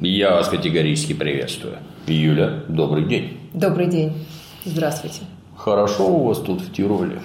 Я 0.00 0.32
вас 0.32 0.48
категорически 0.48 1.12
приветствую. 1.12 1.78
Юля, 2.06 2.64
добрый 2.68 3.04
день. 3.04 3.38
Добрый 3.52 3.86
день. 3.86 4.12
Здравствуйте. 4.64 5.20
Хорошо 5.56 6.08
у 6.08 6.26
вас 6.26 6.38
тут 6.38 6.60
в 6.60 6.72
Тироле? 6.72 7.20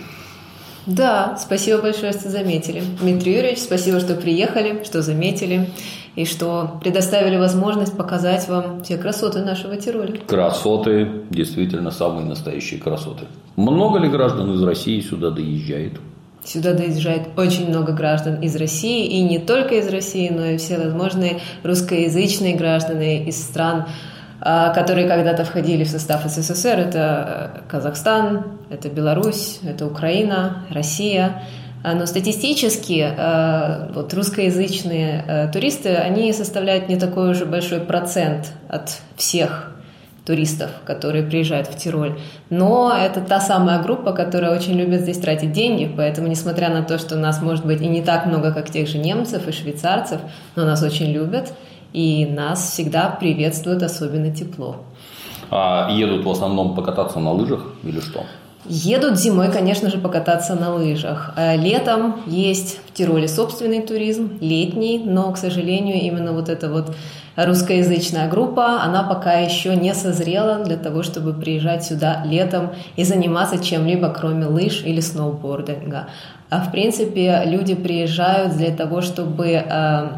Да, 0.86 1.38
спасибо 1.40 1.82
большое, 1.82 2.14
что 2.14 2.30
заметили. 2.30 2.82
Дмитрий 3.00 3.36
Юрьевич, 3.36 3.60
спасибо, 3.60 4.00
что 4.00 4.16
приехали, 4.16 4.84
что 4.84 5.02
заметили 5.02 5.70
и 6.16 6.26
что 6.26 6.80
предоставили 6.82 7.38
возможность 7.38 7.98
показать 7.98 8.48
вам 8.48 8.84
все 8.84 8.98
красоты 8.98 9.40
нашего 9.40 9.78
Тироля. 9.78 10.18
Красоты, 10.28 11.24
действительно 11.30 11.92
самые 11.92 12.26
настоящие 12.26 12.80
красоты. 12.80 13.26
Много 13.56 14.00
ли 14.00 14.10
граждан 14.10 14.54
из 14.54 14.64
России 14.64 15.00
сюда 15.02 15.32
доезжает? 15.32 16.00
Сюда 16.44 16.74
доезжает 16.74 17.38
очень 17.38 17.68
много 17.68 17.92
граждан 17.92 18.42
из 18.42 18.56
России, 18.56 19.06
и 19.06 19.22
не 19.22 19.40
только 19.40 19.76
из 19.76 19.88
России, 19.90 20.30
но 20.30 20.46
и 20.46 20.58
все 20.58 20.78
возможные 20.78 21.42
русскоязычные 21.64 22.56
граждане 22.56 23.26
из 23.26 23.42
стран, 23.44 23.88
а, 24.42 24.74
которые 24.74 25.08
когда-то 25.08 25.44
входили 25.44 25.84
в 25.84 25.90
состав 25.90 26.24
СССР. 26.26 26.80
Это 26.80 27.52
э, 27.56 27.62
Казахстан, 27.68 28.60
это 28.70 28.88
Беларусь, 28.88 29.60
это 29.64 29.86
Украина, 29.86 30.64
Россия. 30.70 31.44
А, 31.84 31.94
но 31.94 32.06
статистически 32.06 33.14
э, 33.16 33.92
вот 33.94 34.14
русскоязычные 34.14 35.26
э, 35.28 35.52
туристы, 35.52 35.96
они 35.96 36.32
составляют 36.32 36.88
не 36.88 36.98
такой 36.98 37.32
уже 37.32 37.46
большой 37.46 37.82
процент 37.82 38.54
от 38.70 39.02
всех 39.18 39.74
туристов, 40.30 40.70
которые 40.86 41.24
приезжают 41.24 41.68
в 41.68 41.76
Тироль. 41.76 42.20
Но 42.52 42.94
это 42.96 43.20
та 43.20 43.40
самая 43.40 43.82
группа, 43.82 44.14
которая 44.14 44.56
очень 44.56 44.74
любит 44.74 45.02
здесь 45.02 45.18
тратить 45.18 45.52
деньги, 45.52 45.92
поэтому, 45.98 46.28
несмотря 46.28 46.70
на 46.70 46.84
то, 46.84 47.00
что 47.00 47.16
нас 47.16 47.42
может 47.42 47.66
быть 47.66 47.82
и 47.82 47.88
не 47.88 48.04
так 48.04 48.28
много, 48.28 48.54
как 48.54 48.70
тех 48.70 48.88
же 48.88 49.00
немцев 49.00 49.48
и 49.48 49.52
швейцарцев, 49.52 50.22
но 50.56 50.66
нас 50.66 50.84
очень 50.84 51.12
любят– 51.12 51.54
и 51.94 52.26
нас 52.26 52.72
всегда 52.72 53.10
приветствуют 53.10 53.84
особенно 53.84 54.34
тепло. 54.34 54.78
А 55.50 55.90
едут 55.92 56.26
в 56.26 56.30
основном 56.30 56.76
покататься 56.76 57.20
на 57.20 57.32
лыжах 57.32 57.62
или 57.84 58.00
что? 58.00 58.26
Едут 58.66 59.18
зимой, 59.18 59.52
конечно 59.52 59.90
же, 59.90 59.98
покататься 59.98 60.54
на 60.54 60.74
лыжах. 60.74 61.34
А 61.38 61.56
летом 61.56 62.22
есть 62.28 62.80
в 62.88 62.94
Тироле 62.94 63.28
собственный 63.28 63.82
туризм, 63.82 64.38
летний, 64.42 65.00
но, 65.00 65.32
к 65.32 65.38
сожалению, 65.38 65.96
именно 66.02 66.34
вот 66.34 66.50
эта 66.50 66.70
вот 66.70 66.94
русскоязычная 67.38 68.28
группа, 68.30 68.82
она 68.82 69.04
пока 69.04 69.34
еще 69.34 69.76
не 69.78 69.94
созрела 69.94 70.64
для 70.64 70.76
того, 70.76 71.04
чтобы 71.04 71.34
приезжать 71.34 71.86
сюда 71.86 72.24
летом 72.26 72.72
и 72.98 73.06
заниматься 73.06 73.64
чем-либо, 73.64 74.10
кроме 74.10 74.46
лыж 74.46 74.84
или 74.84 75.00
сноубординга. 75.00 76.10
А 76.50 76.60
в 76.60 76.72
принципе, 76.72 77.44
люди 77.46 77.76
приезжают 77.76 78.58
для 78.58 78.76
того, 78.76 79.02
чтобы 79.02 79.48
э, 79.48 80.10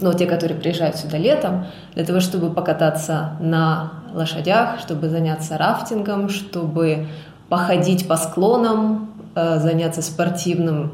но 0.00 0.12
те, 0.12 0.26
которые 0.26 0.58
приезжают 0.58 0.96
сюда 0.96 1.18
летом, 1.18 1.66
для 1.94 2.04
того, 2.04 2.20
чтобы 2.20 2.52
покататься 2.52 3.36
на 3.40 3.92
лошадях, 4.12 4.80
чтобы 4.80 5.08
заняться 5.08 5.58
рафтингом, 5.58 6.28
чтобы 6.28 7.06
походить 7.54 8.08
по 8.08 8.16
склонам, 8.16 9.10
э, 9.36 9.60
заняться 9.60 10.02
спортивным, 10.02 10.90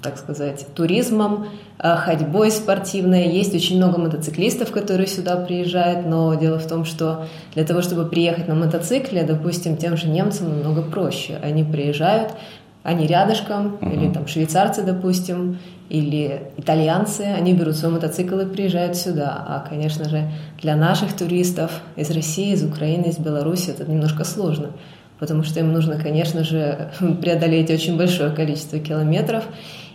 так 0.00 0.16
сказать, 0.16 0.64
туризмом, 0.76 1.48
э, 1.80 1.96
ходьбой 1.96 2.52
спортивной. 2.52 3.26
Есть 3.26 3.52
очень 3.52 3.78
много 3.78 3.98
мотоциклистов, 3.98 4.70
которые 4.70 5.08
сюда 5.08 5.34
приезжают, 5.34 6.06
но 6.06 6.34
дело 6.34 6.60
в 6.60 6.68
том, 6.68 6.84
что 6.84 7.26
для 7.54 7.64
того, 7.64 7.82
чтобы 7.82 8.04
приехать 8.04 8.46
на 8.46 8.54
мотоцикле, 8.54 9.24
допустим, 9.24 9.76
тем 9.76 9.96
же 9.96 10.08
немцам 10.08 10.50
намного 10.50 10.82
проще. 10.82 11.40
Они 11.42 11.64
приезжают, 11.64 12.30
они 12.84 13.08
рядышком, 13.08 13.78
uh-huh. 13.80 13.92
или 13.92 14.12
там 14.12 14.28
швейцарцы, 14.28 14.84
допустим, 14.84 15.58
или 15.88 16.42
итальянцы, 16.56 17.22
они 17.22 17.54
берут 17.54 17.74
свой 17.74 17.90
мотоцикл 17.90 18.38
и 18.38 18.46
приезжают 18.46 18.96
сюда. 18.96 19.44
А, 19.48 19.66
конечно 19.68 20.08
же, 20.08 20.30
для 20.62 20.76
наших 20.76 21.16
туристов 21.16 21.72
из 21.96 22.08
России, 22.12 22.52
из 22.52 22.62
Украины, 22.62 23.06
из 23.06 23.18
Беларуси 23.18 23.70
это 23.70 23.90
немножко 23.90 24.22
сложно, 24.22 24.68
потому 25.18 25.42
что 25.42 25.60
им 25.60 25.72
нужно, 25.72 25.98
конечно 25.98 26.44
же, 26.44 26.90
преодолеть 27.20 27.70
очень 27.70 27.96
большое 27.96 28.30
количество 28.30 28.78
километров, 28.78 29.44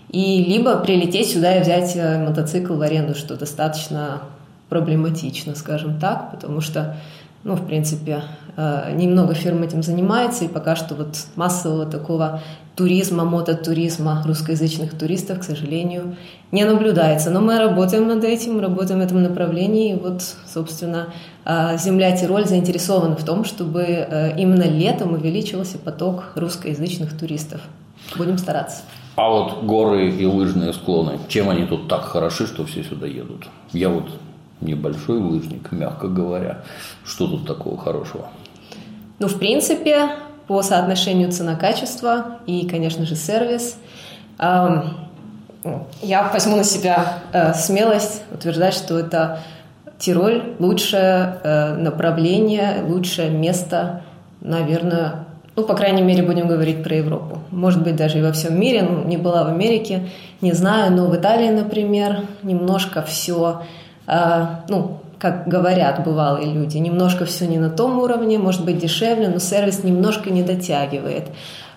и 0.09 0.43
либо 0.43 0.77
прилететь 0.77 1.31
сюда 1.31 1.57
и 1.57 1.61
взять 1.61 1.95
э, 1.95 2.23
мотоцикл 2.23 2.75
в 2.75 2.81
аренду, 2.81 3.15
что 3.15 3.35
достаточно 3.35 4.21
проблематично, 4.69 5.55
скажем 5.55 5.99
так, 5.99 6.31
потому 6.31 6.61
что 6.61 6.95
ну, 7.43 7.55
в 7.55 7.65
принципе, 7.65 8.23
э, 8.55 8.93
немного 8.93 9.33
фирм 9.33 9.63
этим 9.63 9.83
занимается, 9.83 10.45
и 10.45 10.47
пока 10.47 10.75
что 10.75 10.95
вот 10.95 11.17
массового 11.35 11.85
такого 11.85 12.41
туризма, 12.75 13.25
мототуризма 13.25 14.23
русскоязычных 14.25 14.97
туристов, 14.97 15.39
к 15.39 15.43
сожалению, 15.43 16.15
не 16.51 16.63
наблюдается. 16.63 17.31
Но 17.31 17.41
мы 17.41 17.59
работаем 17.59 18.07
над 18.07 18.23
этим, 18.23 18.61
работаем 18.61 19.01
в 19.01 19.03
этом 19.03 19.21
направлении. 19.21 19.93
И 19.93 19.99
вот, 19.99 20.21
собственно, 20.47 21.07
земля 21.45 22.15
Тироль 22.15 22.45
заинтересована 22.45 23.15
в 23.15 23.23
том, 23.23 23.43
чтобы 23.43 23.81
э, 23.81 24.37
именно 24.37 24.63
летом 24.63 25.13
увеличивался 25.13 25.77
поток 25.77 26.31
русскоязычных 26.35 27.17
туристов. 27.17 27.61
Будем 28.17 28.37
стараться. 28.37 28.83
А 29.15 29.29
вот 29.29 29.63
горы 29.63 30.09
и 30.09 30.25
лыжные 30.25 30.73
склоны, 30.73 31.19
чем 31.27 31.49
они 31.49 31.65
тут 31.65 31.87
так 31.87 32.03
хороши, 32.03 32.47
что 32.47 32.65
все 32.65 32.83
сюда 32.83 33.07
едут? 33.07 33.47
Я 33.71 33.89
вот 33.89 34.09
небольшой 34.61 35.19
лыжник, 35.19 35.71
мягко 35.71 36.07
говоря. 36.07 36.63
Что 37.03 37.27
тут 37.27 37.45
такого 37.45 37.77
хорошего? 37.77 38.29
Ну, 39.19 39.27
в 39.27 39.37
принципе, 39.37 40.09
по 40.47 40.61
соотношению 40.61 41.31
цена-качество 41.31 42.39
и, 42.47 42.67
конечно 42.67 43.05
же, 43.05 43.15
сервис. 43.15 43.77
Я 44.39 46.29
возьму 46.33 46.57
на 46.57 46.63
себя 46.63 47.19
э, 47.31 47.53
смелость 47.53 48.23
утверждать, 48.31 48.73
что 48.73 48.99
это 48.99 49.39
Тироль 50.03 50.55
лучшее 50.59 51.39
э, 51.43 51.75
направление, 51.75 52.83
лучшее 52.85 53.29
место, 53.29 54.01
наверное, 54.41 55.25
ну, 55.55 55.63
по 55.63 55.75
крайней 55.75 56.01
мере, 56.01 56.23
будем 56.23 56.47
говорить 56.47 56.83
про 56.83 56.95
Европу. 56.95 57.39
Может 57.51 57.83
быть, 57.83 57.95
даже 57.95 58.19
и 58.19 58.21
во 58.21 58.31
всем 58.31 58.59
мире. 58.59 58.81
Ну, 58.83 59.05
не 59.05 59.17
была 59.17 59.43
в 59.43 59.47
Америке, 59.47 60.09
не 60.41 60.51
знаю, 60.51 60.91
но 60.91 61.05
в 61.05 61.15
Италии, 61.15 61.49
например, 61.49 62.23
немножко 62.41 63.01
все 63.01 63.61
а, 64.05 64.65
ну, 64.67 64.99
как 65.19 65.47
говорят 65.47 66.03
бывалые 66.03 66.51
люди, 66.51 66.77
немножко 66.77 67.25
все 67.25 67.47
не 67.47 67.57
на 67.57 67.69
том 67.69 67.99
уровне, 67.99 68.37
может 68.37 68.65
быть 68.65 68.79
дешевле, 68.79 69.29
но 69.29 69.39
сервис 69.39 69.83
немножко 69.83 70.29
не 70.29 70.43
дотягивает. 70.43 71.29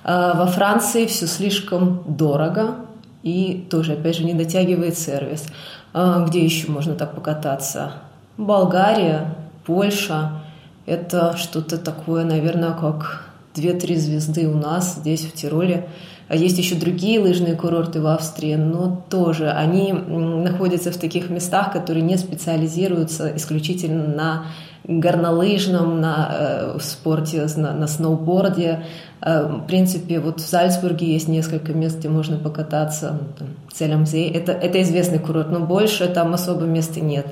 А, 0.03 0.35
во 0.35 0.47
Франции 0.47 1.07
все 1.07 1.27
слишком 1.27 2.03
дорого 2.09 2.75
и 3.23 3.67
тоже, 3.71 3.93
опять 3.93 4.17
же, 4.17 4.25
не 4.25 4.35
дотягивает 4.35 4.99
сервис. 4.99 5.47
А, 5.93 6.25
где 6.27 6.45
еще 6.45 6.71
можно 6.71 6.95
так 6.95 7.15
покататься? 7.15 7.93
Болгария, 8.37 9.35
Польша. 9.65 10.43
Это 10.85 11.37
что-то 11.37 11.79
такое, 11.79 12.25
наверное, 12.25 12.73
как 12.73 13.25
2-3 13.55 13.97
звезды 13.97 14.49
у 14.49 14.57
нас 14.57 14.97
здесь, 14.97 15.23
в 15.23 15.33
Тироле. 15.33 15.89
А 16.29 16.37
есть 16.37 16.59
еще 16.59 16.75
другие 16.75 17.21
лыжные 17.21 17.55
курорты 17.55 18.01
в 18.01 18.07
Австрии, 18.07 18.57
но 18.57 19.05
тоже 19.09 19.51
они 19.51 19.93
находятся 19.93 20.91
в 20.91 20.97
таких 20.97 21.31
местах, 21.31 21.73
которые 21.73 22.03
не 22.03 22.17
специализируются 22.17 23.35
исключительно 23.37 24.09
на 24.09 24.47
горнолыжном, 24.85 26.01
на 26.01 26.29
э, 26.31 26.79
спорте, 26.81 27.47
на, 27.57 27.73
на 27.73 27.87
сноуборде. 27.87 28.85
Э, 29.21 29.47
в 29.47 29.67
принципе, 29.67 30.21
вот 30.21 30.41
в 30.41 30.49
Зальцбурге 30.49 31.13
есть 31.13 31.29
несколько 31.29 31.73
мест, 31.73 31.99
где 31.99 32.09
можно 32.09 32.39
покататься. 32.39 33.21
Там, 33.39 33.49
Целямзей. 33.73 34.31
Это, 34.31 34.53
это 34.53 34.83
известный 34.83 35.19
курорт, 35.19 35.51
но 35.51 35.61
больше 35.61 36.07
там 36.07 36.35
особо 36.35 36.65
места 36.65 37.01
нет. 37.01 37.27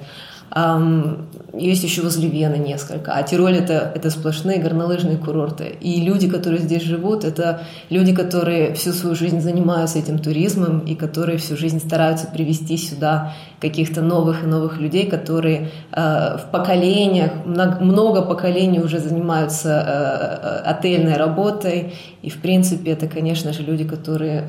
Есть 1.56 1.84
еще 1.84 2.02
возле 2.02 2.28
Вены 2.28 2.56
несколько. 2.56 3.12
А 3.12 3.22
Тироль 3.22 3.56
это, 3.56 3.92
это 3.94 4.10
сплошные 4.10 4.58
горнолыжные 4.58 5.16
курорты. 5.16 5.76
И 5.80 6.00
люди, 6.00 6.28
которые 6.28 6.60
здесь 6.60 6.82
живут, 6.82 7.24
это 7.24 7.62
люди, 7.90 8.14
которые 8.14 8.74
всю 8.74 8.92
свою 8.92 9.14
жизнь 9.14 9.40
занимаются 9.40 9.98
этим 9.98 10.18
туризмом 10.18 10.80
и 10.80 10.94
которые 10.94 11.38
всю 11.38 11.56
жизнь 11.56 11.78
стараются 11.78 12.26
привести 12.26 12.76
сюда 12.76 13.34
каких-то 13.60 14.02
новых 14.02 14.42
и 14.42 14.46
новых 14.46 14.80
людей, 14.80 15.06
которые 15.06 15.70
э, 15.92 16.38
в 16.38 16.50
поколениях, 16.50 17.32
много, 17.46 18.22
поколений 18.22 18.80
уже 18.80 18.98
занимаются 18.98 19.68
э, 19.68 20.46
э 20.46 20.70
отельной 20.70 21.16
работой. 21.16 21.94
И, 22.22 22.30
в 22.30 22.40
принципе, 22.40 22.92
это, 22.92 23.06
конечно 23.06 23.52
же, 23.52 23.62
люди, 23.62 23.84
которые 23.84 24.44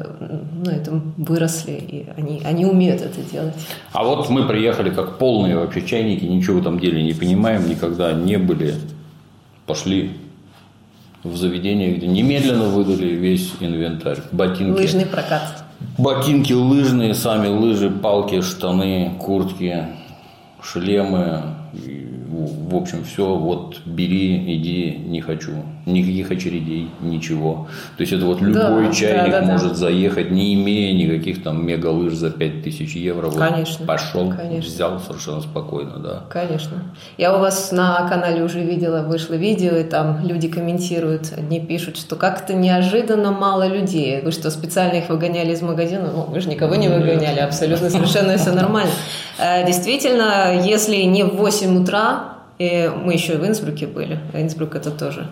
на 0.66 0.72
этом 0.72 1.14
выросли, 1.18 1.74
и 1.74 2.06
они, 2.18 2.42
они 2.46 2.66
умеют 2.66 3.02
это 3.02 3.22
делать. 3.32 3.54
А 3.94 4.04
вот 4.04 4.30
мы 4.30 4.48
приехали 4.48 4.90
как 4.90 5.18
полные 5.18 5.58
вообще 5.58 5.85
чайники, 5.86 6.26
ничего 6.26 6.58
в 6.58 6.62
этом 6.62 6.80
деле 6.80 7.04
не 7.04 7.14
понимаем, 7.14 7.68
никогда 7.70 8.14
не 8.14 8.38
были. 8.38 8.76
Пошли 9.66 10.12
в 11.24 11.36
заведение, 11.36 11.94
где 11.94 12.08
немедленно 12.08 12.66
выдали 12.66 13.08
весь 13.08 13.54
инвентарь. 13.60 14.20
Ботинки. 14.32 14.80
Лыжный 14.80 15.06
прокат. 15.06 15.64
Ботинки 15.98 16.54
лыжные, 16.54 17.14
сами 17.14 17.48
лыжи, 17.48 17.90
палки, 17.90 18.42
штаны, 18.42 19.14
куртки, 19.20 19.88
шлемы. 20.62 21.56
В 22.24 22.76
общем, 22.76 23.04
все, 23.04 23.36
вот 23.36 23.82
бери, 23.86 24.56
иди, 24.56 24.98
не 24.98 25.22
хочу. 25.22 25.54
Никаких 25.86 26.32
очередей, 26.32 26.90
ничего. 27.02 27.68
То 27.98 28.02
есть 28.02 28.12
это 28.12 28.26
вот 28.26 28.42
любой 28.42 28.88
Да, 28.88 28.92
чайник 28.92 29.32
да, 29.32 29.42
да, 29.42 29.46
да. 29.46 29.52
может 29.54 29.78
заехать, 29.78 30.32
не 30.32 30.56
имея 30.56 30.94
никаких 30.94 31.44
там 31.44 31.64
мега-лыж 31.64 32.14
за 32.14 32.32
5000 32.32 32.96
евро. 32.96 33.28
Вот 33.28 33.38
Конечно, 33.38 33.86
Пошел, 33.86 34.34
конечно. 34.36 34.68
взял 34.68 35.00
совершенно 35.00 35.42
спокойно, 35.42 36.00
да. 36.00 36.24
Конечно. 36.30 36.84
Я 37.18 37.36
у 37.36 37.40
вас 37.40 37.72
на 37.72 38.08
канале 38.10 38.42
уже 38.44 38.62
видела, 38.62 39.04
вышло 39.04 39.36
видео, 39.36 39.76
и 39.76 39.84
там 39.84 40.26
люди 40.26 40.48
комментируют, 40.48 41.32
одни 41.38 41.60
пишут, 41.60 41.98
что 41.98 42.16
как-то 42.16 42.54
неожиданно 42.56 43.32
мало 43.32 43.68
людей. 43.68 44.22
Вы 44.24 44.32
что, 44.32 44.50
специально 44.50 44.98
их 44.98 45.10
выгоняли 45.10 45.52
из 45.54 45.62
магазина? 45.62 46.10
Ну, 46.12 46.24
вы 46.24 46.40
же 46.40 46.50
никого 46.50 46.74
не 46.76 46.88
выгоняли, 46.90 47.40
абсолютно 47.40 47.92
совершенно 47.92 48.38
все 48.38 48.52
нормально. 48.54 48.92
Э, 49.38 49.64
Действительно, 49.68 50.60
если 50.66 50.96
не 51.04 51.24
в 51.24 51.36
8 51.36 51.84
утра, 51.84 52.38
и 52.58 52.90
мы 53.04 53.14
еще 53.14 53.38
в 53.38 53.46
Инсбруке 53.46 53.86
были, 53.86 54.20
Инсбрук 54.34 54.76
это 54.76 54.90
тоже 54.90 55.28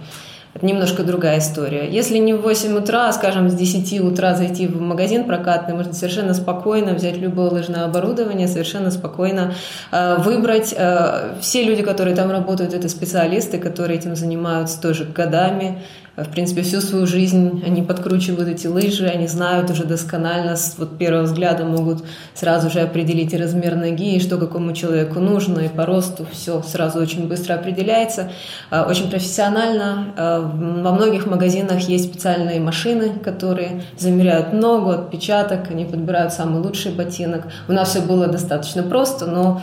это 0.54 0.66
немножко 0.66 1.04
другая 1.04 1.40
история. 1.40 1.90
Если 1.90 2.20
не 2.20 2.34
в 2.34 2.42
8 2.42 2.78
утра, 2.78 3.10
а, 3.10 3.14
скажем, 3.14 3.50
с 3.50 3.56
10 3.56 4.00
утра 4.02 4.36
зайти 4.36 4.68
в 4.68 4.80
магазин 4.80 5.24
прокатный, 5.24 5.74
можно 5.74 5.94
совершенно 5.94 6.36
спокойно 6.36 6.94
взять 6.94 7.18
любое 7.18 7.50
лыжное 7.50 7.86
оборудование, 7.86 8.48
совершенно 8.48 8.92
спокойно 8.92 9.56
э, 9.92 10.18
выбрать. 10.20 10.74
Э, 10.78 11.36
все 11.42 11.64
люди, 11.64 11.82
которые 11.82 12.16
там 12.16 12.30
работают, 12.30 12.76
это 12.76 12.88
специалисты, 12.88 13.58
которые 13.58 13.98
этим 13.98 14.16
занимаются 14.16 14.80
тоже 14.80 15.06
годами. 15.06 15.82
В 16.16 16.30
принципе, 16.30 16.62
всю 16.62 16.80
свою 16.80 17.08
жизнь 17.08 17.64
они 17.66 17.82
подкручивают 17.82 18.48
эти 18.48 18.68
лыжи, 18.68 19.08
они 19.08 19.26
знают 19.26 19.72
уже 19.72 19.84
досконально, 19.84 20.56
с 20.56 20.76
вот 20.78 21.00
первого 21.00 21.24
взгляда 21.24 21.66
могут 21.66 22.04
сразу 22.36 22.70
же 22.70 22.82
определить 22.82 23.34
и 23.34 23.38
размер 23.38 23.76
ноги, 23.76 24.16
и 24.16 24.20
что 24.20 24.38
какому 24.38 24.74
человеку 24.74 25.20
нужно, 25.20 25.62
и 25.62 25.70
по 25.70 25.88
росту, 25.88 26.28
все 26.32 26.62
сразу 26.62 27.00
очень 27.00 27.28
быстро 27.28 27.56
определяется, 27.56 28.32
Э, 28.70 28.84
очень 28.84 29.10
профессионально. 29.10 30.14
Э, 30.16 30.40
Во 30.84 30.92
многих 30.92 31.26
магазинах 31.26 31.80
есть 31.90 32.12
специальные 32.12 32.60
машины, 32.60 33.14
которые 33.24 33.82
замеряют 33.98 34.54
ногу, 34.54 34.92
отпечаток, 34.92 35.72
они 35.72 35.86
подбирают 35.86 36.32
самый 36.32 36.62
лучший 36.62 36.92
ботинок. 36.92 37.48
У 37.68 37.72
нас 37.72 37.90
все 37.90 38.02
было 38.02 38.28
достаточно 38.28 38.84
просто, 38.84 39.26
но 39.26 39.62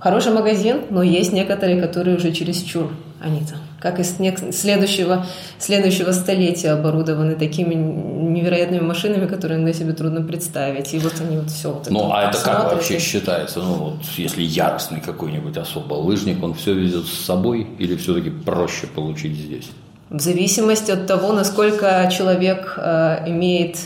Хороший 0.00 0.32
магазин, 0.32 0.80
но 0.90 1.00
есть 1.04 1.32
некоторые, 1.32 1.80
которые 1.80 2.16
уже 2.16 2.32
чересчур, 2.32 2.90
они 3.20 3.38
там, 3.38 3.58
как 3.82 3.98
нек- 3.98 4.52
следующего, 4.52 5.26
следующего 5.58 6.12
столетия 6.12 6.70
оборудованы 6.70 7.34
такими 7.34 7.74
невероятными 7.74 8.80
машинами, 8.82 9.26
которые 9.26 9.58
иногда 9.58 9.76
себе 9.78 9.92
трудно 9.92 10.22
представить. 10.22 10.94
И 10.94 10.98
вот 10.98 11.14
они 11.20 11.36
вот 11.38 11.50
все 11.50 11.70
вот 11.72 11.90
Ну, 11.90 12.06
это 12.06 12.14
а 12.18 12.30
это 12.30 12.38
как 12.44 12.72
вообще 12.72 12.96
и- 12.96 13.00
считается? 13.00 13.58
Ну, 13.60 13.74
вот 13.74 13.94
если 14.16 14.42
яростный 14.42 15.00
какой-нибудь 15.00 15.56
особо 15.56 15.94
лыжник, 15.94 16.42
он 16.42 16.54
все 16.54 16.72
везет 16.74 17.06
с 17.06 17.24
собой 17.24 17.66
или 17.78 17.96
все-таки 17.96 18.30
проще 18.30 18.86
получить 18.86 19.36
здесь? 19.36 19.68
В 20.10 20.20
зависимости 20.20 20.90
от 20.90 21.06
того, 21.06 21.32
насколько 21.32 22.08
человек 22.16 22.74
э, 22.76 23.24
имеет 23.28 23.76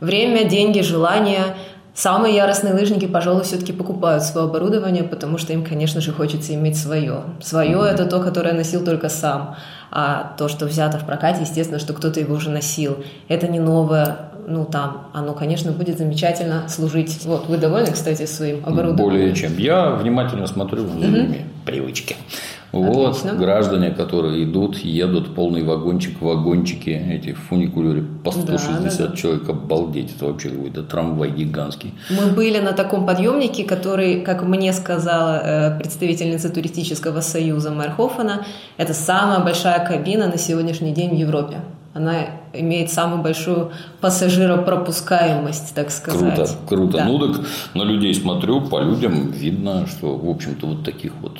время, 0.00 0.44
деньги, 0.44 0.80
желание. 0.80 1.56
Самые 1.94 2.34
яростные 2.34 2.72
лыжники, 2.72 3.06
пожалуй, 3.06 3.42
все-таки 3.42 3.72
покупают 3.72 4.22
свое 4.22 4.46
оборудование, 4.46 5.04
потому 5.04 5.36
что 5.36 5.52
им, 5.52 5.62
конечно 5.62 6.00
же, 6.00 6.10
хочется 6.12 6.54
иметь 6.54 6.78
свое. 6.78 7.24
Свое– 7.40 7.78
это 7.90 8.06
то, 8.06 8.20
которое 8.20 8.54
носил 8.54 8.82
только 8.82 9.10
сам. 9.10 9.56
А 9.90 10.32
то, 10.38 10.48
что 10.48 10.64
взято 10.64 10.98
в 10.98 11.04
прокате, 11.04 11.42
естественно, 11.42 11.78
что 11.78 11.92
кто-то 11.92 12.18
его 12.18 12.34
уже 12.34 12.48
носил. 12.48 13.04
Это 13.28 13.46
не 13.46 13.60
новое, 13.60 14.30
ну, 14.48 14.64
там, 14.64 15.08
оно, 15.12 15.34
конечно, 15.34 15.70
будет 15.70 15.98
замечательно 15.98 16.66
служить. 16.68 17.24
Вот, 17.26 17.46
вы 17.46 17.58
довольны, 17.58 17.92
кстати, 17.92 18.24
своим 18.24 18.64
оборудованием? 18.64 19.10
Более 19.10 19.34
чем. 19.34 19.58
Я 19.58 19.90
внимательно 19.90 20.46
смотрю 20.46 20.86
за 20.86 20.98
людьми. 20.98 21.42
Привычки. 21.66 22.16
Вот 22.72 23.16
Отлично. 23.18 23.34
граждане, 23.38 23.90
которые 23.90 24.44
идут, 24.44 24.78
едут, 24.78 25.34
полный 25.34 25.62
вагончик, 25.62 26.22
вагончики, 26.22 26.88
эти 26.88 27.34
в 27.34 27.38
фуникулере 27.38 28.02
по 28.24 28.32
Да, 28.32 28.56
160 28.56 28.98
да, 28.98 29.06
да. 29.08 29.16
человек, 29.16 29.48
обалдеть, 29.50 30.16
это 30.16 30.24
вообще 30.24 30.48
какой-то 30.48 30.82
трамвай 30.82 31.30
гигантский. 31.30 31.92
Мы 32.08 32.32
были 32.32 32.60
на 32.60 32.72
таком 32.72 33.04
подъемнике, 33.04 33.64
который, 33.64 34.22
как 34.22 34.42
мне 34.42 34.72
сказала 34.72 35.42
э, 35.44 35.78
представительница 35.78 36.48
туристического 36.48 37.20
союза 37.20 37.70
Мэрхофена, 37.72 38.46
это 38.78 38.94
самая 38.94 39.40
большая 39.40 39.86
кабина 39.86 40.28
на 40.28 40.38
сегодняшний 40.38 40.92
день 40.92 41.10
в 41.10 41.18
Европе. 41.18 41.58
Она 41.92 42.14
имеет 42.54 42.90
самую 42.90 43.20
большую 43.20 43.70
пассажиропропускаемость, 44.00 45.74
так 45.74 45.90
сказать. 45.90 46.34
Круто, 46.34 46.50
круто. 46.66 46.96
Да. 46.98 47.04
Ну 47.04 47.18
так 47.18 47.44
на 47.74 47.82
людей 47.82 48.14
смотрю, 48.14 48.62
по 48.62 48.80
людям 48.80 49.30
видно, 49.30 49.86
что, 49.86 50.16
в 50.16 50.26
общем-то, 50.28 50.66
вот 50.68 50.84
таких 50.84 51.12
вот 51.20 51.38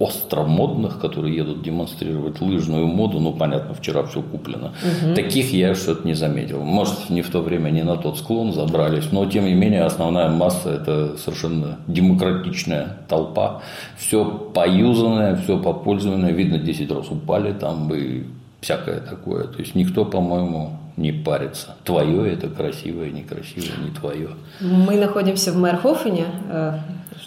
остромодных, 0.00 0.98
которые 0.98 1.36
едут 1.36 1.62
демонстрировать 1.62 2.40
лыжную 2.40 2.86
моду, 2.86 3.20
ну, 3.20 3.32
понятно, 3.32 3.74
вчера 3.74 4.02
все 4.04 4.22
куплено. 4.22 4.72
Таких 5.14 5.52
я 5.52 5.74
что-то 5.74 6.06
не 6.06 6.14
заметил. 6.14 6.62
Может, 6.62 7.10
не 7.10 7.20
в 7.20 7.30
то 7.30 7.42
время, 7.42 7.70
не 7.70 7.82
на 7.82 7.96
тот 7.96 8.18
склон 8.18 8.52
забрались, 8.52 9.12
но, 9.12 9.26
тем 9.26 9.44
не 9.44 9.54
менее, 9.54 9.82
основная 9.82 10.30
масса– 10.30 10.70
это 10.70 11.18
совершенно 11.18 11.76
демократичная 11.86 12.96
толпа. 13.08 13.60
Все 13.98 14.24
поюзанное, 14.24 15.36
все 15.36 15.58
попользованное. 15.58 16.32
Видно, 16.32 16.58
10 16.58 16.90
раз 16.90 17.10
упали 17.10 17.52
там 17.52 17.92
и 17.94 18.24
всякое 18.62 19.00
такое. 19.00 19.44
То 19.44 19.58
есть, 19.58 19.74
никто, 19.74 20.06
по-моему, 20.06 20.78
не 20.96 21.12
парится. 21.12 21.74
Твое 21.84 22.32
это 22.32 22.48
красивое, 22.48 23.10
некрасивое, 23.10 23.76
не 23.84 23.90
твое. 23.90 24.30
Мы 24.60 24.96
находимся 24.96 25.52
в 25.52 25.56
Мэрхофене. 25.56 26.26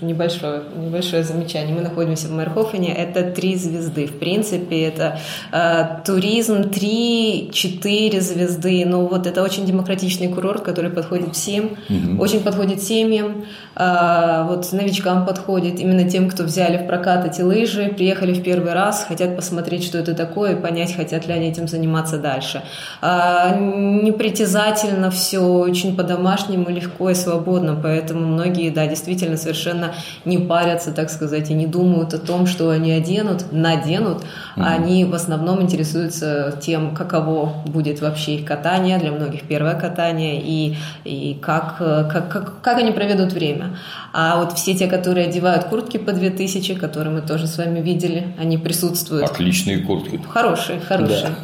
Э, 0.01 0.05
Небольшое, 0.05 0.63
небольшое 0.75 1.23
замечание. 1.23 1.75
Мы 1.75 1.81
находимся 1.81 2.27
в 2.27 2.31
Мэрхофене. 2.31 2.93
Это 2.93 3.23
три 3.31 3.55
звезды. 3.55 4.07
В 4.07 4.19
принципе, 4.19 4.83
это 4.83 5.19
э, 5.51 6.01
туризм 6.05 6.61
3-4 6.61 8.19
звезды. 8.21 8.85
Ну, 8.85 9.07
вот 9.07 9.27
это 9.27 9.43
очень 9.43 9.65
демократичный 9.65 10.27
курорт, 10.27 10.63
который 10.63 10.91
подходит 10.91 11.35
всем. 11.35 11.77
Очень 12.19 12.41
подходит 12.41 12.81
семьям. 12.81 13.45
Э, 13.75 14.45
вот 14.47 14.71
новичкам 14.71 15.25
подходит. 15.25 15.79
Именно 15.79 16.09
тем, 16.09 16.29
кто 16.29 16.43
взяли 16.43 16.77
в 16.77 16.87
прокат 16.87 17.25
эти 17.25 17.41
лыжи, 17.41 17.93
приехали 17.95 18.33
в 18.33 18.43
первый 18.43 18.73
раз, 18.73 19.05
хотят 19.07 19.35
посмотреть, 19.35 19.83
что 19.83 19.97
это 19.97 20.13
такое, 20.13 20.53
и 20.55 20.61
понять, 20.61 20.95
хотят 20.95 21.27
ли 21.27 21.33
они 21.33 21.49
этим 21.49 21.67
заниматься 21.67 22.17
дальше. 22.17 22.63
А, 23.01 23.55
непритязательно 23.55 25.09
все, 25.11 25.39
очень 25.39 25.95
по-домашнему, 25.95 26.69
легко 26.69 27.09
и 27.09 27.15
свободно, 27.15 27.79
поэтому 27.81 28.25
многие, 28.27 28.69
да, 28.69 28.87
действительно 28.87 29.37
совершенно 29.37 29.82
не 30.25 30.37
парятся, 30.37 30.91
так 30.91 31.09
сказать, 31.09 31.49
и 31.49 31.53
не 31.53 31.67
думают 31.67 32.13
о 32.13 32.17
том, 32.17 32.47
что 32.47 32.69
они 32.69 32.91
оденут, 32.91 33.51
наденут, 33.51 34.23
а 34.55 34.73
они 34.73 35.05
в 35.05 35.13
основном 35.13 35.61
интересуются 35.61 36.57
тем, 36.61 36.95
каково 36.95 37.53
будет 37.65 38.01
вообще 38.01 38.35
их 38.35 38.45
катание, 38.45 38.97
для 38.99 39.11
многих 39.11 39.43
первое 39.43 39.75
катание, 39.75 40.41
и, 40.41 40.75
и 41.03 41.37
как, 41.41 41.77
э, 41.79 42.09
как, 42.11 42.29
как, 42.29 42.61
как 42.61 42.77
они 42.77 42.91
проведут 42.91 43.33
время. 43.33 43.77
А 44.13 44.37
вот 44.37 44.53
все 44.53 44.75
те, 44.75 44.87
которые 44.87 45.27
одевают 45.27 45.65
куртки 45.65 45.97
по 45.97 46.11
2000, 46.11 46.75
которые 46.75 47.13
мы 47.13 47.21
тоже 47.21 47.47
с 47.47 47.57
вами 47.57 47.79
видели, 47.79 48.35
они 48.39 48.57
присутствуют. 48.57 49.29
Отличные 49.29 49.79
куртки. 49.79 50.19
Хорошие, 50.29 50.79
хорошие. 50.79 51.35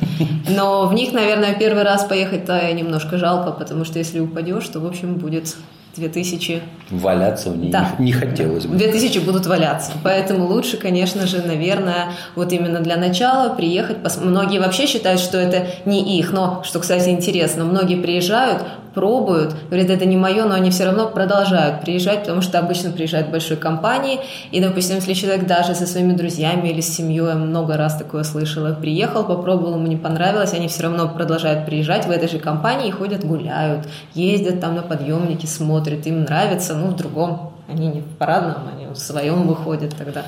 Но 0.50 0.88
в 0.88 0.94
них, 0.94 1.14
наверное, 1.14 1.56
первый 1.56 1.84
раз 1.84 2.06
поехать-то 2.06 2.72
немножко 2.74 3.18
жалко, 3.18 3.52
потому 3.52 3.86
что 3.86 4.00
если 4.00 4.20
упадешь, 4.20 4.68
то, 4.68 4.80
в 4.80 4.86
общем, 4.86 5.16
будет 5.16 5.56
2000. 6.00 6.62
Валяться 6.90 7.52
в 7.52 7.58
ней 7.58 7.72
Да. 7.72 7.92
не, 8.00 8.06
не 8.06 8.12
хотелось 8.12 8.66
бы. 8.66 8.76
2000 8.76 9.20
будут 9.20 9.46
валяться. 9.46 9.92
Поэтому 10.04 10.46
лучше, 10.48 10.78
конечно 10.78 11.28
же, 11.28 11.42
наверное, 11.42 12.06
вот 12.36 12.52
именно 12.52 12.80
для 12.80 12.98
начала 12.98 13.54
приехать. 13.54 13.98
пос- 13.98 14.24
Многие 14.24 14.60
вообще 14.60 14.88
считают, 14.88 15.20
что 15.22 15.38
это 15.38 15.68
не 15.86 16.18
их. 16.18 16.32
Но, 16.34 16.64
что, 16.66 16.80
кстати, 16.80 17.10
интересно, 17.10 17.64
многие 17.66 17.96
приезжают, 17.96 18.64
пробуют, 18.94 19.56
говорят, 19.70 19.90
это 19.90 20.06
не 20.06 20.18
мое, 20.18 20.46
но 20.46 20.54
они 20.54 20.70
все 20.70 20.86
равно 20.86 21.08
продолжают 21.08 21.82
приезжать, 21.82 22.22
потому 22.22 22.42
что 22.42 22.60
обычно 22.60 22.92
приезжают 22.92 23.30
большой 23.30 23.58
компании. 23.58 24.20
И, 24.52 24.60
допустим, 24.60 24.96
если 24.96 25.14
человек 25.14 25.48
даже 25.48 25.76
со 25.76 25.86
своими 25.86 26.14
друзьями 26.14 26.70
или 26.70 26.82
с 26.82 26.96
семьей, 26.96 27.36
много 27.36 27.78
раз 27.78 27.96
такое 27.98 28.24
слышала, 28.24 28.74
приехал, 28.74 29.24
попробовал, 29.24 29.76
ему 29.76 29.88
не 29.88 29.98
понравилось, 29.98 30.54
они 30.54 30.68
все 30.68 30.84
равно 30.84 31.08
продолжают 31.10 31.66
приезжать 31.66 32.06
в 32.06 32.12
этой 32.12 32.30
же 32.30 32.40
компании 32.40 32.90
и 32.90 32.92
ходят, 32.92 33.26
гуляют, 33.26 33.88
ездят 34.14 34.60
там 34.62 34.76
на 34.76 34.82
подъемнике, 34.82 35.48
смотрят, 35.48 36.06
им 36.08 36.24
нравится, 36.24 36.76
ну, 36.76 36.88
в 36.88 36.96
другом. 36.96 37.54
Они 37.68 37.88
не 37.88 38.02
в 38.02 38.18
парадном, 38.18 38.64
они 38.76 38.88
в 38.88 38.96
своем 38.96 39.48
выходят 39.48 39.96
тогда. 39.96 40.24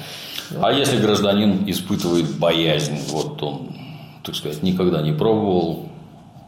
Ну, 0.51 0.63
А 0.63 0.71
если 0.71 0.97
гражданин 0.97 1.63
испытывает 1.65 2.37
боязнь, 2.37 2.99
вот 3.09 3.41
он, 3.41 3.75
так 4.23 4.35
сказать, 4.35 4.61
никогда 4.61 5.01
не 5.01 5.11
пробовал, 5.11 5.90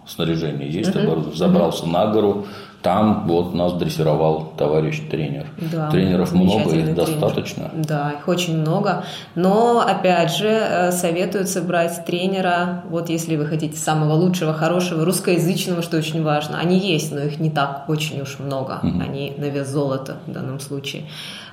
снаряжение 0.08 0.70
есть, 0.70 0.96
оборудование, 0.96 1.36
забрался 1.36 1.86
на 1.88 2.08
гору, 2.08 2.46
там 2.84 3.26
вот 3.28 3.54
нас 3.54 3.74
дрессировал 3.74 4.52
товарищ 4.58 5.02
тренер. 5.10 5.48
Да, 5.72 5.90
Тренеров 5.90 6.34
много, 6.34 6.64
их 6.64 6.70
тренер. 6.70 6.96
достаточно. 6.96 7.72
Да, 7.74 8.12
их 8.20 8.28
очень 8.28 8.58
много. 8.58 9.06
Но, 9.36 9.80
опять 9.80 10.36
же, 10.36 10.50
э, 10.50 10.92
советуется 10.92 11.62
брать 11.62 12.06
тренера, 12.06 12.84
вот 12.90 13.08
если 13.08 13.38
вы 13.38 13.46
хотите 13.46 13.78
самого 13.78 14.16
лучшего, 14.16 14.54
хорошего, 14.54 15.06
русскоязычного, 15.06 15.82
что 15.82 15.98
очень 15.98 16.24
важно. 16.24 16.60
Они 16.60 16.78
есть, 16.78 17.14
но 17.14 17.22
их 17.22 17.40
не 17.40 17.50
так 17.50 17.86
очень 17.88 18.20
уж 18.20 18.40
много. 18.40 18.80
Они 18.82 19.34
на 19.38 19.46
вес 19.46 19.70
золота 19.70 20.18
в 20.28 20.32
данном 20.34 20.60
случае. 20.60 21.04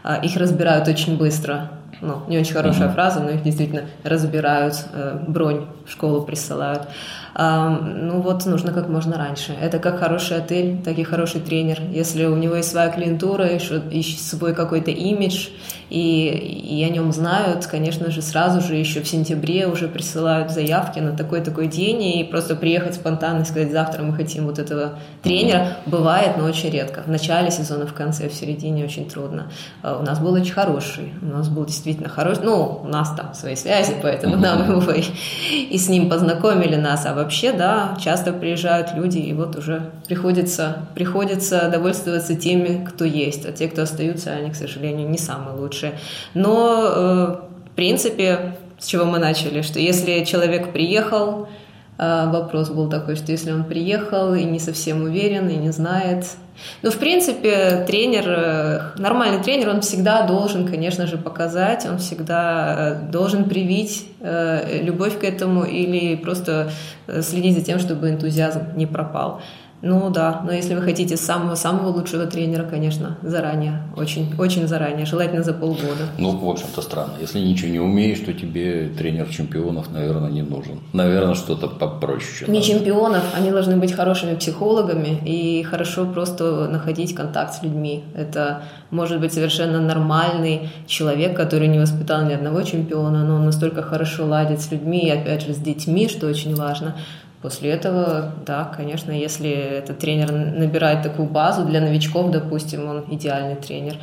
А, 0.02 0.16
Их 0.16 0.36
разбирают 0.36 0.88
очень 0.88 1.16
быстро. 1.16 1.70
ну, 2.00 2.22
не 2.28 2.38
очень 2.38 2.54
хорошая 2.54 2.88
mm-hmm. 2.88 2.94
фраза, 2.94 3.20
но 3.20 3.30
их 3.30 3.42
действительно 3.42 3.82
разбирают, 4.04 4.74
э, 4.92 5.18
бронь 5.28 5.66
в 5.86 5.90
школу 5.92 6.22
присылают. 6.22 6.88
Ну 7.40 8.20
вот 8.20 8.44
нужно 8.44 8.72
как 8.72 8.88
можно 8.88 9.16
раньше. 9.16 9.56
Это 9.58 9.78
как 9.78 9.98
хороший 9.98 10.36
отель, 10.36 10.82
так 10.82 10.98
и 10.98 11.04
хороший 11.04 11.40
тренер. 11.40 11.80
Если 11.90 12.26
у 12.26 12.36
него 12.36 12.56
есть 12.56 12.70
своя 12.70 12.90
клиентура, 12.90 13.46
и 13.46 14.02
свой 14.02 14.54
какой-то 14.54 14.90
имидж, 14.90 15.48
и, 15.90 16.28
и 16.28 16.84
о 16.84 16.88
нем 16.88 17.12
знают, 17.12 17.66
конечно 17.66 18.10
же, 18.10 18.22
сразу 18.22 18.60
же 18.60 18.76
еще 18.76 19.00
в 19.00 19.08
сентябре 19.08 19.66
уже 19.66 19.88
присылают 19.88 20.52
заявки 20.52 21.00
на 21.00 21.16
такой-такой 21.16 21.66
день, 21.66 22.02
и 22.02 22.24
просто 22.24 22.54
приехать 22.54 22.94
спонтанно 22.94 23.42
и 23.42 23.44
сказать, 23.44 23.72
завтра 23.72 24.02
мы 24.02 24.14
хотим 24.14 24.46
вот 24.46 24.60
этого 24.60 25.00
тренера, 25.22 25.78
бывает, 25.86 26.36
но 26.38 26.44
очень 26.44 26.70
редко. 26.70 27.02
В 27.02 27.08
начале 27.08 27.50
сезона, 27.50 27.86
в 27.86 27.92
конце, 27.92 28.28
в 28.28 28.34
середине 28.34 28.84
очень 28.84 29.10
трудно. 29.10 29.50
А 29.82 29.98
у 29.98 30.02
нас 30.02 30.20
был 30.20 30.32
очень 30.32 30.52
хороший, 30.52 31.12
у 31.22 31.26
нас 31.26 31.48
был 31.48 31.64
действительно 31.64 32.08
хороший, 32.08 32.44
ну, 32.44 32.82
у 32.84 32.86
нас 32.86 33.12
там 33.16 33.34
свои 33.34 33.56
связи, 33.56 33.96
поэтому 34.00 34.36
нам 34.36 34.70
его 34.70 34.92
и, 34.92 35.02
и 35.70 35.76
с 35.76 35.88
ним 35.88 36.08
познакомили 36.08 36.76
нас, 36.76 37.04
а 37.04 37.14
вообще, 37.14 37.29
да, 37.52 37.96
часто 38.00 38.32
приезжают 38.32 38.94
люди, 38.94 39.18
и 39.18 39.32
вот 39.32 39.56
уже 39.56 39.90
приходится, 40.08 40.86
приходится 40.94 41.68
довольствоваться 41.70 42.34
теми, 42.34 42.84
кто 42.84 43.04
есть. 43.04 43.46
А 43.46 43.52
те, 43.52 43.68
кто 43.68 43.82
остаются, 43.82 44.30
они, 44.30 44.50
к 44.50 44.56
сожалению, 44.56 45.08
не 45.08 45.18
самые 45.18 45.56
лучшие. 45.56 45.92
Но, 46.34 46.84
э, 46.84 47.36
в 47.70 47.74
принципе, 47.74 48.56
с 48.78 48.86
чего 48.86 49.04
мы 49.04 49.18
начали, 49.18 49.62
что 49.62 49.78
если 49.78 50.24
человек 50.24 50.72
приехал, 50.72 51.48
э, 51.98 52.30
вопрос 52.30 52.70
был 52.70 52.88
такой, 52.88 53.16
что 53.16 53.32
если 53.32 53.52
он 53.52 53.64
приехал 53.64 54.34
и 54.34 54.44
не 54.44 54.58
совсем 54.58 55.02
уверен, 55.02 55.48
и 55.48 55.56
не 55.56 55.70
знает, 55.70 56.26
ну, 56.82 56.90
в 56.90 56.96
принципе, 56.96 57.84
тренер, 57.86 58.24
э, 58.26 58.80
нормальный 58.96 59.42
тренер, 59.42 59.70
он 59.70 59.80
всегда 59.80 60.26
должен, 60.26 60.66
конечно 60.66 61.06
же, 61.06 61.18
показать, 61.18 61.86
он 61.86 61.98
всегда 61.98 62.76
э, 62.78 63.10
должен 63.10 63.44
привить 63.44 64.06
э, 64.20 64.80
любовь 64.82 65.18
к 65.18 65.24
этому 65.24 65.64
или 65.64 66.16
просто 66.16 66.70
следить 67.22 67.56
за 67.56 67.64
тем, 67.64 67.78
чтобы 67.78 68.10
энтузиазм 68.10 68.76
не 68.76 68.86
пропал. 68.86 69.42
Ну 69.82 70.10
да, 70.10 70.42
но 70.44 70.52
если 70.52 70.74
вы 70.74 70.82
хотите 70.82 71.16
самого-самого 71.16 71.88
лучшего 71.88 72.26
тренера, 72.26 72.64
конечно, 72.64 73.16
заранее, 73.22 73.82
очень, 73.96 74.34
очень 74.38 74.68
заранее, 74.68 75.06
желательно 75.06 75.42
за 75.42 75.54
полгода. 75.54 76.06
Ну, 76.18 76.36
в 76.36 76.48
общем-то, 76.48 76.82
странно. 76.82 77.12
Если 77.20 77.38
ничего 77.38 77.70
не 77.70 77.80
умеешь, 77.80 78.20
то 78.20 78.32
тебе 78.34 78.88
тренер 78.88 79.28
чемпионов, 79.28 79.90
наверное, 79.90 80.30
не 80.30 80.42
нужен. 80.42 80.80
Наверное, 80.92 81.34
что-то 81.34 81.66
попроще. 81.68 82.50
Не 82.50 82.58
надо. 82.58 82.66
чемпионов, 82.66 83.22
они 83.34 83.50
должны 83.50 83.76
быть 83.76 83.92
хорошими 83.92 84.34
психологами 84.34 85.18
и 85.24 85.62
хорошо 85.62 86.04
просто 86.04 86.68
находить 86.68 87.14
контакт 87.14 87.54
с 87.54 87.62
людьми. 87.62 88.04
Это 88.14 88.62
может 88.90 89.20
быть 89.20 89.32
совершенно 89.32 89.80
нормальный 89.80 90.68
человек, 90.86 91.36
который 91.36 91.68
не 91.68 91.78
воспитал 91.78 92.24
ни 92.24 92.34
одного 92.34 92.62
чемпиона, 92.62 93.24
но 93.24 93.36
он 93.36 93.46
настолько 93.46 93.82
хорошо 93.82 94.26
ладит 94.26 94.60
с 94.60 94.70
людьми, 94.70 95.06
и 95.06 95.10
опять 95.10 95.46
же 95.46 95.54
с 95.54 95.58
детьми, 95.58 96.08
что 96.08 96.26
очень 96.26 96.54
важно, 96.54 96.96
После 97.42 97.70
этого, 97.70 98.32
да, 98.44 98.64
конечно, 98.76 99.12
если 99.12 99.50
этот 99.50 99.98
тренер 99.98 100.30
набирает 100.30 101.02
такую 101.02 101.26
базу 101.28 101.64
для 101.64 101.80
новичков, 101.80 102.30
допустим, 102.30 102.86
он 102.86 103.04
идеальный 103.10 103.56
тренер, 103.56 103.96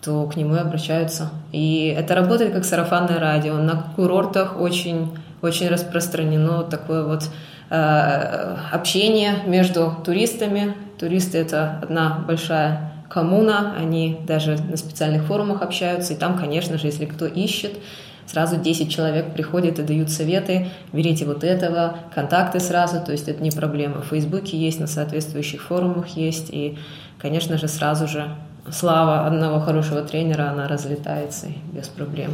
то 0.00 0.26
к 0.26 0.36
нему 0.36 0.54
и 0.54 0.60
обращаются. 0.60 1.30
И 1.50 1.94
это 1.96 2.14
работает 2.14 2.52
как 2.52 2.64
сарафанное 2.64 3.18
радио. 3.18 3.54
На 3.56 3.82
курортах 3.96 4.60
очень, 4.60 5.16
очень 5.42 5.68
распространено 5.68 6.62
такое 6.62 7.04
вот 7.04 7.24
э, 7.70 8.56
общение 8.70 9.38
между 9.46 9.96
туристами. 10.04 10.74
Туристы– 10.98 11.38
это 11.38 11.80
одна 11.82 12.22
большая 12.26 12.92
коммуна, 13.08 13.74
они 13.76 14.18
даже 14.26 14.56
на 14.58 14.76
специальных 14.76 15.24
форумах 15.24 15.62
общаются, 15.62 16.12
и 16.12 16.16
там, 16.16 16.38
конечно 16.38 16.78
же, 16.78 16.86
если 16.86 17.06
кто 17.06 17.26
ищет, 17.26 17.72
сразу 18.26 18.56
10 18.56 18.90
человек 18.90 19.32
приходят 19.34 19.78
и 19.78 19.82
дают 19.82 20.10
советы, 20.10 20.68
берите 20.92 21.24
вот 21.24 21.44
этого, 21.44 21.96
контакты 22.14 22.60
сразу, 22.60 23.00
то 23.04 23.12
есть 23.12 23.28
это 23.28 23.42
не 23.42 23.50
проблема. 23.50 24.02
В 24.02 24.06
Фейсбуке 24.06 24.56
есть, 24.56 24.80
на 24.80 24.86
соответствующих 24.86 25.62
форумах 25.62 26.08
есть, 26.16 26.50
и, 26.50 26.76
конечно 27.18 27.58
же, 27.58 27.68
сразу 27.68 28.06
же 28.08 28.28
слава 28.70 29.26
одного 29.26 29.60
хорошего 29.60 30.02
тренера, 30.02 30.50
она 30.50 30.68
разлетается 30.68 31.48
без 31.72 31.88
проблем. 31.88 32.30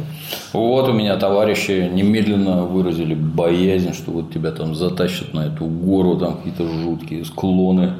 Вот 0.53 0.87
у 0.87 0.93
меня 0.93 1.17
товарищи 1.17 1.89
немедленно 1.91 2.63
выразили 2.63 3.13
боязнь, 3.13 3.93
что 3.93 4.11
вот 4.11 4.33
тебя 4.33 4.51
там 4.51 4.75
затащат 4.75 5.33
на 5.33 5.47
эту 5.47 5.65
гору, 5.65 6.17
там 6.17 6.37
какие-то 6.37 6.67
жуткие 6.67 7.25
склоны 7.25 7.93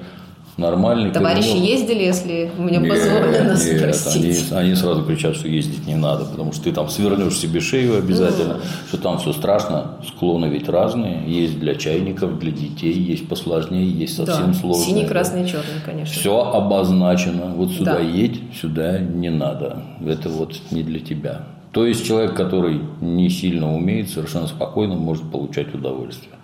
нормальный. 0.57 1.11
Товарищи 1.11 1.49
коренек. 1.49 1.69
ездили, 1.69 2.03
если 2.03 2.51
мне 2.57 2.79
позволено 2.79 3.57
нет, 3.57 3.95
спросить? 3.95 4.51
Они, 4.51 4.59
они 4.59 4.75
сразу 4.75 5.03
кричат, 5.03 5.35
что 5.35 5.47
ездить 5.47 5.85
не 5.87 5.95
надо, 5.95 6.25
потому 6.25 6.53
что 6.53 6.63
ты 6.63 6.71
там 6.71 6.89
свернешь 6.89 7.37
себе 7.37 7.59
шею 7.59 7.97
обязательно, 7.97 8.53
mm. 8.53 8.87
что 8.87 8.97
там 8.97 9.17
все 9.19 9.33
страшно, 9.33 9.97
склоны 10.07 10.45
ведь 10.45 10.69
разные, 10.69 11.23
есть 11.27 11.59
для 11.59 11.75
чайников, 11.75 12.39
для 12.39 12.51
детей, 12.51 12.93
есть 12.93 13.27
посложнее, 13.27 13.89
есть 13.89 14.15
совсем 14.15 14.53
да. 14.53 14.53
сложные. 14.53 14.85
Синий, 14.85 15.05
красный, 15.05 15.45
черный, 15.47 15.81
конечно. 15.85 16.13
Все 16.13 16.41
обозначено. 16.41 17.53
Вот 17.55 17.71
сюда 17.71 17.95
да. 17.95 17.99
едь, 17.99 18.39
сюда 18.59 18.99
не 18.99 19.29
надо. 19.29 19.83
Это 20.05 20.29
вот 20.29 20.55
не 20.71 20.83
для 20.83 20.99
тебя. 20.99 21.45
То 21.71 21.85
есть 21.85 22.05
человек, 22.05 22.35
который 22.35 22.81
не 22.99 23.29
сильно 23.29 23.73
умеет, 23.73 24.09
совершенно 24.09 24.47
спокойно 24.47 24.95
может 24.95 25.29
получать 25.31 25.73
удовольствие. 25.73 26.35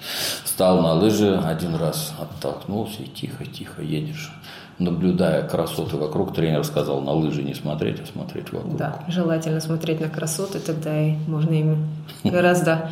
Стал 0.45 0.81
на 0.81 0.93
лыжи, 0.93 1.37
один 1.37 1.75
раз 1.75 2.13
оттолкнулся 2.19 3.03
и 3.03 3.07
тихо-тихо 3.07 3.81
едешь. 3.81 4.31
Наблюдая 4.79 5.45
красоты 5.47 5.97
вокруг, 5.97 6.35
тренер 6.35 6.63
сказал 6.63 7.01
на 7.01 7.11
лыжи 7.11 7.43
не 7.43 7.55
смотреть, 7.55 7.99
а 7.99 8.05
смотреть 8.05 8.53
вокруг. 8.53 8.77
Да, 8.77 9.03
желательно 9.07 9.59
смотреть 9.59 9.99
на 9.99 10.07
красоты, 10.07 10.59
тогда 10.59 10.97
и 11.01 11.15
можно 11.27 11.51
ими 11.51 11.77
гораздо 12.23 12.91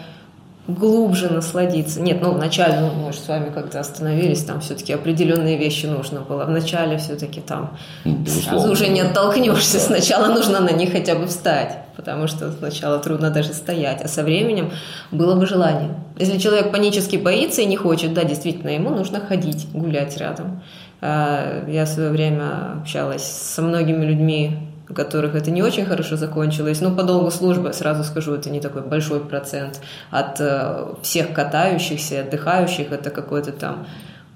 глубже 0.68 1.32
насладиться. 1.32 2.02
Нет, 2.02 2.22
ну, 2.22 2.34
вначале, 2.34 2.80
ну, 2.80 2.92
мы 3.06 3.14
же 3.14 3.20
с 3.20 3.28
вами 3.28 3.52
как-то 3.52 3.80
остановились, 3.80 4.44
там 4.44 4.62
все-таки 4.62 4.94
определенные 4.94 5.58
вещи 5.58 5.86
нужно 5.86 6.22
было. 6.22 6.46
Вначале 6.46 6.98
все-таки 6.98 7.40
там 7.40 7.78
Безусловно. 8.04 8.60
сразу 8.60 8.72
уже 8.72 8.88
не 8.88 9.02
оттолкнешься. 9.02 9.80
Сначала 9.80 10.34
нужно 10.34 10.60
на 10.60 10.72
них 10.72 10.92
хотя 10.92 11.16
бы 11.16 11.28
встать, 11.28 11.85
потому 11.96 12.28
что 12.28 12.52
сначала 12.52 13.00
трудно 13.00 13.30
даже 13.30 13.54
стоять, 13.54 14.02
а 14.02 14.08
со 14.08 14.24
временем 14.24 14.72
было 15.12 15.36
бы 15.36 15.46
желание. 15.46 15.92
Если 16.18 16.38
человек 16.38 16.72
панически 16.72 17.18
боится 17.18 17.62
и 17.62 17.66
не 17.66 17.78
хочет, 17.78 18.14
да, 18.14 18.24
действительно, 18.24 18.70
ему 18.70 18.90
нужно 18.90 19.20
ходить, 19.20 19.68
гулять 19.74 20.18
рядом. 20.18 20.62
А, 21.02 21.66
я 21.68 21.86
в 21.86 21.90
свое 21.90 22.10
время 22.10 22.80
общалась 22.82 23.24
со 23.24 23.62
многими 23.62 24.06
людьми, 24.06 24.58
у 24.90 24.94
которых 24.94 25.36
это 25.36 25.52
не 25.52 25.64
очень 25.64 25.86
хорошо 25.86 26.16
закончилось. 26.16 26.82
Ну, 26.82 26.96
по 26.96 27.04
долгу 27.04 27.32
службы, 27.32 27.74
сразу 27.74 28.04
скажу, 28.04 28.34
это 28.34 28.50
не 28.50 28.60
такой 28.60 28.84
большой 28.84 29.20
процент. 29.20 29.82
От 30.12 30.40
э, 30.40 30.94
всех 31.02 31.34
катающихся, 31.34 32.22
отдыхающих, 32.22 32.92
это 32.92 33.10
какой-то 33.10 33.52
там 33.52 33.88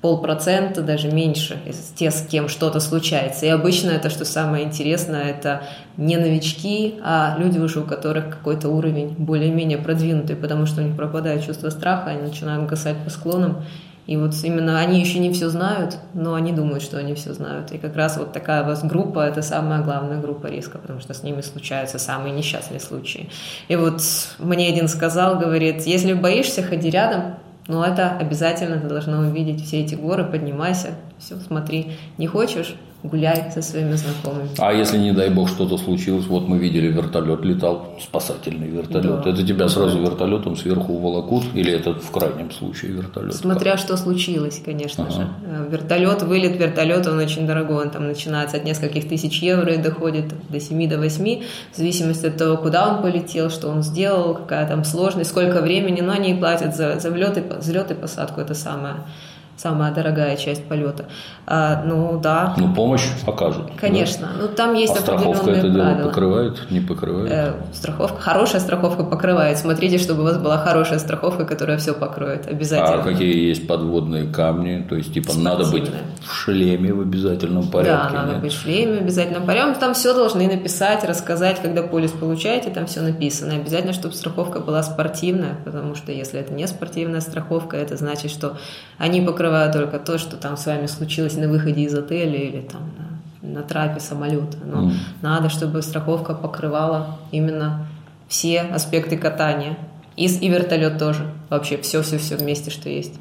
полпроцента, 0.02 0.82
даже 0.82 1.12
меньше, 1.12 1.58
тех, 1.96 2.14
с 2.14 2.26
кем 2.26 2.48
что-то 2.48 2.80
случается. 2.80 3.46
И 3.46 3.50
обычно 3.50 3.92
это, 3.92 4.10
что 4.10 4.24
самое 4.24 4.66
интересное, 4.66 5.24
это 5.24 5.64
не 5.98 6.16
новички, 6.16 7.00
а 7.04 7.36
люди 7.38 7.60
уже, 7.60 7.82
у 7.82 7.84
которых 7.84 8.30
какой-то 8.30 8.70
уровень 8.70 9.16
более-менее 9.18 9.78
продвинутый, 9.78 10.38
потому 10.38 10.66
что 10.66 10.82
у 10.82 10.86
них 10.86 10.96
пропадает 10.96 11.46
чувство 11.46 11.70
страха, 11.70 12.12
они 12.12 12.22
начинают 12.22 12.70
гасать 12.70 12.98
по 13.04 13.10
склонам, 13.10 13.64
и 14.10 14.18
вот 14.18 14.34
именно 14.42 14.80
они 14.80 15.00
еще 15.02 15.20
не 15.20 15.32
все 15.32 15.50
знают, 15.50 15.98
но 16.16 16.34
они 16.34 16.52
думают, 16.52 16.82
что 16.82 16.98
они 16.98 17.14
все 17.14 17.32
знают. 17.34 17.72
И 17.74 17.78
как 17.78 17.96
раз 17.96 18.18
вот 18.18 18.34
такая 18.34 18.64
вот 18.64 18.84
группа– 18.86 19.20
это 19.28 19.44
самая 19.44 19.84
главная 19.84 20.20
группа 20.20 20.48
риска, 20.48 20.80
потому 20.80 21.00
что 21.00 21.14
с 21.14 21.22
ними 21.22 21.42
случаются 21.42 22.00
самые 22.00 22.34
несчастные 22.34 22.80
случаи. 22.80 23.30
И 23.68 23.76
вот 23.76 24.02
мне 24.40 24.68
один 24.68 24.88
сказал, 24.88 25.38
говорит, 25.38 25.86
если 25.86 26.14
боишься, 26.14 26.64
ходи 26.64 26.90
рядом, 26.90 27.36
но 27.70 27.86
это 27.86 28.18
обязательно 28.18 28.80
ты 28.80 28.88
должна 28.88 29.20
увидеть 29.20 29.64
все 29.64 29.82
эти 29.82 29.94
горы, 29.94 30.26
поднимайся, 30.26 30.96
все, 31.20 31.36
смотри. 31.36 31.94
Не 32.18 32.26
хочешь, 32.26 32.76
гуляй 33.04 33.52
со 33.52 33.62
своими 33.62 33.94
знакомыми. 33.94 34.50
А 34.58 34.74
если, 34.74 34.98
не 34.98 35.14
дай 35.14 35.30
бог, 35.30 35.48
что-то 35.48 35.78
случилось, 35.78 36.26
вот 36.28 36.48
мы 36.48 36.58
видели, 36.58 36.88
вертолет 36.88 37.46
летал, 37.46 37.96
спасательный 38.02 38.68
вертолет. 38.68 39.24
Да. 39.24 39.30
Это 39.30 39.44
тебя 39.44 39.66
да. 39.66 39.70
сразу 39.70 40.02
вертолетом 40.02 40.58
сверху 40.58 40.94
уволокут 40.94 41.46
или 41.54 41.72
это 41.72 41.94
в 41.94 42.12
крайнем 42.12 42.52
случае 42.52 42.92
вертолет? 42.92 43.36
Смотря 43.36 43.78
что 43.78 43.96
случилось, 43.96 44.62
конечно 44.64 45.06
ага. 45.06 45.14
же. 45.14 45.28
Э, 45.46 45.68
вертолет, 45.72 46.24
вылет 46.24 46.60
вертолет, 46.60 47.08
он 47.08 47.20
очень 47.20 47.48
дорогой, 47.48 47.86
он 47.86 47.90
там 47.90 48.06
начинается 48.08 48.58
от 48.58 48.66
нескольких 48.66 49.08
тысяч 49.08 49.42
евро 49.42 49.74
и 49.74 49.78
доходит 49.78 50.34
до 50.50 50.60
7 50.60 50.90
до 50.90 50.98
8, 50.98 51.44
в 51.72 51.78
зависимости 51.78 52.26
от 52.26 52.38
того, 52.38 52.58
куда 52.58 52.94
он 52.94 53.02
полетел, 53.02 53.50
что 53.50 53.70
он 53.70 53.82
сделал, 53.82 54.34
какая 54.36 54.68
там 54.68 54.84
сложность, 54.84 55.30
сколько 55.30 55.62
времени, 55.62 56.02
но 56.02 56.12
они 56.12 56.34
платят 56.34 56.76
за, 56.76 57.00
за 57.00 57.12
влет, 57.12 57.38
и, 57.38 57.42
взлет 57.42 57.92
и 57.92 57.94
посадку, 57.94 58.42
это 58.42 58.54
самое 58.54 58.96
самая 59.60 59.94
дорогая 59.94 60.38
часть 60.38 60.66
полета. 60.66 61.06
А, 61.46 61.84
ну 61.84 62.20
да. 62.22 62.54
Ну 62.58 62.74
помощь 62.74 63.06
окажут. 63.26 63.72
Конечно. 63.78 64.30
Да? 64.34 64.42
Ну 64.44 64.48
там 64.48 64.74
есть 64.74 64.96
а 64.96 65.02
страховка 65.02 65.52
это 65.52 65.70
дело 65.70 65.84
правила. 65.84 66.08
покрывает, 66.08 66.72
не 66.72 66.80
покрывает? 66.80 67.32
Э, 67.32 67.54
страховка, 67.74 68.22
хорошая 68.22 68.62
страховка 68.62 69.04
покрывает. 69.04 69.58
Смотрите, 69.58 69.98
чтобы 69.98 70.22
у 70.22 70.26
вас 70.26 70.38
была 70.38 70.58
хорошая 70.60 71.00
страховка, 71.00 71.46
которая 71.46 71.78
все 71.78 71.94
покроет 71.94 72.48
обязательно. 72.48 73.02
А 73.02 73.04
какие 73.04 73.50
есть 73.50 73.68
подводные 73.68 74.28
камни? 74.28 74.86
То 74.88 74.96
есть 74.96 75.14
типа 75.14 75.32
Спортивные. 75.32 75.58
надо 75.58 75.72
быть 75.72 75.92
в 76.26 76.34
шлеме 76.34 76.94
в 76.94 77.02
обязательном 77.02 77.68
порядке? 77.70 78.14
Да, 78.14 78.20
надо 78.22 78.32
нет? 78.34 78.42
быть 78.42 78.54
в 78.54 78.62
шлеме 78.62 79.00
в 79.00 79.02
обязательном 79.02 79.46
порядке. 79.46 79.80
Там 79.80 79.94
все 79.94 80.14
должны 80.14 80.48
написать, 80.48 81.04
рассказать, 81.04 81.62
когда 81.62 81.84
полис 81.84 82.12
получаете, 82.12 82.70
там 82.70 82.86
все 82.86 83.02
написано. 83.02 83.56
Обязательно, 83.56 83.94
чтобы 83.94 84.16
страховка 84.16 84.62
была 84.62 84.84
спортивная, 84.84 85.58
потому 85.66 85.96
что 85.96 86.14
если 86.14 86.40
это 86.40 86.54
не 86.54 86.66
спортивная 86.68 87.20
страховка, 87.20 87.76
это 87.76 87.98
значит, 87.98 88.32
что 88.32 88.58
они 88.98 89.22
покрывают 89.22 89.49
только 89.74 90.00
то, 90.00 90.18
что 90.18 90.38
там 90.38 90.58
с 90.58 90.66
вами 90.66 90.88
случилось 90.88 91.36
на 91.36 91.48
выходе 91.48 91.82
из 91.84 91.94
отеля 91.94 92.38
или 92.38 92.62
там 92.62 92.82
на, 93.42 93.50
на 93.50 93.64
трапе 93.64 94.00
самолета. 94.00 94.58
Но 94.64 94.90
mm. 94.90 94.94
надо, 95.22 95.50
чтобы 95.50 95.82
страховка 95.82 96.34
покрывала 96.34 97.18
именно 97.32 97.88
все 98.28 98.62
аспекты 98.62 99.18
катания. 99.18 99.78
И, 100.16 100.26
и 100.26 100.50
вертолет 100.50 100.98
тоже. 100.98 101.26
Вообще 101.50 101.78
все-все-все 101.78 102.36
вместе, 102.36 102.72
что 102.72 102.90
есть. 102.90 103.20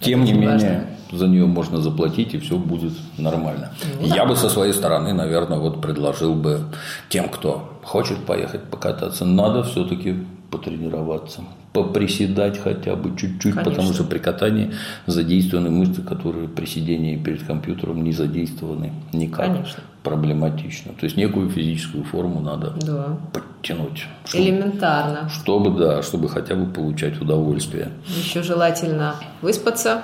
Тем 0.00 0.24
не 0.24 0.32
менее, 0.32 0.50
важно. 0.50 0.86
за 1.12 1.28
нее 1.28 1.46
можно 1.46 1.80
заплатить, 1.80 2.34
и 2.34 2.38
все 2.38 2.56
будет 2.56 2.92
нормально. 3.18 3.72
Ну, 4.00 4.08
да. 4.08 4.16
Я 4.16 4.26
бы 4.26 4.36
со 4.36 4.48
своей 4.48 4.72
стороны, 4.72 5.12
наверное, 5.12 5.58
вот 5.58 5.80
предложил 5.80 6.34
бы 6.34 6.64
тем, 7.08 7.28
кто 7.28 7.78
хочет 7.84 8.18
поехать 8.26 8.64
покататься, 8.64 9.24
надо 9.24 9.62
все-таки 9.62 10.26
потренироваться, 10.50 11.42
поприседать 11.72 12.58
хотя 12.58 12.96
бы 12.96 13.16
чуть-чуть, 13.16 13.54
Конечно. 13.54 13.70
потому 13.70 13.92
что 13.92 14.04
при 14.04 14.18
катании 14.18 14.72
задействованы 15.06 15.70
мышцы, 15.70 16.02
которые 16.02 16.48
при 16.48 16.66
сидении 16.66 17.16
перед 17.16 17.42
компьютером 17.44 18.04
не 18.04 18.12
задействованы 18.12 18.92
никак. 19.12 19.46
Конечно. 19.46 19.82
Проблематично. 20.02 20.92
То 20.98 21.04
есть 21.04 21.16
некую 21.16 21.48
физическую 21.48 22.04
форму 22.04 22.40
надо 22.40 22.74
да. 22.82 23.16
подтянуть. 23.32 24.06
Чтобы, 24.24 24.44
Элементарно. 24.44 25.28
Чтобы, 25.28 25.78
да, 25.78 26.02
чтобы 26.02 26.28
хотя 26.28 26.56
бы 26.56 26.66
получать 26.70 27.20
удовольствие. 27.20 27.88
Еще 28.08 28.42
желательно 28.42 29.14
выспаться, 29.40 30.02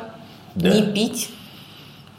да. 0.55 0.71
не 0.71 0.83
пить 0.95 1.31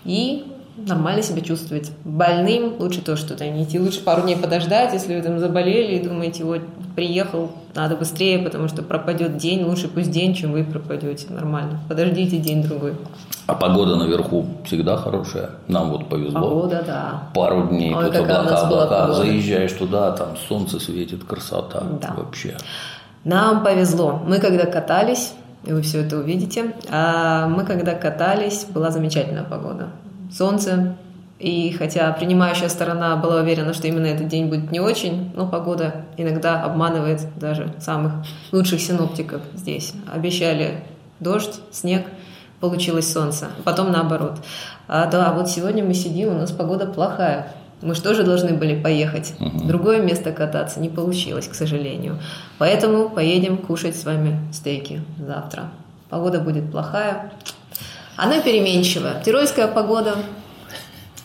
и 0.03 0.43
нормально 0.87 1.21
себя 1.21 1.41
чувствовать. 1.41 1.91
Больным 2.03 2.75
лучше 2.79 3.01
то, 3.01 3.15
что-то 3.15 3.47
не 3.47 3.63
идти. 3.63 3.79
Лучше 3.79 4.03
пару 4.03 4.21
дней 4.23 4.35
подождать, 4.35 4.93
если 4.93 5.15
вы 5.15 5.21
там 5.21 5.39
заболели 5.39 5.95
и 5.95 6.03
думаете, 6.03 6.43
вот 6.43 6.61
приехал, 6.95 7.51
надо 7.75 7.95
быстрее, 7.95 8.39
потому 8.39 8.67
что 8.67 8.81
пропадет 8.83 9.37
день, 9.37 9.63
лучше 9.63 9.87
пусть 9.87 10.11
день, 10.11 10.33
чем 10.33 10.51
вы 10.51 10.63
пропадете. 10.63 11.27
Нормально. 11.29 11.79
Подождите 11.87 12.37
день-другой. 12.37 12.95
А 13.47 13.55
погода 13.55 13.95
наверху 13.95 14.45
всегда 14.65 14.97
хорошая. 14.97 15.51
Нам 15.67 15.91
вот 15.91 16.09
повезло. 16.09 16.41
Погода, 16.41 16.83
да. 16.85 17.23
Пару 17.33 17.67
дней 17.67 17.95
Ой, 17.95 18.05
тут 18.05 18.17
облака, 18.17 18.61
облака. 18.61 19.13
Заезжаешь 19.13 19.73
туда, 19.73 20.11
там 20.11 20.35
солнце 20.47 20.79
светит, 20.79 21.23
красота 21.23 21.83
да. 22.01 22.13
вообще. 22.15 22.57
Нам 23.23 23.63
повезло. 23.63 24.21
Мы 24.25 24.39
когда 24.39 24.65
катались, 24.65 25.33
и 25.63 25.73
вы 25.73 25.81
все 25.81 26.01
это 26.01 26.17
увидите, 26.17 26.73
а 26.91 27.47
мы 27.47 27.65
когда 27.65 27.93
катались, 27.93 28.65
была 28.65 28.91
замечательная 28.91 29.43
погода 29.43 29.87
солнце. 30.31 30.95
И 31.39 31.71
хотя 31.71 32.11
принимающая 32.11 32.67
сторона 32.67 33.15
была 33.15 33.37
уверена, 33.41 33.73
что 33.73 33.87
именно 33.87 34.07
этот 34.07 34.27
день 34.27 34.47
будет 34.47 34.71
не 34.71 34.81
очень, 34.81 35.31
но 35.35 35.47
погода 35.47 36.05
иногда 36.17 36.61
обманывает 36.63 37.21
даже 37.37 37.73
самых 37.79 38.25
лучших 38.51 38.81
синоптиков 38.81 39.41
здесь. 39.55 39.93
Обещали 40.13 40.83
дождь, 41.21 41.61
снег, 41.71 42.05
получилось 42.59 43.11
солнце. 43.11 43.47
Потом 43.63 43.91
наоборот. 43.91 44.37
А, 44.87 45.05
да, 45.05 45.31
вот 45.31 45.49
сегодня 45.49 45.83
мы 45.83 45.93
сидим, 45.93 46.29
у 46.29 46.37
нас 46.37 46.51
погода 46.51 46.85
плохая. 46.85 47.53
Мы 47.81 47.95
же 47.95 48.01
тоже 48.01 48.23
должны 48.23 48.53
были 48.53 48.81
поехать. 48.81 49.33
в 49.39 49.65
Другое 49.65 50.01
место 50.01 50.33
кататься 50.33 50.81
не 50.81 50.89
получилось, 50.89 51.47
к 51.47 51.53
сожалению. 51.53 52.19
Поэтому 52.57 53.09
поедем 53.09 53.57
кушать 53.57 53.95
с 53.95 54.03
вами 54.03 54.37
стейки 54.51 55.01
завтра. 55.17 55.69
Погода 56.09 56.39
будет 56.39 56.69
плохая. 56.71 57.31
Она 58.19 58.41
переменчивая. 58.41 59.21
Тирольская 59.23 59.67
погода 59.67 60.17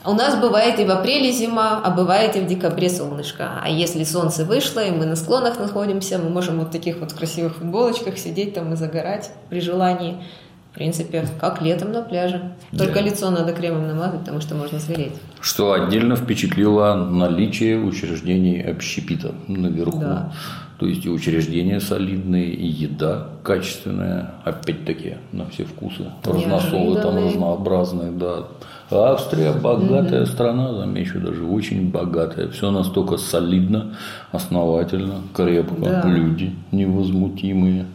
у 0.04 0.12
нас 0.12 0.36
бывает 0.36 0.78
и 0.78 0.84
в 0.84 0.90
апреле 0.90 1.32
зима, 1.32 1.80
а 1.82 1.90
бывает 1.90 2.36
и 2.36 2.40
в 2.40 2.46
декабре 2.46 2.88
солнышко. 2.88 3.58
А 3.60 3.68
если 3.68 4.04
солнце 4.04 4.44
вышло, 4.44 4.78
и 4.78 4.92
мы 4.92 5.04
на 5.04 5.16
склонах 5.16 5.58
находимся, 5.58 6.18
мы 6.18 6.28
можем 6.28 6.58
вот 6.58 6.68
в 6.68 6.70
таких 6.70 7.00
вот 7.00 7.12
красивых 7.12 7.56
футболочках 7.56 8.16
сидеть 8.16 8.54
там 8.54 8.72
и 8.72 8.76
загорать 8.76 9.30
при 9.48 9.60
желании. 9.60 10.22
В 10.70 10.74
принципе, 10.74 11.26
как 11.40 11.62
летом 11.62 11.92
на 11.92 12.02
пляже. 12.02 12.52
Только 12.76 12.94
да. 12.94 13.00
лицо 13.02 13.30
надо 13.30 13.52
кремом 13.52 13.88
намазать, 13.88 14.20
потому 14.20 14.40
что 14.40 14.54
можно 14.54 14.78
сгореть. 14.78 15.12
Что 15.40 15.72
отдельно 15.72 16.16
впечатлило 16.16 16.94
наличие 16.94 17.78
учреждений 17.78 18.60
общепита 18.60 19.34
наверху. 19.48 19.98
Да. 19.98 20.32
То 20.78 20.86
есть 20.86 21.06
и 21.06 21.10
учреждения 21.10 21.80
солидные, 21.80 22.50
и 22.50 22.66
еда 22.66 23.28
качественная, 23.42 24.34
опять-таки 24.44 25.14
на 25.32 25.46
все 25.46 25.64
вкусы. 25.64 26.06
Разносолы 26.24 27.00
там 27.00 27.16
разнообразные, 27.16 28.10
да. 28.10 28.44
Австрия 28.90 29.52
богатая 29.52 30.22
угу. 30.22 30.30
страна, 30.30 30.74
замечу, 30.74 31.20
даже 31.20 31.44
очень 31.44 31.90
богатая. 31.90 32.48
Все 32.48 32.70
настолько 32.70 33.16
солидно, 33.16 33.96
основательно, 34.30 35.22
крепко. 35.32 35.80
Да. 35.80 36.02
Люди 36.06 36.54
невозмутимые, 36.70 37.86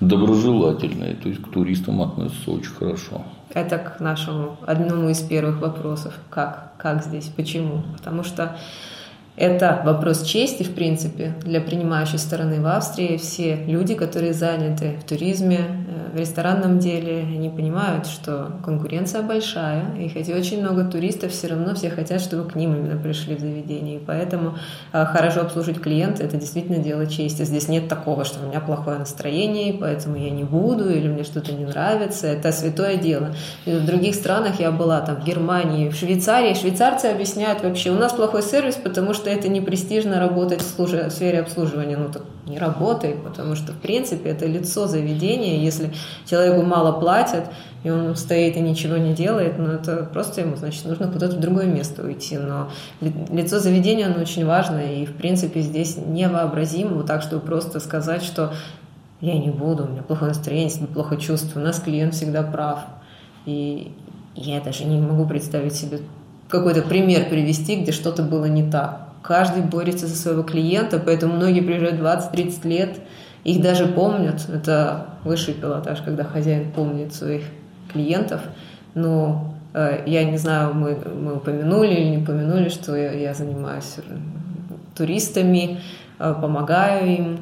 доброжелательные. 0.00 1.14
То 1.14 1.28
есть 1.28 1.42
к 1.42 1.48
туристам 1.48 2.02
относятся 2.02 2.50
очень 2.50 2.72
хорошо. 2.72 3.22
Это 3.54 3.78
к 3.78 4.00
нашему 4.00 4.56
одному 4.66 5.08
из 5.08 5.20
первых 5.20 5.60
вопросов. 5.60 6.14
Как? 6.28 6.72
Как 6.76 7.04
здесь? 7.04 7.30
Почему? 7.34 7.82
Потому 7.96 8.24
что 8.24 8.56
это 9.36 9.82
вопрос 9.84 10.22
чести, 10.22 10.62
в 10.62 10.74
принципе, 10.74 11.34
для 11.42 11.60
принимающей 11.60 12.18
стороны 12.18 12.60
в 12.60 12.66
Австрии. 12.66 13.16
Все 13.16 13.56
люди, 13.66 13.94
которые 13.94 14.32
заняты 14.32 14.96
в 15.00 15.08
туризме, 15.08 15.58
э, 15.58 16.16
в 16.16 16.16
ресторанном 16.16 16.78
деле, 16.78 17.22
они 17.22 17.50
понимают, 17.50 18.06
что 18.06 18.52
конкуренция 18.64 19.22
большая, 19.22 19.96
и 19.98 20.08
хотя 20.08 20.34
очень 20.34 20.60
много 20.60 20.84
туристов, 20.84 21.32
все 21.32 21.48
равно 21.48 21.74
все 21.74 21.90
хотят, 21.90 22.20
чтобы 22.20 22.48
к 22.48 22.54
ним 22.54 22.76
именно 22.76 22.96
пришли 22.96 23.34
в 23.34 23.40
заведение. 23.40 23.96
И 23.96 23.98
поэтому 23.98 24.54
э, 24.92 25.04
хорошо 25.04 25.40
обслужить 25.40 25.80
клиента– 25.80 26.22
это 26.24 26.36
действительно 26.36 26.78
дело 26.78 27.06
чести. 27.06 27.42
Здесь 27.42 27.66
нет 27.66 27.88
такого, 27.88 28.24
что 28.24 28.44
у 28.44 28.48
меня 28.48 28.60
плохое 28.60 28.98
настроение, 28.98 29.74
поэтому 29.74 30.14
я 30.14 30.30
не 30.30 30.44
буду, 30.44 30.88
или 30.88 31.08
мне 31.08 31.24
что-то 31.24 31.52
не 31.52 31.64
нравится. 31.64 32.28
Это 32.28 32.52
святое 32.52 32.98
дело. 32.98 33.34
И 33.64 33.72
в 33.72 33.84
других 33.84 34.14
странах 34.14 34.60
я 34.60 34.70
была, 34.70 35.00
там, 35.00 35.16
в 35.16 35.24
Германии, 35.24 35.88
в 35.88 35.96
Швейцарии. 35.96 36.54
Швейцарцы 36.54 37.06
объясняют 37.06 37.64
вообще, 37.64 37.90
у 37.90 37.98
нас 37.98 38.12
плохой 38.12 38.44
сервис, 38.44 38.76
потому 38.76 39.12
что 39.12 39.23
что 39.24 39.30
это 39.30 39.48
не 39.48 39.62
престижно 39.62 40.20
работать 40.20 40.60
в, 40.60 40.68
служи, 40.68 41.08
в 41.08 41.10
сфере 41.10 41.40
обслуживания. 41.40 41.96
Ну, 41.96 42.10
так 42.12 42.24
не 42.46 42.58
работай, 42.58 43.14
потому 43.14 43.56
что, 43.56 43.72
в 43.72 43.78
принципе, 43.78 44.28
это 44.28 44.44
лицо 44.44 44.86
заведения. 44.86 45.62
Если 45.62 45.94
человеку 46.26 46.62
мало 46.62 47.00
платят, 47.00 47.46
и 47.84 47.90
он 47.90 48.14
стоит 48.16 48.58
и 48.58 48.60
ничего 48.60 48.98
не 48.98 49.14
делает, 49.14 49.58
ну, 49.58 49.68
это 49.68 50.06
просто 50.12 50.42
ему, 50.42 50.56
значит, 50.56 50.84
нужно 50.84 51.08
куда-то 51.08 51.36
в 51.36 51.40
другое 51.40 51.64
место 51.64 52.02
уйти. 52.02 52.36
Но 52.36 52.70
лицо 53.00 53.60
заведения, 53.60 54.08
оно 54.08 54.20
очень 54.20 54.44
важное, 54.44 54.92
и, 54.92 55.06
в 55.06 55.14
принципе, 55.14 55.62
здесь 55.62 55.96
невообразимо 55.96 56.96
вот 56.96 57.06
так, 57.06 57.22
чтобы 57.22 57.46
просто 57.46 57.80
сказать, 57.80 58.22
что 58.22 58.52
я 59.22 59.38
не 59.38 59.48
буду, 59.48 59.84
у 59.84 59.88
меня 59.88 60.02
плохое 60.02 60.32
настроение, 60.32 60.68
себя 60.68 60.86
плохо 60.86 61.16
чувствую. 61.16 61.64
У 61.64 61.66
нас 61.66 61.80
клиент 61.80 62.12
всегда 62.12 62.42
прав. 62.42 62.80
И 63.46 63.90
я 64.34 64.60
даже 64.60 64.84
не 64.84 65.00
могу 65.00 65.26
представить 65.26 65.72
себе 65.72 66.00
какой-то 66.50 66.82
пример 66.82 67.30
привести, 67.30 67.76
где 67.76 67.90
что-то 67.90 68.22
было 68.22 68.44
не 68.44 68.70
так 68.70 69.13
каждый 69.24 69.62
борется 69.62 70.06
за 70.06 70.14
своего 70.14 70.42
клиента, 70.42 71.00
поэтому 71.04 71.34
многие 71.34 71.60
приезжают 71.60 71.98
20-30 71.98 72.68
лет, 72.68 72.98
их 73.42 73.62
даже 73.62 73.86
помнят. 73.86 74.46
Это 74.48 75.06
высший 75.24 75.54
пилотаж, 75.54 76.02
когда 76.02 76.24
хозяин 76.24 76.70
помнит 76.70 77.14
своих 77.14 77.44
клиентов. 77.90 78.42
Но 78.94 79.54
э, 79.72 80.02
я 80.06 80.24
не 80.24 80.36
знаю, 80.36 80.74
мы, 80.74 80.96
мы 80.96 81.36
упомянули 81.36 81.94
или 81.94 82.16
не 82.16 82.18
упомянули, 82.18 82.68
что 82.68 82.94
я, 82.94 83.12
я 83.12 83.34
занимаюсь 83.34 83.96
туристами, 84.94 85.80
э, 86.18 86.34
помогаю 86.40 87.06
им, 87.06 87.38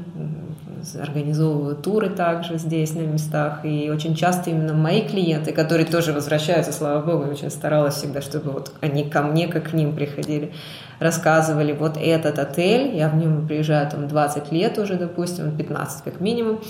организовываю 1.00 1.76
туры 1.76 2.10
также 2.10 2.58
здесь, 2.58 2.94
на 2.94 3.00
местах. 3.00 3.64
И 3.64 3.90
очень 3.90 4.14
часто 4.14 4.50
именно 4.50 4.74
мои 4.74 5.02
клиенты, 5.02 5.52
которые 5.52 5.86
тоже 5.86 6.12
возвращаются, 6.12 6.72
слава 6.72 7.04
богу, 7.04 7.30
очень 7.30 7.50
старалась 7.50 7.94
всегда, 7.94 8.20
чтобы 8.20 8.50
вот 8.50 8.72
они 8.80 9.04
ко 9.04 9.22
мне, 9.22 9.48
как 9.48 9.70
к 9.70 9.72
ним 9.72 9.94
приходили, 9.94 10.52
рассказывали, 11.02 11.72
вот 11.72 11.96
этот 11.96 12.38
отель, 12.38 12.96
я 12.96 13.08
в 13.08 13.16
нем 13.16 13.46
приезжаю 13.46 13.90
там 13.90 14.08
20 14.08 14.52
лет 14.52 14.78
уже, 14.78 14.94
допустим, 14.94 15.56
15 15.56 16.04
как 16.04 16.20
минимум, 16.20 16.60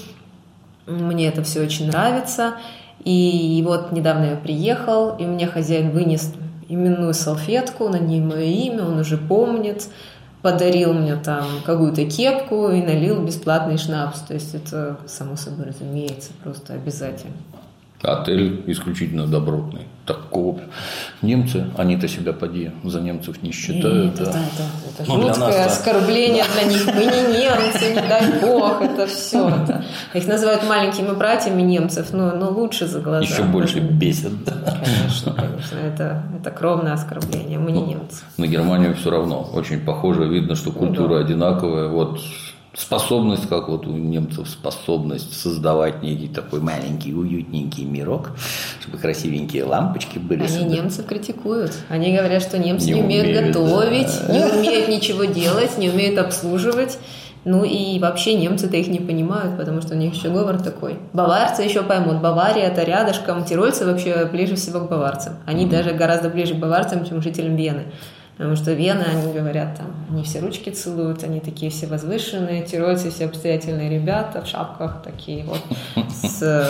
мне 0.86 1.28
это 1.28 1.42
все 1.42 1.62
очень 1.62 1.88
нравится. 1.88 2.54
И 3.04 3.62
вот 3.66 3.92
недавно 3.92 4.26
я 4.26 4.36
приехал, 4.36 5.16
и 5.16 5.24
мне 5.24 5.46
хозяин 5.46 5.90
вынес 5.90 6.32
именную 6.68 7.14
салфетку, 7.14 7.88
на 7.88 7.98
ней 7.98 8.20
мое 8.20 8.44
имя, 8.44 8.84
он 8.84 8.98
уже 8.98 9.16
помнит, 9.16 9.88
подарил 10.40 10.92
мне 10.92 11.16
там 11.16 11.44
какую-то 11.64 12.04
кепку 12.04 12.68
и 12.68 12.82
налил 12.82 13.24
бесплатный 13.24 13.78
шнапс. 13.78 14.20
То 14.20 14.34
есть 14.34 14.54
это, 14.54 14.98
само 15.06 15.36
собой 15.36 15.66
разумеется, 15.66 16.30
просто 16.42 16.74
обязательно. 16.74 17.34
Отель 18.02 18.62
исключительно 18.66 19.26
добротный. 19.26 19.82
Такого 20.06 20.60
немцы, 21.22 21.66
они-то 21.78 22.08
себя 22.08 22.32
поди 22.32 22.72
за 22.82 23.00
немцев 23.00 23.40
не 23.44 23.52
считают. 23.52 24.06
Нет, 24.06 24.14
да. 24.16 24.22
это, 24.30 24.38
это, 24.38 25.02
это 25.02 25.08
Ну, 25.12 25.18
для 25.22 25.32
жуткое 25.34 25.46
нас-то- 25.58 25.66
оскорбление 25.66 26.44
для 26.54 26.64
них. 26.68 26.86
Мы 26.86 27.04
не 27.04 27.38
немцы, 27.38 27.90
не 27.94 28.08
дай 28.08 28.40
бог, 28.40 28.82
это 28.82 29.06
все. 29.06 29.48
Это. 29.48 29.84
Их 30.14 30.26
называют 30.26 30.68
маленькими 30.68 31.12
братьями 31.14 31.62
немцев, 31.62 32.08
но, 32.12 32.32
но 32.32 32.50
лучше 32.50 32.88
за 32.88 32.98
глаза. 33.00 33.22
Еще 33.22 33.44
больше 33.44 33.78
бесит. 33.78 34.44
да. 34.44 34.54
Конечно, 34.84 35.32
конечно. 35.34 35.76
Это, 35.78 36.24
это 36.40 36.50
кровное 36.50 36.94
оскорбление. 36.94 37.60
Мы 37.60 37.70
не 37.70 37.82
немцы. 37.82 38.24
На 38.36 38.48
Германию 38.48 38.96
все 38.96 39.10
равно. 39.10 39.48
Очень 39.54 39.78
похоже. 39.82 40.24
Видно, 40.26 40.56
что 40.56 40.72
культура 40.72 41.20
одинаковая. 41.20 41.86
Вот 41.86 42.18
способность, 42.74 43.48
как 43.48 43.68
вот 43.68 43.86
у 43.86 43.90
немцев 43.90 44.48
способность 44.48 45.38
создавать 45.38 46.02
некий 46.02 46.28
такой 46.28 46.60
маленький, 46.60 47.14
уютненький 47.14 47.84
мирок, 47.84 48.30
чтобы 48.80 48.98
красивенькие 48.98 49.64
лампочки 49.64 50.18
были. 50.18 50.44
Они 50.44 50.64
немцев 50.64 51.06
критикуют. 51.06 51.72
Они 51.88 52.16
говорят, 52.16 52.42
что 52.42 52.58
немцы 52.58 52.86
Не 52.86 52.94
не, 52.94 53.02
умеют, 53.02 53.26
умеют, 53.26 53.46
готовить, 53.48 54.20
да. 54.26 54.32
не 54.32 54.44
умеют 54.58 54.88
ничего 54.88 55.24
делать, 55.24 55.76
не 55.78 55.90
умеют 55.90 56.18
обслуживать. 56.18 56.98
Ну 57.44 57.64
и 57.64 57.98
вообще 57.98 58.34
немцы-то 58.34 58.76
их 58.76 58.86
не 58.86 59.00
понимают, 59.00 59.56
потому 59.56 59.82
что 59.82 59.94
у 59.94 59.98
них 59.98 60.14
еще 60.14 60.30
говор 60.30 60.62
такой. 60.62 60.98
Баварцы 61.12 61.62
еще 61.62 61.82
поймут. 61.82 62.20
Бавария 62.20 62.68
это 62.68 62.84
рядышком. 62.84 63.44
Тирольцы 63.44 63.84
вообще 63.84 64.26
ближе 64.26 64.54
всего 64.54 64.80
к 64.80 64.88
баварцам. 64.88 65.34
Они 65.44 65.66
даже 65.66 65.90
гораздо 65.90 66.30
ближе 66.30 66.54
к 66.54 66.58
баварцам, 66.58 67.04
чем 67.04 67.20
жителям 67.20 67.56
Вены. 67.56 67.86
Потому 68.36 68.56
что 68.56 68.72
Вена, 68.72 69.04
они 69.04 69.32
говорят, 69.32 69.76
там, 69.76 69.94
они 70.10 70.24
все 70.24 70.40
ручки 70.40 70.70
целуют, 70.70 71.22
они 71.22 71.40
такие 71.40 71.70
все 71.70 71.86
возвышенные, 71.86 72.62
тирольцы 72.62 73.10
все 73.10 73.26
обстоятельные 73.26 73.90
ребята 73.90 74.42
в 74.42 74.46
шапках 74.46 75.02
такие 75.02 75.44
вот, 75.44 75.60
с 76.10 76.66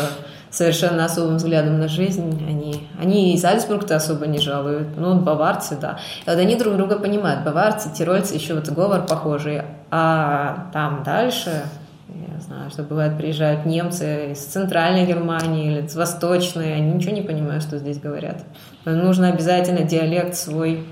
совершенно 0.52 1.06
особым 1.06 1.36
взглядом 1.36 1.78
на 1.80 1.88
жизнь. 1.88 2.44
Они, 2.46 2.86
они 3.00 3.34
и 3.34 3.38
Зальцбург-то 3.38 3.96
особо 3.96 4.26
не 4.26 4.38
жалуют, 4.38 4.96
ну, 4.96 5.18
баварцы, 5.18 5.76
да. 5.80 5.98
И 6.24 6.30
вот 6.30 6.38
они 6.38 6.56
друг 6.56 6.76
друга 6.76 6.98
понимают, 6.98 7.44
баварцы, 7.44 7.90
тирольцы, 7.92 8.34
еще 8.34 8.54
вот 8.54 8.68
говор 8.68 9.06
похожий, 9.06 9.62
а 9.90 10.68
там 10.72 11.02
дальше, 11.04 11.62
я 12.08 12.40
знаю, 12.40 12.70
что 12.70 12.82
бывает, 12.82 13.16
приезжают 13.16 13.64
немцы 13.64 14.32
из 14.32 14.40
центральной 14.40 15.06
Германии 15.06 15.72
или 15.72 15.86
из 15.86 15.96
восточной, 15.96 16.74
они 16.74 16.92
ничего 16.92 17.12
не 17.14 17.22
понимают, 17.22 17.62
что 17.62 17.78
здесь 17.78 17.98
говорят. 17.98 18.44
Нужно 18.84 19.28
обязательно 19.28 19.82
диалект 19.82 20.34
свой 20.34 20.84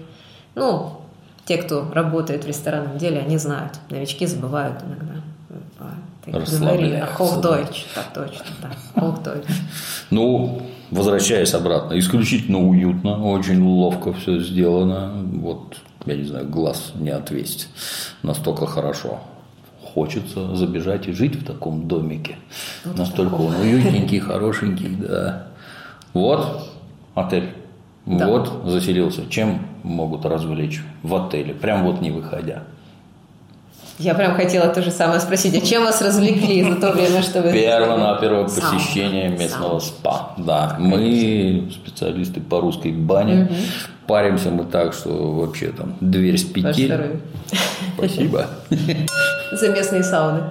ну, 0.55 1.01
те, 1.45 1.57
кто 1.57 1.91
работает 1.93 2.45
в 2.45 2.47
ресторанном 2.47 2.99
деле, 2.99 3.21
они 3.21 3.39
знают. 3.39 3.73
Новички 3.91 4.27
забывают 4.27 4.83
иногда. 4.83 5.21
А, 5.79 5.95
Ты 6.25 6.31
говори, 6.31 6.45
Расслабляются, 6.45 7.23
Hochdeutsch, 7.23 7.85
так 7.95 8.13
точно, 8.13 8.47
да, 8.63 8.71
Hochdeutsch. 9.01 9.51
Ну, 10.11 10.63
возвращаясь 10.91 11.55
обратно, 11.55 11.99
исключительно 11.99 12.59
уютно, 12.59 13.25
очень 13.25 13.63
ловко 13.63 14.13
все 14.13 14.39
сделано. 14.41 15.13
Вот, 15.33 15.77
я 16.05 16.17
не 16.17 16.25
знаю, 16.25 16.49
глаз 16.49 16.93
не 16.95 17.11
отвесить. 17.11 17.69
Настолько 18.23 18.67
хорошо. 18.67 19.21
Хочется 19.95 20.55
забежать 20.55 21.09
и 21.09 21.13
жить 21.13 21.35
в 21.35 21.45
таком 21.45 21.89
домике. 21.89 22.37
Настолько 22.85 23.35
он 23.35 23.57
уютненький, 23.57 24.21
хорошенький, 24.21 24.95
да. 24.95 25.49
Вот 26.13 26.71
отель. 27.15 27.55
Да. 28.19 28.27
Вот 28.27 28.63
заселился. 28.65 29.29
Чем 29.29 29.61
могут 29.85 30.25
развлечь 30.25 30.83
в 31.03 31.15
отеле? 31.15 31.55
Прям 31.55 31.85
вот 31.85 32.01
не 32.01 32.11
выходя. 32.11 32.65
Я 33.99 34.15
прям 34.15 34.35
хотела 34.35 34.69
то 34.69 34.83
же 34.83 34.91
самое 34.91 35.21
спросить, 35.21 35.55
а 35.55 35.65
чем 35.65 35.85
вас 35.85 36.01
развлекли 36.01 36.65
за 36.65 36.81
то 36.81 36.91
время, 36.91 37.23
что 37.23 37.43
вы... 37.43 37.53
Первое-наперво 37.53 38.47
Сауна. 38.49 38.79
посещение 38.79 39.29
местного 39.29 39.79
Сауна. 39.79 39.81
спа. 39.81 40.35
Да, 40.39 40.77
мы 40.79 41.69
специалисты 41.71 42.41
по 42.41 42.61
русской 42.61 42.93
бане. 42.93 43.51
Паримся 44.07 44.51
мы 44.51 44.65
так, 44.65 44.95
что 44.95 45.11
вообще 45.35 45.69
там 45.69 45.95
дверь 46.01 46.39
с 46.39 46.45
здоровье. 46.47 47.21
Спасибо. 47.97 48.47
За 49.53 49.69
местные 49.69 50.03
сауны. 50.03 50.43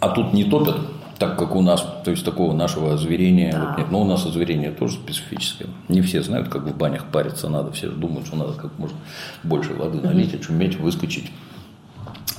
А 0.00 0.08
тут 0.10 0.32
не 0.32 0.44
топят, 0.44 0.76
так 1.18 1.38
как 1.38 1.54
у 1.54 1.62
нас, 1.62 1.86
то 2.04 2.10
есть 2.10 2.24
такого 2.24 2.52
нашего 2.52 2.94
озверения 2.94 3.52
Да. 3.52 3.66
вот 3.68 3.78
нет. 3.78 3.90
Но 3.90 4.02
у 4.02 4.04
нас 4.04 4.26
озверение 4.26 4.70
тоже 4.70 4.94
специфическое. 4.94 5.68
Не 5.88 6.00
все 6.02 6.22
знают, 6.22 6.48
как 6.48 6.62
в 6.62 6.76
банях 6.76 7.06
париться 7.06 7.48
надо. 7.48 7.72
Все 7.72 7.88
думают, 7.88 8.26
что 8.26 8.36
надо 8.36 8.52
как 8.54 8.78
можно 8.78 8.96
больше 9.42 9.74
воды 9.74 10.00
налить, 10.00 10.34
очуметь, 10.34 10.76
выскочить. 10.78 11.30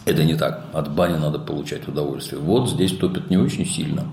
Это 0.06 0.24
не 0.24 0.36
так. 0.36 0.66
От 0.74 0.94
бани 0.94 1.18
надо 1.18 1.40
получать 1.40 1.88
удовольствие. 1.88 2.40
Вот 2.40 2.70
здесь 2.70 2.96
топят 2.96 3.30
не 3.30 3.38
очень 3.38 3.66
сильно. 3.66 4.04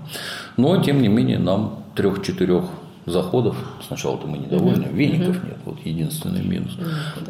Но, 0.57 0.81
тем 0.81 1.01
не 1.01 1.07
менее, 1.07 1.37
нам 1.37 1.83
трех-четырех 1.95 2.63
заходов. 3.05 3.55
Сначала-то 3.85 4.25
мы 4.27 4.39
недовольны. 4.39 4.85
Веников 4.85 5.43
нет. 5.43 5.57
Вот 5.65 5.77
единственный 5.85 6.43
минус. 6.43 6.71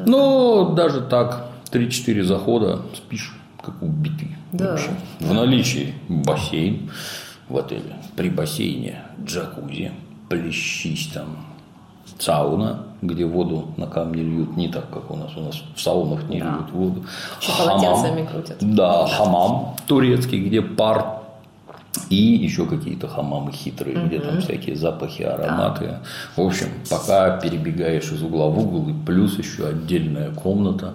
Но 0.06 0.74
даже 0.76 1.02
так, 1.02 1.48
3-4 1.72 2.24
захода 2.24 2.84
спишь 2.96 3.36
как 3.64 3.82
убитый. 3.82 4.36
Да. 4.52 4.72
вообще. 4.72 4.90
В 5.20 5.34
наличии 5.34 5.94
бассейн 6.10 6.90
в 7.50 7.58
отеле. 7.58 7.96
При 8.16 8.30
бассейне 8.30 9.00
джакузи, 9.24 9.92
плещись 10.30 11.08
там, 11.14 11.38
сауна, 12.20 12.84
где 13.02 13.26
воду 13.26 13.70
на 13.78 13.88
камни 13.88 14.22
льют, 14.22 14.56
не 14.56 14.68
так, 14.70 14.90
как 14.90 15.10
у 15.12 15.16
нас. 15.16 15.36
У 15.36 15.42
нас 15.42 15.62
в 15.76 15.82
саунах 15.82 16.24
не 16.30 16.40
Да. 16.40 16.46
льют 16.52 16.72
воду. 16.72 17.04
Еще 17.42 17.52
Хамам. 17.52 17.82
полотенцами 17.82 18.26
крутят. 18.26 18.58
Да, 18.62 19.08
хамам 19.08 19.76
турецкий, 19.88 20.40
где 20.46 20.62
пар. 20.62 21.20
И 22.10 22.16
еще 22.16 22.66
какие-то 22.66 23.08
хамамы 23.08 23.52
хитрые, 23.52 24.06
где 24.06 24.20
там 24.20 24.42
всякие 24.42 24.76
запахи, 24.76 25.22
ароматы. 25.24 26.00
В 26.36 26.42
общем, 26.42 26.68
пока 26.90 27.38
перебегаешь 27.38 28.12
из 28.12 28.22
угла 28.24 28.48
в 28.50 28.58
угол, 28.60 28.90
и 28.90 28.94
плюс 29.06 29.38
еще 29.38 29.68
отдельная 29.68 30.32
комната. 30.32 30.94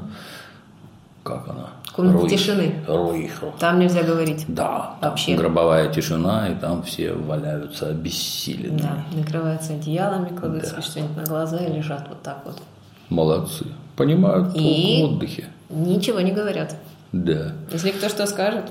Как 1.22 1.48
она? 1.48 1.68
Комната 1.94 2.28
тишины. 2.28 2.74
Ройхро. 2.86 3.52
Там 3.58 3.78
нельзя 3.80 4.02
говорить. 4.02 4.44
Да, 4.48 4.94
Вообще. 5.02 5.34
гробовая 5.36 5.92
тишина, 5.92 6.48
и 6.48 6.54
там 6.54 6.82
все 6.82 7.12
валяются 7.12 7.88
обессиленные. 7.88 8.78
Да, 8.78 9.04
накрываются 9.16 9.74
одеялами, 9.74 10.34
кладут 10.36 10.64
себе 10.66 10.80
что-нибудь 10.82 11.16
на 11.16 11.24
глаза 11.24 11.58
и 11.58 11.72
лежат 11.72 12.06
вот 12.08 12.22
так 12.22 12.42
вот. 12.44 12.62
Молодцы. 13.10 13.66
Понимают 13.96 14.54
толк 14.54 14.56
И? 14.62 15.02
в 15.02 15.12
отдыхе. 15.14 15.46
Ничего 15.70 16.20
не 16.20 16.30
говорят. 16.32 16.76
Да. 17.12 17.52
Если 17.72 17.90
кто 17.90 18.08
что 18.08 18.26
скажет, 18.26 18.66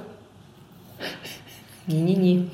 не-не-не. 1.88 2.50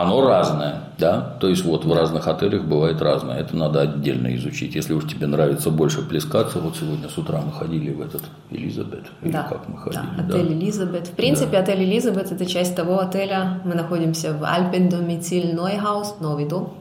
Оно 0.00 0.26
разное, 0.26 0.84
да? 0.98 1.20
То 1.40 1.48
есть 1.48 1.64
вот 1.64 1.84
в 1.84 1.92
разных 1.92 2.26
отелях 2.26 2.64
бывает 2.64 3.02
разное. 3.02 3.38
Это 3.38 3.54
надо 3.54 3.82
отдельно 3.82 4.34
изучить. 4.36 4.74
Если 4.74 4.94
уж 4.94 5.06
тебе 5.06 5.26
нравится 5.26 5.70
больше 5.70 6.00
плескаться, 6.02 6.58
вот 6.58 6.76
сегодня 6.76 7.08
с 7.08 7.18
утра 7.18 7.40
мы 7.40 7.52
ходили 7.52 7.92
в 7.92 8.00
этот 8.00 8.22
Элизабет. 8.50 9.04
Или 9.20 9.32
Да, 9.32 9.42
как 9.42 9.68
мы 9.68 9.76
ходили, 9.76 10.02
да, 10.16 10.22
да? 10.22 10.34
отель 10.34 10.52
Элизабет. 10.54 11.06
В 11.08 11.12
принципе, 11.12 11.58
отель 11.58 11.84
Элизабет– 11.84 12.32
это 12.32 12.46
часть 12.46 12.74
того 12.74 12.98
отеля. 13.00 13.60
Мы 13.64 13.74
находимся 13.74 14.32
в 14.32 14.42
Alpendomizil 14.44 15.54
Neuhaus, 15.54 16.16
новый 16.20 16.48
дом. 16.48 16.72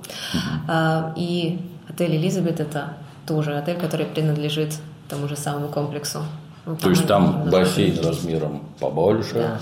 А, 0.67 1.13
И 1.17 1.60
отель 1.89 2.15
Элизабет– 2.15 2.60
это 2.62 2.93
тоже 3.27 3.58
отель, 3.58 3.77
который 3.77 4.05
принадлежит 4.05 4.75
тому 5.10 5.27
же 5.27 5.36
самому 5.36 5.67
комплексу. 5.67 6.19
Ну, 6.65 6.75
То 6.75 6.89
есть 6.89 7.08
там 7.08 7.49
бассейн 7.49 7.99
размером 8.05 8.62
побольше, 8.79 9.60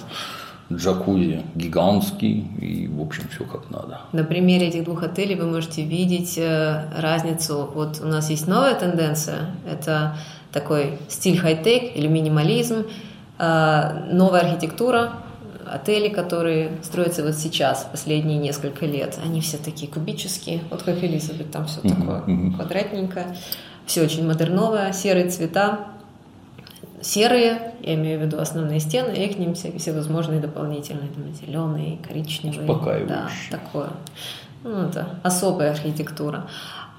джакузи 0.71 1.43
гигантский, 1.55 2.45
и, 2.59 2.87
в 2.87 3.01
общем, 3.01 3.23
все 3.31 3.45
как 3.45 3.69
надо. 3.69 4.01
На 4.11 4.23
примере 4.23 4.67
этих 4.67 4.83
двух 4.83 5.03
отелей 5.03 5.35
вы 5.35 5.45
можете 5.45 5.83
видеть 5.83 6.37
э, 6.37 6.89
разницу. 6.97 7.69
Вот 7.73 8.01
у 8.03 8.07
нас 8.07 8.29
есть 8.29 8.47
новая 8.47 8.75
тенденция, 8.75 9.51
это 9.69 10.17
такой 10.51 10.97
стиль 11.07 11.37
хай-тек 11.37 11.95
или 11.95 12.07
минимализм, 12.07 12.85
э, 13.39 14.07
новая 14.11 14.41
архитектура, 14.41 15.13
отели, 15.65 16.09
которые 16.09 16.71
строятся 16.83 17.23
вот 17.23 17.35
сейчас, 17.35 17.87
последние 17.89 18.37
несколько 18.37 18.85
лет, 18.85 19.17
они 19.23 19.41
все 19.41 19.57
такие 19.57 19.91
кубические, 19.91 20.61
вот 20.69 20.83
как 20.83 21.03
Элизабет, 21.03 21.51
там 21.51 21.65
все 21.65 21.81
такое 21.81 22.23
квадратненькое, 22.55 23.37
все 23.85 24.03
очень 24.03 24.25
модерновое, 24.27 24.91
серые 24.93 25.29
цвета, 25.29 25.87
серые, 27.07 27.73
я 27.81 27.95
имею 27.95 28.19
в 28.19 28.23
виду 28.23 28.39
основные 28.39 28.79
стены, 28.79 29.11
и 29.11 29.33
к 29.33 29.37
ним 29.37 29.53
все, 29.53 29.71
всевозможные 29.77 30.39
дополнительные, 30.39 31.09
там, 31.09 31.33
зеленые, 31.33 31.97
коричневые. 32.05 32.61
Успокаивающие. 32.61 33.07
Да, 33.51 33.57
такое. 33.57 33.89
Ну, 34.63 34.87
это 34.87 35.07
особая 35.23 35.71
архитектура. 35.71 36.47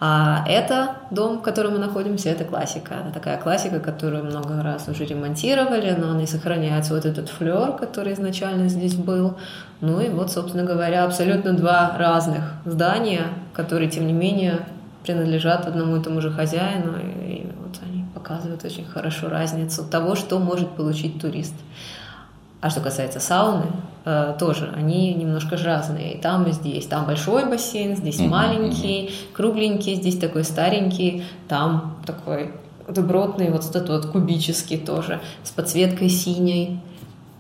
А 0.00 0.44
это 0.48 0.92
дом, 1.10 1.38
в 1.38 1.42
котором 1.42 1.72
мы 1.72 1.78
находимся, 1.80 2.30
это 2.30 2.44
классика. 2.44 2.94
Это 2.94 3.12
такая 3.12 3.36
классика, 3.36 3.80
которую 3.80 4.24
много 4.24 4.62
раз 4.62 4.86
уже 4.88 5.04
ремонтировали, 5.04 5.90
но 5.90 6.14
не 6.14 6.26
сохраняется 6.26 6.94
вот 6.94 7.04
этот 7.04 7.28
флер, 7.28 7.72
который 7.72 8.12
изначально 8.12 8.68
здесь 8.68 8.94
был. 8.94 9.36
Ну 9.80 10.00
и 10.00 10.08
вот, 10.08 10.30
собственно 10.30 10.64
говоря, 10.64 11.04
абсолютно 11.04 11.52
два 11.52 11.96
разных 11.98 12.54
здания, 12.64 13.24
которые, 13.52 13.90
тем 13.90 14.06
не 14.06 14.12
менее, 14.12 14.60
принадлежат 15.02 15.66
одному 15.66 15.96
и 15.96 16.02
тому 16.02 16.20
же 16.20 16.30
хозяину. 16.30 16.94
И, 17.26 17.47
показывают 18.14 18.64
очень 18.64 18.84
хорошо 18.84 19.28
разницу 19.28 19.84
того, 19.84 20.14
что 20.14 20.38
может 20.38 20.70
получить 20.70 21.20
турист. 21.20 21.54
А 22.60 22.70
что 22.70 22.80
касается 22.80 23.20
сауны, 23.20 23.66
э, 24.04 24.34
тоже 24.38 24.72
они 24.76 25.14
немножко 25.14 25.56
разные. 25.56 26.14
И 26.14 26.20
там, 26.20 26.46
и 26.46 26.52
здесь. 26.52 26.86
Там 26.86 27.06
большой 27.06 27.48
бассейн, 27.48 27.96
здесь 27.96 28.18
Мгм, 28.18 28.30
маленький, 28.30 29.12
кругленький, 29.32 29.94
здесь 29.94 30.18
такой 30.18 30.42
старенький, 30.42 31.24
там 31.46 31.96
такой 32.04 32.52
добротный, 32.88 33.50
вот 33.50 33.64
этот 33.64 33.88
вот 33.88 34.06
кубический 34.06 34.78
тоже, 34.78 35.20
с 35.44 35.50
подсветкой 35.50 36.08
синей. 36.08 36.80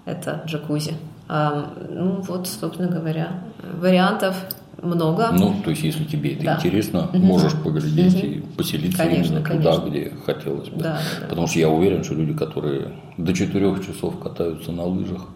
Это 0.04 0.42
джакузи. 0.46 0.94
Ну 1.28 2.22
вот, 2.22 2.46
собственно 2.46 2.88
говоря, 2.88 3.40
вариантов 3.62 4.36
много. 4.82 5.30
Ну, 5.32 5.56
то 5.64 5.70
есть, 5.70 5.82
если 5.82 6.04
тебе 6.04 6.34
это 6.34 6.44
Да. 6.44 6.56
интересно, 6.56 7.08
Мгм. 7.12 7.24
можешь 7.26 7.52
поглядеть 7.54 8.14
Мгм. 8.22 8.32
и 8.32 8.40
поселиться 8.56 8.98
Конечно, 8.98 9.32
именно 9.34 9.44
конечно. 9.46 9.72
туда, 9.72 9.88
где 9.88 10.12
хотелось 10.24 10.68
бы. 10.68 10.76
Да, 10.82 10.92
да, 10.94 11.20
да. 11.22 11.26
Потому 11.28 11.46
что 11.46 11.58
я 11.58 11.68
уверен, 11.68 12.04
что 12.04 12.14
люди, 12.14 12.32
которые 12.34 12.88
до 13.16 13.32
четырех 13.32 13.84
часов 13.86 14.18
катаются 14.20 14.72
на 14.72 14.84
лыжах, 14.84 15.26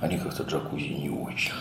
они 0.00 0.16
как-то 0.18 0.42
джакузи 0.44 0.88
не 0.88 1.10
очень. 1.10 1.52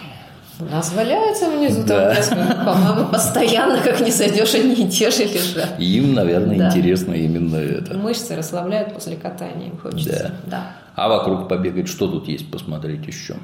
У 0.60 0.66
нас 0.66 0.92
валяются 0.96 1.52
внизу, 1.52 1.84
Да. 1.86 2.16
там, 2.16 2.66
по-моему, 2.66 3.10
постоянно, 3.12 3.80
как 3.80 4.00
не 4.02 4.10
сойдешь, 4.12 4.56
они 4.56 4.74
и 4.74 4.90
те 4.90 5.12
же 5.12 5.24
лежат. 5.26 5.80
Им, 5.80 6.16
наверное, 6.16 6.58
Да. 6.58 6.68
интересно 6.70 7.14
именно 7.14 7.58
это. 7.58 7.96
Мышцы 7.96 8.36
расслабляют 8.36 8.94
после 8.94 9.18
катания, 9.18 9.68
им 9.68 9.78
хочется. 9.78 10.32
Да. 10.48 10.72
А 10.96 11.10
вокруг 11.10 11.48
побегать, 11.48 11.88
что 11.88 12.08
тут 12.08 12.28
есть 12.28 12.50
посмотреть 12.50 13.06
еще? 13.06 13.36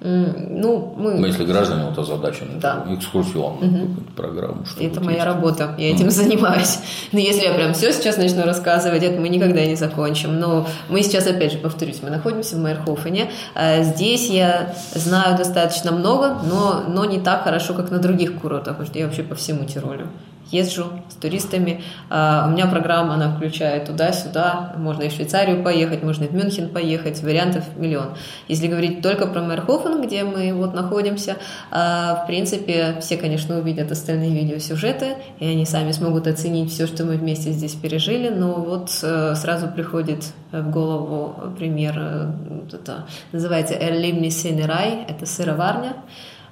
Ну, 0.00 0.94
мы... 0.98 1.14
Ну, 1.14 1.26
если 1.26 1.44
граждане 1.44 1.84
вот 1.84 1.98
озадачены, 1.98 2.60
Да. 2.60 2.80
то 2.80 2.94
экскурсионную 2.94 3.60
какую-нибудь 3.60 4.08
программу. 4.14 4.64
Что 4.66 4.84
Это 4.84 5.00
моя 5.00 5.16
есть? 5.18 5.26
работа, 5.26 5.74
я 5.78 5.90
этим 5.90 6.10
занимаюсь. 6.10 6.78
Но 7.12 7.18
если 7.18 7.44
я 7.44 7.54
прям 7.54 7.72
все 7.72 7.92
сейчас 7.92 8.16
начну 8.18 8.44
рассказывать, 8.44 9.02
это 9.02 9.18
мы 9.20 9.28
никогда 9.28 9.64
не 9.64 9.74
закончим. 9.74 10.38
Но 10.38 10.66
мы 10.90 11.02
сейчас, 11.02 11.26
опять 11.26 11.52
же, 11.52 11.58
повторюсь, 11.58 12.00
мы 12.02 12.10
находимся 12.10 12.56
в 12.56 12.60
Майерхофене. 12.60 13.30
А 13.54 13.82
Здесь 13.82 14.28
я 14.28 14.74
знаю 14.94 15.36
достаточно 15.38 15.92
много, 15.92 16.36
но, 16.44 16.82
но 16.88 17.04
не 17.06 17.18
так 17.20 17.44
хорошо, 17.44 17.72
как 17.74 17.90
на 17.90 17.98
других 17.98 18.34
курортах, 18.40 18.74
потому 18.76 18.86
что 18.86 18.98
я 18.98 19.06
вообще 19.06 19.22
по 19.22 19.34
всему 19.34 19.64
Тиролю 19.64 20.08
езжу 20.50 20.84
с 21.08 21.14
туристами. 21.14 21.82
А, 22.10 22.46
У 22.48 22.52
меня 22.52 22.66
программа, 22.66 23.14
она 23.14 23.34
включает 23.34 23.86
туда-сюда. 23.86 24.74
Можно 24.76 25.02
и 25.02 25.08
в 25.08 25.12
Швейцарию 25.12 25.62
поехать, 25.62 26.02
можно 26.02 26.24
и 26.24 26.28
в 26.28 26.34
Мюнхен 26.34 26.68
поехать. 26.68 27.22
Вариантов 27.22 27.64
миллион. 27.76 28.14
Если 28.48 28.66
говорить 28.66 29.02
только 29.02 29.26
про 29.26 29.42
Майерхофен, 29.42 30.02
где 30.02 30.24
мы 30.24 30.52
вот 30.52 30.74
находимся, 30.74 31.36
а, 31.70 32.22
в 32.22 32.26
принципе, 32.26 32.96
все, 33.00 33.16
конечно, 33.16 33.58
увидят 33.58 33.90
остальные 33.90 34.30
видеосюжеты, 34.30 35.16
и 35.38 35.46
они 35.46 35.66
сами 35.66 35.92
смогут 35.92 36.26
оценить 36.26 36.72
все, 36.72 36.86
что 36.86 37.04
мы 37.04 37.16
вместе 37.16 37.50
здесь 37.52 37.72
пережили. 37.72 38.28
Но 38.28 38.54
вот 38.54 38.90
э, 39.02 39.34
сразу 39.34 39.68
приходит 39.68 40.24
в 40.52 40.70
голову 40.70 41.34
пример, 41.58 41.94
э, 41.96 42.32
это 42.72 43.06
называется 43.32 43.74
«Erlebnis 43.74 44.30
Сенерай», 44.30 45.04
это 45.08 45.26
сыроварня. 45.26 45.94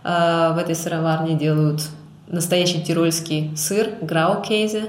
А, 0.02 0.52
В 0.52 0.59
этой 0.59 0.74
сыроварне 0.74 1.35
делают 1.35 1.83
настоящий 2.28 2.82
тирольский 2.82 3.50
сыр, 3.56 3.90
граукейзе, 4.00 4.87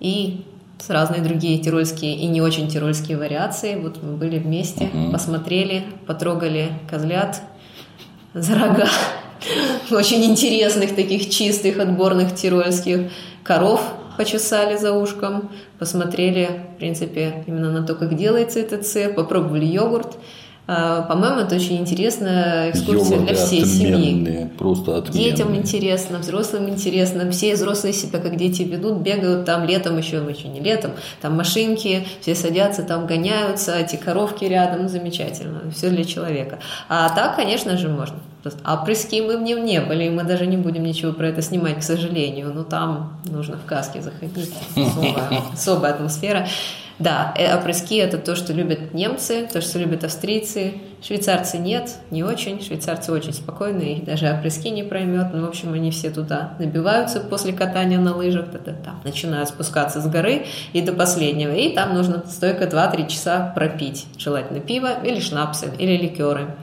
и 0.00 0.44
с 0.78 0.90
разные 0.90 1.20
другие 1.22 1.58
тирольские 1.58 2.14
и 2.16 2.26
не 2.26 2.40
очень 2.40 2.68
тирольские 2.68 3.18
вариации. 3.18 3.74
Вот 3.76 4.00
мы 4.02 4.12
были 4.16 4.38
вместе, 4.38 4.84
Мгм. 4.92 5.10
посмотрели, 5.12 5.82
потрогали 6.06 6.70
козлят 6.88 7.42
за 8.32 8.54
рога. 8.56 8.88
Очень 9.90 10.24
интересных, 10.24 10.94
таких 10.94 11.30
чистых, 11.30 11.78
отборных 11.78 12.34
тирольских 12.34 13.10
коров 13.42 13.82
почесали 14.16 14.76
за 14.76 14.92
ушком, 14.92 15.50
посмотрели, 15.78 16.48
в 16.74 16.78
принципе, 16.78 17.44
именно 17.46 17.72
на 17.72 17.86
то, 17.86 17.94
как 17.94 18.16
делается 18.16 18.58
этот 18.60 18.86
сыр, 18.86 19.14
попробовали 19.14 19.64
йогурт. 19.64 20.16
А, 20.70 21.00
По-моему, 21.00 21.40
это 21.40 21.54
очень 21.54 21.78
интересная 21.78 22.70
экскурсия 22.70 23.16
Йогурты 23.16 23.24
для 23.24 23.34
всей 23.34 23.64
семьи. 23.64 24.50
просто 24.58 24.98
отменные. 24.98 25.30
Детям 25.30 25.56
интересно, 25.56 26.18
взрослым 26.18 26.68
интересно, 26.68 27.30
все 27.30 27.54
взрослые 27.54 27.94
себя 27.94 28.18
как 28.18 28.36
дети 28.36 28.62
ведут, 28.62 28.98
бегают 28.98 29.46
там 29.46 29.64
летом 29.64 29.96
еще, 29.96 30.18
еще 30.28 30.48
не 30.48 30.60
летом, 30.60 30.90
там 31.22 31.38
машинки, 31.38 32.06
все 32.20 32.34
садятся, 32.34 32.82
там 32.82 33.06
гоняются, 33.06 33.78
эти 33.78 33.96
коровки 33.96 34.44
рядом, 34.44 34.82
ну, 34.82 34.88
замечательно, 34.90 35.70
все 35.74 35.88
для 35.88 36.04
человека. 36.04 36.58
А 36.90 37.08
так, 37.08 37.36
конечно 37.36 37.78
же, 37.78 37.88
можно. 37.88 38.16
А 38.62 38.76
прыски 38.76 39.22
мы 39.22 39.38
в 39.38 39.42
нем 39.42 39.64
не 39.64 39.80
были, 39.80 40.04
и 40.04 40.10
мы 40.10 40.22
даже 40.22 40.46
не 40.46 40.58
будем 40.58 40.84
ничего 40.84 41.12
про 41.14 41.28
это 41.28 41.40
снимать, 41.40 41.78
к 41.78 41.82
сожалению, 41.82 42.52
но 42.54 42.62
там 42.62 43.18
нужно 43.24 43.56
в 43.56 43.64
каске 43.64 44.02
заходить, 44.02 44.52
особая, 44.76 45.42
особая 45.54 45.92
атмосфера. 45.94 46.46
Да, 46.98 47.32
э, 47.36 47.56
опрыски– 47.56 47.94
это 47.98 48.18
то, 48.18 48.34
что 48.34 48.52
любят 48.52 48.92
немцы, 48.92 49.48
то, 49.52 49.60
что 49.60 49.78
любят 49.78 50.02
австрийцы. 50.02 50.74
Швейцарцы 51.00 51.58
нет, 51.58 51.94
не 52.10 52.24
очень. 52.24 52.60
Швейцарцы 52.60 53.12
очень 53.12 53.32
спокойные, 53.32 54.02
даже 54.02 54.28
опрыски 54.28 54.66
не 54.66 54.82
проймет. 54.82 55.28
Ну, 55.32 55.46
в 55.46 55.48
общем, 55.48 55.72
они 55.72 55.92
все 55.92 56.10
туда 56.10 56.54
набиваются 56.58 57.20
после 57.20 57.52
катания 57.52 58.00
на 58.00 58.16
лыжах, 58.16 58.50
та-та-та. 58.50 58.96
начинают 59.04 59.48
спускаться 59.48 60.00
с 60.00 60.08
горы 60.08 60.46
и 60.72 60.80
до 60.80 60.92
последнего. 60.92 61.52
И 61.52 61.72
там 61.72 61.94
нужно 61.94 62.24
стойко 62.26 62.64
2-3 62.64 63.06
часа 63.06 63.52
пропить. 63.54 64.06
Желательно 64.18 64.58
пиво 64.58 65.00
или 65.04 65.20
шнапсы, 65.20 65.70
или 65.78 65.96
ликеры. 65.96 66.56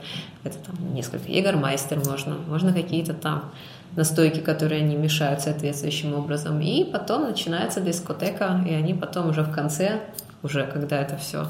Это 0.44 0.58
там 0.58 0.94
несколько. 0.94 1.32
Егермайстер 1.32 1.98
можно, 2.06 2.36
можно 2.46 2.74
какие-то 2.74 3.14
там 3.14 3.52
настойки, 3.96 4.40
которые 4.40 4.82
они 4.82 4.96
мешают 4.96 5.40
соответствующим 5.40 6.14
образом. 6.14 6.60
И 6.60 6.84
потом 6.84 7.24
начинается 7.24 7.80
дискотека, 7.80 8.62
и 8.68 8.72
они 8.72 8.92
потом 8.94 9.30
уже 9.30 9.42
в 9.42 9.50
конце, 9.52 10.02
уже 10.46 10.64
когда 10.66 11.00
это 11.00 11.18
все 11.18 11.46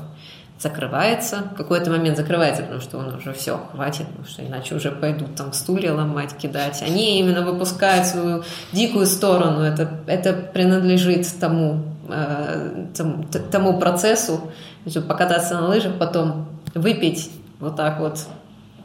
закрывается, 0.58 1.42
в 1.52 1.56
какой-то 1.56 1.90
момент 1.90 2.16
закрывается, 2.16 2.62
потому 2.62 2.80
что 2.80 2.98
он 2.98 3.14
уже 3.14 3.32
все, 3.34 3.60
хватит, 3.72 4.06
потому 4.06 4.26
что 4.26 4.44
иначе 4.44 4.74
уже 4.74 4.90
пойдут 4.90 5.34
там 5.34 5.52
стулья 5.52 5.92
ломать, 5.92 6.34
кидать. 6.36 6.82
Они 6.82 7.20
именно 7.20 7.42
выпускают 7.42 8.06
свою 8.06 8.42
дикую 8.72 9.06
сторону, 9.06 9.60
это, 9.60 9.88
это 10.06 10.32
принадлежит 10.32 11.28
тому, 11.38 11.82
э, 12.08 12.86
тому, 12.96 13.24
тому 13.50 13.78
процессу, 13.78 14.38
То 14.84 14.90
есть 14.90 15.06
покататься 15.06 15.60
на 15.60 15.68
лыжах, 15.68 15.98
потом 15.98 16.48
выпить 16.74 17.30
вот 17.60 17.76
так 17.76 18.00
вот 18.00 18.18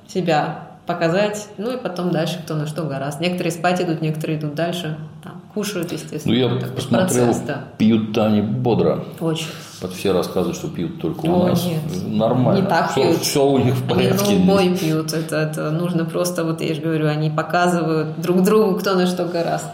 себя 0.08 0.67
показать, 0.86 1.47
ну 1.58 1.71
и 1.71 1.78
потом 1.78 2.12
дальше 2.12 2.39
кто 2.43 2.56
на 2.56 2.67
что 2.67 2.84
гораздо. 2.84 3.24
Некоторые 3.24 3.52
спать 3.52 3.82
идут, 3.82 4.02
некоторые 4.02 4.39
идут 4.39 4.56
дальше, 4.56 4.97
там, 5.24 5.41
кушают, 5.54 5.93
естественно. 5.93 6.36
Ну, 6.36 6.39
я 6.39 6.67
посмотрел, 6.67 7.26
процесс, 7.26 7.43
да. 7.47 7.63
пьют-то 7.78 8.26
они 8.26 8.41
бодро. 8.41 9.06
Очень. 9.21 9.47
Все 9.89 10.13
рассказывают, 10.13 10.57
что 10.57 10.67
пьют 10.67 11.01
только 11.01 11.25
О, 11.25 11.29
у 11.29 11.47
нас. 11.47 11.65
нет. 11.65 11.79
Нормально. 12.05 12.61
Не 12.61 12.67
так 12.67 12.91
все, 12.91 13.09
пьют. 13.09 13.21
все 13.21 13.45
у 13.45 13.57
них 13.57 13.75
в 13.75 13.87
порядке. 13.87 14.33
Они 14.33 14.45
бой 14.45 14.77
пьют, 14.77 15.13
это, 15.13 15.37
это 15.37 15.71
нужно 15.71 16.05
просто, 16.05 16.43
вот 16.43 16.61
я 16.61 16.73
же 16.73 16.81
говорю, 16.81 17.07
они 17.07 17.29
показывают 17.29 18.19
друг 18.21 18.43
другу, 18.43 18.79
кто 18.79 18.93
на 18.93 19.07
что 19.07 19.25
гораздо. 19.25 19.73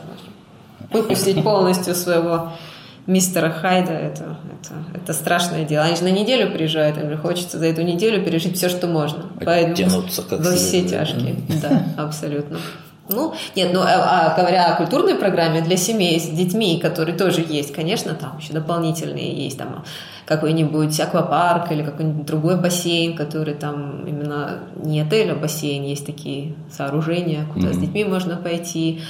Выпустить 0.91 1.43
полностью 1.43 1.93
своего 1.95 2.53
мистера 3.07 3.49
Хайда, 3.49 3.91
это, 3.93 4.37
это, 4.61 4.73
это 4.93 5.13
страшное 5.13 5.65
дело. 5.65 5.85
Они 5.85 5.95
же 5.95 6.03
на 6.03 6.11
неделю 6.11 6.51
приезжают, 6.51 6.97
им 6.97 7.09
же 7.09 7.17
хочется 7.17 7.57
за 7.57 7.65
эту 7.65 7.81
неделю 7.81 8.23
пережить 8.23 8.57
все, 8.57 8.69
что 8.69 8.87
можно. 8.87 9.25
Оттянуться 9.45 10.21
как 10.23 10.39
во 10.39 10.51
все 10.51 10.87
тяжкие. 10.87 11.35
Да, 11.61 11.83
абсолютно. 11.97 12.57
Ну, 13.09 13.33
нет, 13.55 13.71
ну, 13.73 13.81
а, 13.81 14.33
а 14.33 14.37
говоря 14.37 14.73
о 14.73 14.77
культурной 14.77 15.15
программе 15.15 15.61
для 15.61 15.77
семей 15.77 16.19
с 16.19 16.27
детьми, 16.27 16.79
которые 16.79 17.17
тоже 17.17 17.45
есть, 17.47 17.73
конечно, 17.73 18.13
там 18.13 18.37
еще 18.37 18.53
дополнительные 18.53 19.33
есть, 19.45 19.57
там 19.57 19.85
какой-нибудь 20.25 20.99
аквапарк 20.99 21.71
или 21.71 21.83
какой-нибудь 21.83 22.25
другой 22.25 22.59
бассейн, 22.59 23.15
который 23.15 23.53
там 23.53 24.05
именно 24.05 24.59
не 24.75 24.99
отель, 24.99 25.31
а 25.31 25.35
бассейн, 25.35 25.83
есть 25.83 26.05
такие 26.05 26.53
сооружения, 26.69 27.45
куда 27.53 27.71
с 27.71 27.77
детьми 27.77 28.03
можно 28.03 28.35
пойти. 28.35 29.01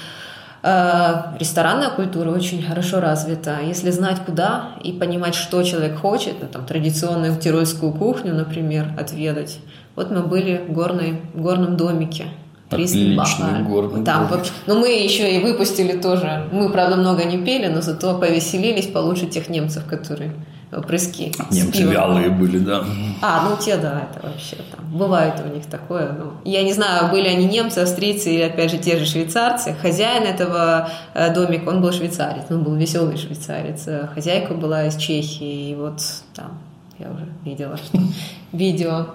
Э, 0.62 1.36
Ресторанная 1.39 1.89
культура 1.89 2.29
очень 2.29 2.62
хорошо 2.62 2.99
развита. 2.99 3.62
Если 3.62 3.89
знать, 3.89 4.19
куда 4.25 4.73
и 4.83 4.91
понимать, 4.91 5.33
что 5.33 5.63
человек 5.63 5.97
хочет, 5.97 6.36
ну, 6.39 6.47
там, 6.47 6.65
традиционную 6.65 7.36
тирольскую 7.38 7.93
кухню, 7.93 8.36
например, 8.36 8.93
отведать. 8.99 9.60
Вот 9.95 10.12
мы 10.12 10.21
были 10.21 10.65
в, 10.67 10.73
горной, 10.73 11.21
в 11.33 11.41
горном 11.41 11.77
домике. 11.77 12.25
Отличный 12.69 13.63
горный 13.63 14.03
Там, 14.03 14.30
но 14.65 14.75
мы 14.75 14.89
еще 14.89 15.38
и 15.38 15.41
выпустили 15.41 15.97
тоже. 15.97 16.49
Мы, 16.51 16.69
правда, 16.69 16.97
много 16.97 17.23
не 17.23 17.38
пели, 17.38 17.67
но 17.67 17.82
зато 17.82 18.17
повеселились 18.17 18.88
получше 18.88 19.25
тех 19.27 19.47
немцев, 19.47 19.86
которые 19.86 20.34
э, 20.71 20.82
прыски. 20.82 21.32
Немцы 21.49 21.84
вялые 21.84 22.30
были, 22.30 22.58
да. 22.60 22.84
А, 23.21 23.47
ну 23.47 23.56
те, 23.58 23.77
да, 23.77 24.10
это 24.12 24.27
вообще 24.27 24.58
там. 24.69 24.86
Бывает 24.91 25.36
у 25.45 25.56
них 25.56 25.65
такое. 25.67 26.12
Ну, 26.12 26.34
я 26.43 26.62
не 26.63 26.73
знаю, 26.73 27.10
были 27.10 27.30
они 27.30 27.45
немцы, 27.45 27.80
австрийцы 27.80 28.34
или, 28.34 28.41
опять 28.41 28.69
же, 28.69 28.80
те 28.80 28.97
же 28.97 29.06
швейцарцы. 29.06 29.73
Хозяин 29.82 30.23
этого 30.23 30.89
э, 31.13 31.34
домика, 31.34 31.69
он 31.69 31.82
был 31.82 31.93
швейцарец, 31.93 32.43
он 32.49 32.63
был 32.63 32.75
веселый 32.75 33.15
швейцарец. 33.15 33.88
Э, 33.88 34.10
Хозяйка 34.13 34.53
была 34.53 34.88
из 34.88 34.97
Чехии, 34.97 35.71
и 35.71 35.75
вот 35.75 36.01
там 36.36 36.60
я 36.99 37.10
уже 37.12 37.27
видела, 37.45 37.77
что 37.77 37.97
видео 38.51 39.06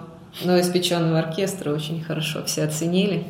новоиспеченного 0.43 1.19
оркестра 1.19 1.71
очень 1.71 2.03
хорошо 2.03 2.43
все 2.45 2.63
оценили. 2.63 3.25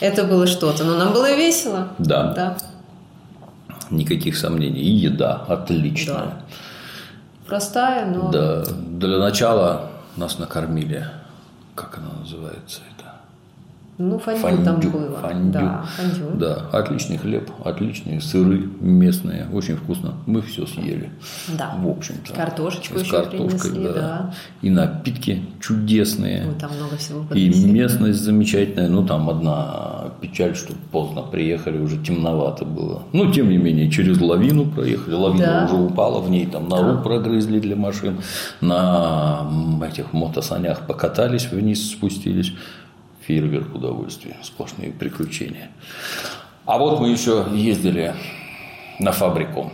Это 0.00 0.24
было 0.24 0.46
что-то, 0.46 0.84
но 0.84 0.96
нам 0.96 1.12
было 1.12 1.34
весело. 1.34 1.88
Да. 1.98 2.32
Да. 2.32 2.58
Никаких 3.90 4.36
сомнений. 4.36 4.80
И 4.80 4.90
еда 4.90 5.44
отличная. 5.48 6.16
Да. 6.16 6.42
Простая, 7.46 8.06
но... 8.06 8.30
Да. 8.30 8.64
Для 8.64 9.18
начала 9.18 9.90
нас 10.16 10.38
накормили. 10.38 11.06
Как 11.74 11.98
она 11.98 12.20
называется? 12.20 12.80
Ну, 14.02 14.18
фондю, 14.18 14.40
Фондю, 14.40 14.64
там 14.64 14.80
было. 14.80 15.16
фондю. 15.20 15.52
Да, 15.52 15.84
фондю. 15.94 16.38
Да, 16.38 16.54
отличный 16.72 17.18
хлеб, 17.18 17.50
отличные 17.62 18.22
сыры 18.22 18.66
местные, 18.80 19.46
очень 19.52 19.76
вкусно. 19.76 20.14
Мы 20.24 20.40
все 20.40 20.64
съели. 20.64 21.10
Да. 21.58 21.74
В 21.78 21.86
общем-то. 21.86 22.32
Картошечку 22.32 22.98
С 22.98 23.02
еще 23.02 23.10
картошкой, 23.10 23.58
принесли, 23.70 23.84
да. 23.84 23.92
да. 23.92 24.34
И 24.62 24.70
напитки 24.70 25.42
чудесные. 25.60 26.46
Ой, 26.48 26.54
там 26.58 26.70
много 26.76 26.96
всего 26.96 27.20
И 27.24 27.26
поднесли. 27.26 27.70
местность 27.70 28.20
замечательная. 28.24 28.88
Ну, 28.88 29.06
там 29.06 29.28
одна 29.28 30.12
печаль, 30.22 30.56
что 30.56 30.72
поздно 30.90 31.20
приехали, 31.20 31.76
уже 31.78 31.98
темновато 32.02 32.64
было. 32.64 33.02
Ну, 33.12 33.30
тем 33.30 33.50
не 33.50 33.58
менее, 33.58 33.90
через 33.90 34.18
лавину 34.18 34.64
проехали. 34.64 35.12
Лавина 35.14 35.44
Да. 35.44 35.64
уже 35.66 35.76
упала, 35.76 36.20
в 36.20 36.30
ней 36.30 36.46
там 36.46 36.70
нору 36.70 37.02
прогрызли 37.02 37.60
для 37.60 37.76
машин. 37.76 38.16
На 38.62 39.46
этих 39.86 40.14
мотосанях 40.14 40.86
покатались, 40.86 41.52
вниз 41.52 41.90
спустились. 41.90 42.54
Фейерверк 43.34 43.76
удовольствия, 43.76 44.36
сплошные 44.42 44.90
приключения. 44.90 45.70
А 46.66 46.78
вот 46.78 46.98
мы 47.00 47.10
еще 47.10 47.46
ездили 47.52 48.12
на 48.98 49.12
фабрику. 49.12 49.70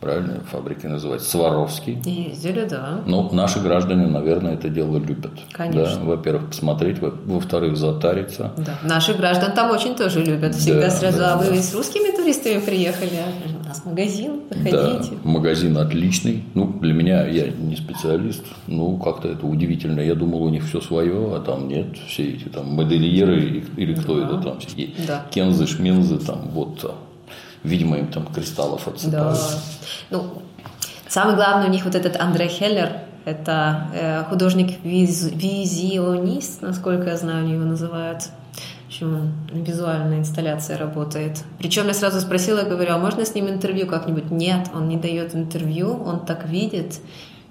Правильно, 0.00 0.40
фабрика 0.50 0.88
называется 0.88 1.30
Сваровский. 1.30 1.98
Ездили, 2.04 2.66
да. 2.68 3.00
Ну, 3.06 3.32
наши 3.32 3.60
граждане, 3.60 4.06
наверное, 4.08 4.54
это 4.54 4.68
дело 4.68 4.98
любят. 4.98 5.30
Конечно. 5.52 5.96
Да, 6.00 6.04
во-первых, 6.04 6.48
посмотреть, 6.48 6.98
во- 6.98 7.14
во-вторых, 7.24 7.76
затариться. 7.76 8.52
Да. 8.58 8.74
Наших 8.82 9.16
граждан 9.18 9.52
там 9.52 9.70
очень 9.70 9.94
тоже 9.94 10.22
любят. 10.24 10.54
Всегда 10.56 10.82
Да, 10.82 10.90
сразу, 10.90 11.18
да, 11.18 11.34
а 11.34 11.36
вы 11.38 11.46
да. 11.56 11.62
с 11.62 11.74
русскими 11.74 12.14
туристами 12.14 12.60
приехали? 12.60 13.22
У 13.66 13.68
нас 13.68 13.82
магазин, 13.84 14.42
Да, 14.50 14.70
заходите. 14.92 15.16
магазин 15.24 15.76
отличный. 15.76 16.44
Ну, 16.54 16.66
для 16.80 16.92
меня, 16.94 17.26
я 17.26 17.48
не 17.48 17.74
специалист, 17.74 18.44
ну, 18.68 18.96
как-то 18.96 19.26
это 19.26 19.44
удивительно. 19.44 19.98
Я 20.00 20.14
думал, 20.14 20.44
у 20.44 20.48
них 20.50 20.64
все 20.68 20.80
свое, 20.80 21.34
а 21.34 21.40
там 21.40 21.66
нет. 21.66 21.86
Все 22.06 22.34
эти 22.34 22.44
там 22.44 22.74
модельеры 22.74 23.64
или, 23.76 23.94
кто 23.94 24.20
это 24.22 24.38
там, 24.38 24.60
всякие 24.60 24.90
Да. 25.08 25.26
кензы, 25.32 25.66
шмензы, 25.66 26.18
там, 26.18 26.42
вот, 26.52 26.78
а, 26.84 26.94
видимо, 27.64 27.96
им 27.98 28.06
там 28.06 28.26
кристаллов 28.32 28.82
Да. 28.86 28.92
отсыпают. 28.92 29.38
Ну, 30.10 30.24
самый 31.08 31.34
главный 31.34 31.66
у 31.66 31.70
них 31.72 31.84
вот 31.84 31.96
этот 31.96 32.20
Андре 32.20 32.46
Хеллер. 32.46 32.98
Это 33.24 33.88
э, 33.92 34.22
художник-визионист, 34.30 36.62
насколько 36.62 37.08
я 37.10 37.16
знаю, 37.16 37.42
они 37.44 37.54
его 37.54 37.64
называют. 37.64 38.28
Общем, 38.96 39.34
визуальная 39.52 40.20
инсталляция 40.20 40.78
работает. 40.78 41.44
Причем 41.58 41.86
я 41.86 41.92
сразу 41.92 42.18
спросила, 42.18 42.62
говорю, 42.62 42.94
а 42.94 42.98
можно 42.98 43.26
с 43.26 43.34
ним 43.34 43.46
интервью 43.46 43.86
как-нибудь? 43.86 44.30
Нет, 44.30 44.70
он 44.74 44.88
не 44.88 44.96
дает 44.96 45.34
интервью, 45.34 46.02
он 46.02 46.24
так 46.24 46.48
видит. 46.48 47.00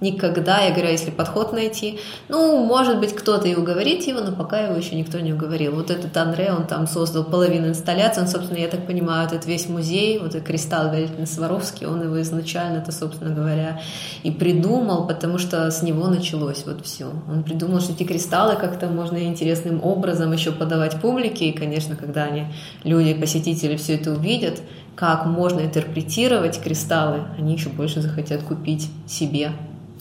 Никогда, 0.06 0.62
я 0.62 0.70
говорю, 0.70 0.90
а 0.90 0.92
если 0.92 1.10
подход 1.10 1.52
найти, 1.52 2.00
ну, 2.30 2.64
может 2.64 3.00
быть, 3.00 3.16
кто-то 3.16 3.48
и 3.48 3.56
уговорит 3.56 4.04
его, 4.04 4.20
но 4.20 4.34
пока 4.34 4.60
его 4.60 4.76
еще 4.76 4.96
никто 4.96 5.20
не 5.20 5.34
уговорил. 5.34 5.74
Вот 5.74 5.90
этот 5.90 6.16
Андре, 6.16 6.52
он 6.52 6.68
там 6.68 6.86
создал 6.86 7.24
половину 7.24 7.70
инсталляции, 7.70 8.22
он, 8.22 8.28
собственно, 8.28 8.60
я 8.60 8.68
так 8.68 8.86
понимаю, 8.86 9.26
этот 9.26 9.48
весь 9.48 9.68
музей, 9.68 10.20
вот 10.20 10.36
этот 10.36 10.44
кристалл 10.44 10.90
Валентин 10.90 11.26
Сваровский, 11.26 11.88
он 11.88 12.04
его 12.04 12.22
изначально, 12.22 12.78
это, 12.78 12.92
собственно 12.92 13.34
говоря, 13.34 13.82
и 14.22 14.30
придумал, 14.30 15.08
потому 15.08 15.40
что 15.40 15.72
с 15.72 15.82
него 15.82 16.06
началось 16.08 16.64
вот 16.68 16.86
все. 16.86 17.08
Он 17.28 17.42
придумал, 17.44 17.80
что 17.80 17.94
эти 17.94 18.04
кристаллы 18.04 18.58
как-то 18.58 18.88
можно 18.88 19.18
интересным 19.24 19.84
образом 19.84 20.32
еще 20.32 20.52
подавать 20.52 21.02
публике, 21.02 21.50
и, 21.50 21.52
конечно, 21.52 21.96
когда 21.96 22.26
они, 22.26 22.46
люди, 22.84 23.16
посетители 23.16 23.76
все 23.76 23.96
это 23.96 24.12
увидят, 24.12 24.60
как 24.96 25.26
можно 25.26 25.62
интерпретировать 25.62 26.62
кристаллы, 26.62 27.24
они 27.40 27.54
еще 27.54 27.70
больше 27.70 28.02
захотят 28.02 28.44
купить 28.44 28.90
себе. 29.08 29.52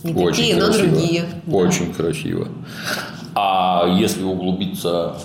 Не 0.04 0.12
Очень 0.12 0.36
такие, 0.36 0.54
но 0.56 0.66
красиво. 0.66 0.88
другие. 0.88 1.24
Да. 1.46 1.56
Очень 1.56 1.94
красиво. 1.94 2.48
А 3.34 3.86
если 3.98 4.22
углубиться 4.22 5.16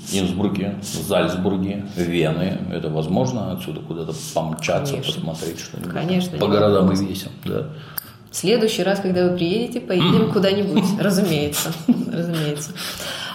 в 0.00 0.14
Инсбруке, 0.14 0.74
Зальцбурге, 0.82 1.86
Вены, 1.96 2.58
это 2.72 2.90
возможно 2.90 3.52
отсюда 3.52 3.80
куда-то 3.80 4.12
помчаться, 4.34 4.94
Конечно. 4.94 5.14
посмотреть 5.14 5.60
что-нибудь? 5.60 5.92
Конечно, 5.92 6.38
По 6.38 6.48
городам 6.48 6.90
и 6.92 6.96
весям, 6.96 7.30
да. 7.44 7.68
В 8.30 8.36
следующий 8.36 8.82
раз, 8.82 9.00
когда 9.00 9.28
вы 9.28 9.36
приедете, 9.36 9.80
поедем 9.80 10.32
куда-нибудь, 10.32 10.84
разумеется, 11.00 11.72
разумеется. 12.12 12.72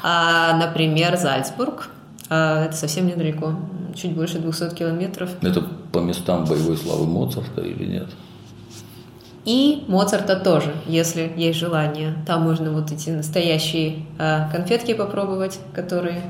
А, 0.04 0.58
например, 0.58 1.18
Зальцбург, 1.18 1.90
а, 2.30 2.66
это 2.66 2.76
совсем 2.76 3.08
недалеко, 3.08 3.56
чуть 3.96 4.12
больше 4.12 4.40
200 4.40 4.76
километров. 4.76 5.30
Это 5.42 5.62
по 5.92 6.00
местам 6.00 6.46
боевой 6.46 6.76
славы 6.78 7.06
Моцарта 7.06 7.62
или 7.62 7.86
нет? 7.86 8.08
И 9.46 9.86
Моцарта 9.88 10.36
тоже, 10.36 10.74
если 10.88 11.32
есть 11.38 11.60
желание. 11.60 12.16
Там 12.26 12.42
можно 12.42 12.72
вот 12.72 12.92
эти 12.92 13.12
настоящие 13.12 14.06
а, 14.18 14.50
конфетки 14.52 14.94
попробовать, 14.96 15.60
которые 15.74 16.22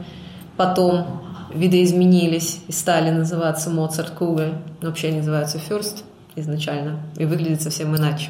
потом 0.58 1.22
видоизменились 1.54 2.60
и 2.68 2.74
стали 2.74 3.12
называться 3.12 3.70
Моцарт 3.70 4.12
Кугель. 4.12 4.54
Но 4.82 4.90
вообще 4.90 5.08
они 5.08 5.18
называются 5.18 5.60
Фюрст 5.60 6.04
изначально 6.36 7.00
и 7.18 7.26
выглядят 7.26 7.62
совсем 7.62 7.96
иначе. 7.96 8.30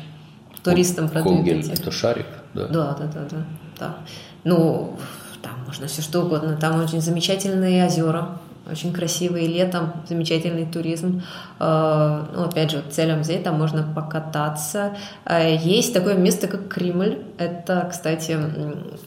Туристам 0.64 1.10
продают 1.10 1.40
Когель 1.40 1.60
эти.– 1.60 1.72
это 1.80 1.92
шарик, 1.92 2.28
да? 2.54 2.68
Да, 2.68 2.94
да, 2.94 3.06
да, 3.06 3.28
да, 3.30 3.38
да. 3.80 3.96
Ну, 4.44 4.98
там 5.42 5.54
можно 5.66 5.88
все 5.88 6.02
что 6.02 6.22
угодно. 6.24 6.58
Там 6.58 6.84
очень 6.84 7.02
замечательные 7.02 7.86
озера, 7.86 8.40
очень 8.70 8.94
красивые 8.94 9.48
летом, 9.48 9.94
замечательный 10.08 10.66
туризм. 10.66 11.22
Э, 11.60 12.24
Ну, 12.36 12.44
опять 12.46 12.72
же, 12.72 12.84
целям 12.90 13.20
музея 13.20 13.42
там 13.44 13.58
можно 13.60 13.84
покататься. 13.96 14.96
Э, 15.26 15.56
Есть 15.56 15.94
такое 15.94 16.16
место, 16.16 16.48
как 16.48 16.68
Кремль. 16.68 17.20
Это, 17.38 17.88
кстати, 17.90 18.38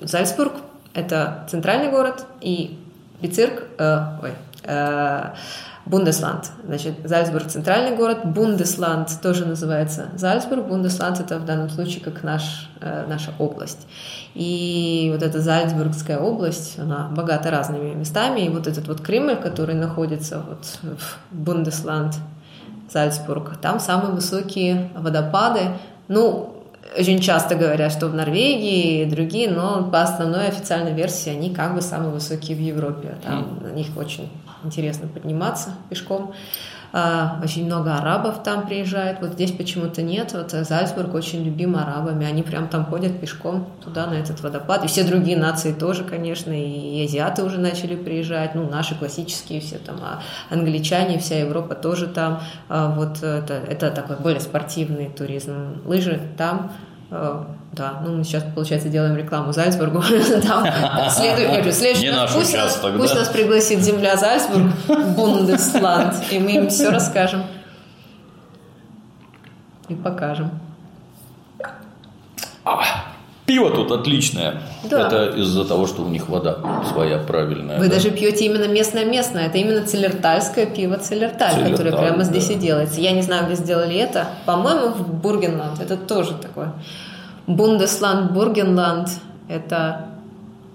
Зальцбург. 0.01 0.53
Это 0.95 1.47
центральный 1.51 1.91
город 1.91 2.25
и 2.41 2.79
Бицирк, 3.21 3.63
э, 3.79 3.99
ой, 4.23 4.33
э, 4.65 5.25
Бундесланд. 5.89 6.51
Значит, 6.65 6.95
Зальцбург– 7.05 7.47
центральный 7.49 7.97
город, 7.97 8.27
Бундесланд 8.27 9.09
тоже 9.23 9.47
называется 9.47 10.09
Зальцбург. 10.17 10.67
Бундесланд– 10.67 11.21
это 11.21 11.39
в 11.39 11.47
данном 11.47 11.71
случае 11.71 12.05
как 12.05 12.23
наш, 12.23 12.69
э, 12.81 13.07
наша 13.09 13.33
область. 13.39 13.87
И 14.35 15.09
вот 15.13 15.23
эта 15.23 15.41
Зальцбургская 15.41 16.19
область, 16.19 16.79
она 16.79 17.09
богата 17.09 17.51
разными 17.51 17.95
местами. 17.95 18.41
И 18.41 18.49
вот 18.51 18.67
этот 18.67 18.87
вот 18.87 19.01
Кремль, 19.01 19.37
который 19.37 19.75
находится 19.75 20.43
вот 20.47 20.67
в 20.83 21.19
Бундесланд, 21.31 22.15
Зальцбург, 22.91 23.57
там 23.61 23.81
самые 23.81 24.13
высокие 24.13 24.91
водопады. 24.95 25.61
Ну, 26.09 26.55
очень 26.99 27.21
часто 27.21 27.55
говорят, 27.55 27.93
что 27.93 28.09
в 28.09 28.15
Норвегии 28.15 29.03
и 29.03 29.11
другие, 29.11 29.51
но 29.51 29.85
по 29.85 30.03
основной 30.03 30.49
официальной 30.49 30.93
версии 30.93 31.31
они 31.31 31.55
как 31.55 31.75
бы 31.75 31.81
самые 31.81 32.11
высокие 32.11 32.57
в 32.57 32.61
Европе. 32.61 33.17
Там 33.23 33.61
на 33.63 33.73
них 33.73 33.89
очень 33.97 34.31
интересно 34.65 35.09
подниматься 35.09 35.75
пешком. 35.89 36.35
А, 36.91 37.39
Очень 37.43 37.67
много 37.67 37.97
арабов 37.97 38.43
там 38.43 38.67
приезжает. 38.67 39.21
Вот 39.21 39.33
здесь 39.33 39.53
почему-то 39.53 40.03
нет. 40.03 40.33
Вот 40.33 40.51
Зальцбург 40.53 41.15
очень 41.15 41.45
любим 41.45 41.77
арабами. 41.77 42.27
Они 42.27 42.43
прям 42.43 42.69
там 42.69 42.87
ходят 42.87 43.21
пешком 43.21 43.69
туда, 43.85 44.07
на 44.07 44.15
этот 44.15 44.41
водопад. 44.41 44.85
И 44.85 44.89
все 44.89 45.05
другие 45.05 45.37
нации 45.37 45.73
тоже, 45.73 46.05
конечно. 46.05 46.51
И 46.53 47.05
азиаты 47.05 47.45
уже 47.45 47.59
начали 47.59 47.95
приезжать. 47.95 48.55
Ну, 48.55 48.69
наши 48.71 48.95
классические 48.95 49.61
все 49.61 49.77
там. 49.79 49.97
А 50.03 50.23
англичане, 50.51 51.19
вся 51.19 51.39
Европа 51.39 51.75
тоже 51.75 52.07
там. 52.07 52.41
А 52.69 52.91
Вот 52.91 53.23
это, 53.23 53.55
это 53.55 53.91
такой 53.91 54.17
более 54.17 54.41
спортивный 54.41 55.11
туризм. 55.11 55.83
Лыжи 55.85 56.19
там. 56.39 56.73
Э, 57.11 57.45
Да, 57.73 58.01
ну 58.05 58.17
мы 58.17 58.25
сейчас, 58.25 58.45
получается, 58.55 58.89
делаем 58.89 59.17
рекламу 59.17 59.53
Зальцбургу. 59.53 60.03
Там 60.47 60.67
следует, 61.11 61.49
я 61.49 61.57
говорю, 61.57 61.73
следующий 61.73 62.11
раз 62.11 62.33
пусть, 62.35 62.55
нас, 62.55 62.79
пусть 62.97 63.33
пригласит 63.33 63.81
земля 63.81 64.17
Зальцбург, 64.17 64.73
Бундесланд, 65.17 66.15
и 66.31 66.39
мы 66.39 66.53
им 66.53 66.69
все 66.69 66.91
расскажем. 66.91 67.45
И 69.89 69.95
покажем. 69.95 70.51
Пиво 73.49 73.71
тут 73.71 73.91
отличное. 73.91 74.61
Да. 74.85 75.07
Это 75.07 75.31
из-за 75.39 75.65
того, 75.65 75.87
что 75.87 76.03
у 76.03 76.09
них 76.09 76.29
вода 76.29 76.59
своя 76.93 77.17
правильная. 77.17 77.79
Вы 77.79 77.89
да? 77.89 77.95
даже 77.95 78.11
пьете 78.11 78.45
именно 78.45 78.69
местное-местное. 78.69 79.47
Это 79.47 79.57
именно 79.57 79.87
целертальское 79.87 80.67
пиво 80.67 80.99
Целерталь, 80.99 81.55
которое 81.55 81.77
Целерталь, 81.77 82.09
прямо 82.09 82.25
здесь 82.25 82.49
да. 82.49 82.53
и 82.53 82.57
делается. 82.57 83.01
Я 83.01 83.13
не 83.13 83.23
знаю, 83.23 83.47
где 83.47 83.55
сделали 83.55 83.97
это. 83.97 84.27
По-моему, 84.45 84.89
в 84.89 85.15
Бургенланд. 85.15 85.81
Это 85.81 85.97
тоже 85.97 86.35
такое. 86.35 86.75
Бундесланд, 87.47 88.33
Бургенланд. 88.33 89.09
Это, 89.49 90.09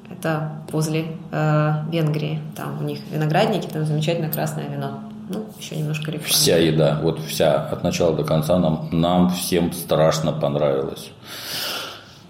это 0.10 0.54
возле 0.72 1.06
э, 1.32 1.74
Венгрии. 1.92 2.40
Там 2.58 2.80
у 2.82 2.84
них 2.84 3.02
виноградники, 3.12 3.68
там 3.68 3.86
замечательное 3.86 4.32
красное 4.32 4.68
вино. 4.68 5.00
Ну, 5.30 5.46
еще 5.60 5.76
немножко 5.76 6.10
рекламы. 6.10 6.34
Вся 6.34 6.58
еда, 6.58 7.00
вот 7.04 7.20
вся, 7.20 7.68
от 7.68 7.84
начала 7.84 8.16
до 8.16 8.24
конца 8.24 8.58
нам, 8.58 8.90
нам 8.92 9.30
всем 9.30 9.72
страшно 9.74 10.32
понравилось. 10.32 11.12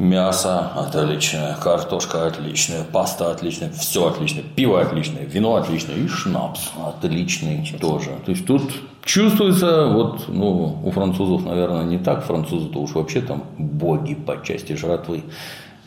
Мясо 0.03 0.69
отличное, 0.75 1.55
картошка 1.55 2.27
отличная, 2.27 2.83
паста 2.83 3.31
отличная, 3.31 3.69
все 3.71 4.09
отлично, 4.09 4.41
пиво 4.55 4.81
отличное, 4.81 5.23
вино 5.23 5.55
отличное 5.55 5.95
и 5.95 6.09
шнапс 6.09 6.71
отличный 6.85 7.73
тоже. 7.79 8.09
То 8.25 8.31
есть 8.31 8.45
тут 8.45 8.63
чувствуется, 9.05 9.87
вот, 9.87 10.25
ну, 10.27 10.77
у 10.83 10.91
французов, 10.91 11.45
наверное, 11.45 11.85
не 11.85 11.99
так, 11.99 12.25
французы-то 12.25 12.79
уж 12.79 12.91
вообще 12.95 13.21
там 13.21 13.45
боги 13.57 14.15
по 14.15 14.43
части 14.43 14.73
жратвы. 14.73 15.23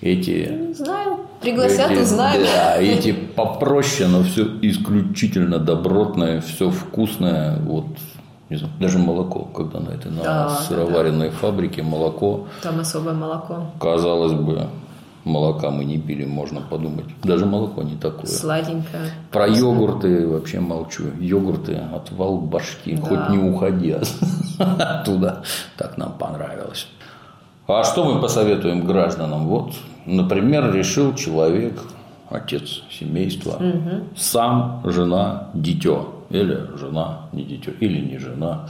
эти... 0.01 0.49
Не 0.51 0.73
знаю. 0.73 1.19
Пригласят, 1.43 1.91
эти, 1.91 2.01
узнаем. 2.01 2.43
Да, 2.43 2.77
эти 2.81 3.13
попроще, 3.13 4.09
но 4.09 4.23
все 4.23 4.47
исключительно 4.63 5.59
добротное, 5.59 6.41
все 6.41 6.71
вкусное. 6.71 7.59
Вот, 7.59 7.87
не 8.51 8.57
знаю, 8.57 8.73
даже 8.81 8.99
молоко, 8.99 9.41
когда 9.55 9.81
на 9.81 9.91
этой 9.91 10.11
на 10.11 10.23
Да, 10.23 10.49
сыроваренной 10.51 11.31
фабрике 11.31 11.83
молоко, 11.83 12.47
Там 12.63 12.81
особое 12.81 13.15
молоко. 13.15 13.67
казалось 13.81 14.33
бы, 14.33 14.67
молока 15.25 15.71
мы 15.71 15.85
не 15.85 15.99
пили, 15.99 16.25
можно 16.25 16.61
подумать. 16.61 17.07
Даже 17.25 17.45
молоко 17.47 17.83
не 17.83 17.97
такое. 17.97 18.27
Сладенькое. 18.27 19.11
Про 19.33 19.49
йогурты 19.49 20.29
вообще 20.29 20.61
молчу. 20.61 21.05
Йогурты 21.19 21.81
отвал 21.93 22.39
башки, 22.39 22.95
Да. 22.97 23.03
хоть 23.03 23.29
не 23.31 23.39
уходя 23.39 24.01
оттуда. 24.59 25.43
Так 25.77 25.99
нам 25.99 26.13
понравилось. 26.13 26.87
А 27.67 27.83
что 27.83 28.05
мы 28.05 28.21
посоветуем 28.21 28.87
гражданам? 28.87 29.49
Вот, 29.49 29.73
например, 30.07 30.73
решил 30.73 31.15
человек, 31.17 31.83
отец 32.31 32.83
семейства, 32.91 33.61
сам, 34.17 34.83
жена, 34.85 35.49
дитё. 35.53 36.13
Или 36.31 36.61
жена, 36.77 37.29
не 37.33 37.45
дитё, 37.45 37.73
или 37.81 38.01
не 38.01 38.19
жена. 38.19 38.69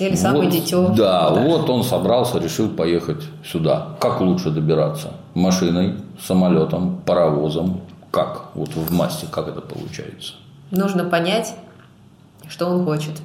Или 0.00 0.16
самое 0.16 0.44
Вот, 0.44 0.52
дитё. 0.52 0.88
Да, 0.94 1.30
вот 1.30 1.70
он 1.70 1.84
собрался, 1.84 2.38
решил 2.38 2.68
поехать 2.68 3.22
сюда. 3.44 3.96
Как 4.00 4.20
лучше 4.20 4.50
добираться? 4.50 5.12
Машиной, 5.34 5.94
самолетом, 6.20 7.00
паровозом? 7.06 7.80
Как? 8.10 8.46
Вот 8.54 8.74
в 8.74 8.92
массе, 8.92 9.26
как 9.30 9.48
это 9.48 9.60
получается? 9.60 10.34
Нужно 10.70 11.04
понять, 11.04 11.54
что 12.48 12.66
он 12.66 12.84
хочет 12.84 13.20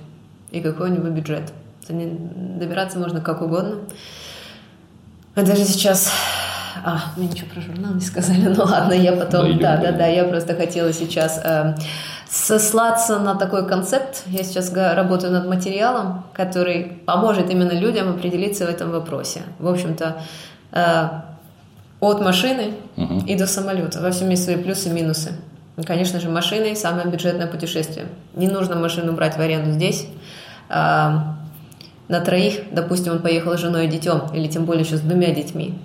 и 0.52 0.62
какой 0.62 0.92
у 0.92 0.94
него 0.94 1.10
бюджет. 1.10 1.52
Добираться 1.88 3.00
можно 3.00 3.22
как 3.22 3.42
угодно. 3.42 3.80
А 5.36 5.42
даже 5.42 5.64
сейчас... 5.64 6.12
А, 6.84 7.02
мы 7.18 7.26
ничего 7.26 7.48
про 7.52 7.62
журнал 7.62 7.94
не 7.94 8.02
сказали, 8.02 8.48
ну 8.56 8.64
ладно, 8.64 8.94
я 8.94 9.14
потом... 9.14 9.58
Да, 9.58 9.76
да, 9.76 9.78
дойдем. 9.78 9.98
да, 9.98 10.08
я 10.08 10.24
просто 10.26 10.56
хотела 10.56 10.94
сейчас 10.94 11.40
э, 11.44 11.76
сослаться 12.30 13.20
на 13.20 13.36
такой 13.36 13.68
концепт. 13.68 14.24
Я 14.28 14.44
сейчас 14.44 14.72
работаю 14.74 15.34
над 15.34 15.48
материалом, 15.48 16.26
который 16.34 17.02
поможет 17.06 17.50
именно 17.50 17.72
людям 17.72 18.10
определиться 18.10 18.66
в 18.66 18.70
этом 18.70 18.92
вопросе. 18.92 19.42
В 19.58 19.68
общем-то, 19.68 20.22
э, 20.72 21.10
от 22.00 22.22
машины 22.22 22.74
Мгм. 22.96 23.26
и 23.26 23.36
до 23.36 23.48
самолета. 23.48 24.00
Во 24.00 24.12
всем 24.12 24.30
есть 24.30 24.44
свои 24.44 24.58
плюсы 24.58 24.90
и 24.90 24.92
минусы. 24.92 25.32
И, 25.78 25.84
конечно 25.84 26.20
же, 26.20 26.30
машиной 26.30 26.76
самое 26.76 27.08
бюджетное 27.08 27.48
путешествие. 27.48 28.06
Не 28.36 28.48
нужно 28.48 28.76
машину 28.76 29.14
брать 29.14 29.36
в 29.36 29.40
аренду 29.40 29.72
здесь. 29.72 30.08
А, 30.70 31.36
на 32.08 32.20
троих, 32.20 32.62
допустим, 32.72 33.14
он 33.14 33.20
поехал 33.20 33.58
с 33.58 33.60
женой 33.60 33.86
и 33.86 33.90
детем, 33.90 34.22
или 34.34 34.48
тем 34.48 34.66
более 34.66 34.84
еще 34.84 34.98
с 34.98 35.02
двумя 35.02 35.34
детьми, 35.34 35.78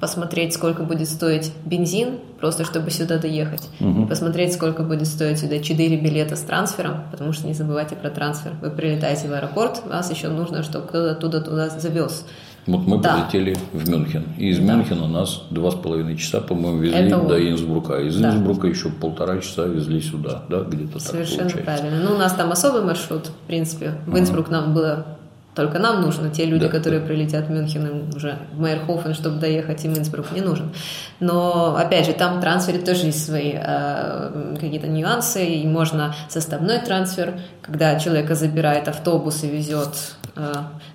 посмотреть, 0.00 0.54
сколько 0.54 0.82
будет 0.82 1.08
стоить 1.08 1.52
бензин, 1.64 2.18
просто 2.42 2.64
чтобы 2.64 2.90
сюда 2.90 3.18
доехать. 3.18 3.62
И 3.78 4.04
посмотреть, 4.08 4.52
сколько 4.54 4.82
будет 4.82 5.06
стоить 5.06 5.38
сюда 5.38 5.60
4 5.60 5.96
билета 5.98 6.34
с 6.34 6.40
трансфером, 6.40 7.04
потому 7.12 7.32
что 7.32 7.46
не 7.46 7.54
забывайте 7.54 7.94
про 7.94 8.10
трансфер. 8.10 8.52
Вы 8.60 8.70
прилетаете 8.70 9.28
в 9.28 9.32
аэропорт, 9.32 9.82
вас 9.86 10.10
еще 10.10 10.26
нужно, 10.28 10.64
чтобы 10.64 10.88
кто-то 10.88 11.14
туда-туда 11.14 11.68
завез. 11.68 12.26
Вот 12.66 12.80
мы 12.86 12.98
Да. 13.00 13.28
прилетели 13.30 13.56
в 13.72 13.88
Мюнхен. 13.88 14.24
И 14.38 14.48
из 14.48 14.58
Мюнхена 14.58 15.06
нас 15.06 15.44
два 15.50 15.70
с 15.70 15.76
половиной 15.76 16.16
часа, 16.16 16.40
по-моему, 16.40 16.78
везли 16.80 16.98
Это 16.98 17.18
до 17.20 17.50
Инсбрука. 17.50 18.00
Из 18.00 18.16
Да. 18.16 18.34
Инсбрука 18.34 18.66
еще 18.66 18.88
полтора 18.90 19.38
часа 19.38 19.66
везли 19.66 20.00
сюда. 20.00 20.42
Да, 20.48 20.62
где-то 20.62 20.94
так 20.94 21.02
Совершенно 21.02 21.48
получается. 21.48 21.64
правильно. 21.64 22.00
Ну, 22.08 22.16
у 22.16 22.18
нас 22.18 22.32
там 22.34 22.50
особый 22.50 22.82
маршрут, 22.82 23.26
в 23.28 23.46
принципе. 23.46 23.94
В 24.06 24.18
Инсбрук 24.18 24.50
нам 24.50 24.74
было 24.74 25.06
только 25.54 25.78
нам 25.78 26.00
нужно. 26.00 26.30
Те 26.30 26.46
люди, 26.46 26.66
Да, 26.66 26.70
которые 26.70 27.00
прилетят 27.00 27.46
в 27.46 27.50
Мюнхен, 27.50 27.86
им 27.86 28.08
уже 28.14 28.38
в 28.52 28.60
Мейерхофен, 28.60 29.14
чтобы 29.14 29.38
доехать, 29.38 29.84
им 29.84 29.92
Инсбрук 29.92 30.32
не 30.32 30.40
нужен. 30.40 30.72
Но, 31.20 31.76
опять 31.76 32.06
же, 32.06 32.12
там 32.12 32.38
в 32.38 32.40
трансфере 32.40 32.78
тоже 32.78 33.06
есть 33.06 33.24
свои 33.24 33.54
э, 33.54 34.56
какие-то 34.58 34.86
нюансы, 34.86 35.44
и 35.44 35.66
можно 35.66 36.14
составной 36.28 36.78
трансфер, 36.78 37.34
когда 37.60 37.98
человека 37.98 38.34
забирает 38.34 38.88
автобус 38.88 39.44
и 39.44 39.48
везет 39.48 40.16
э, 40.36 40.52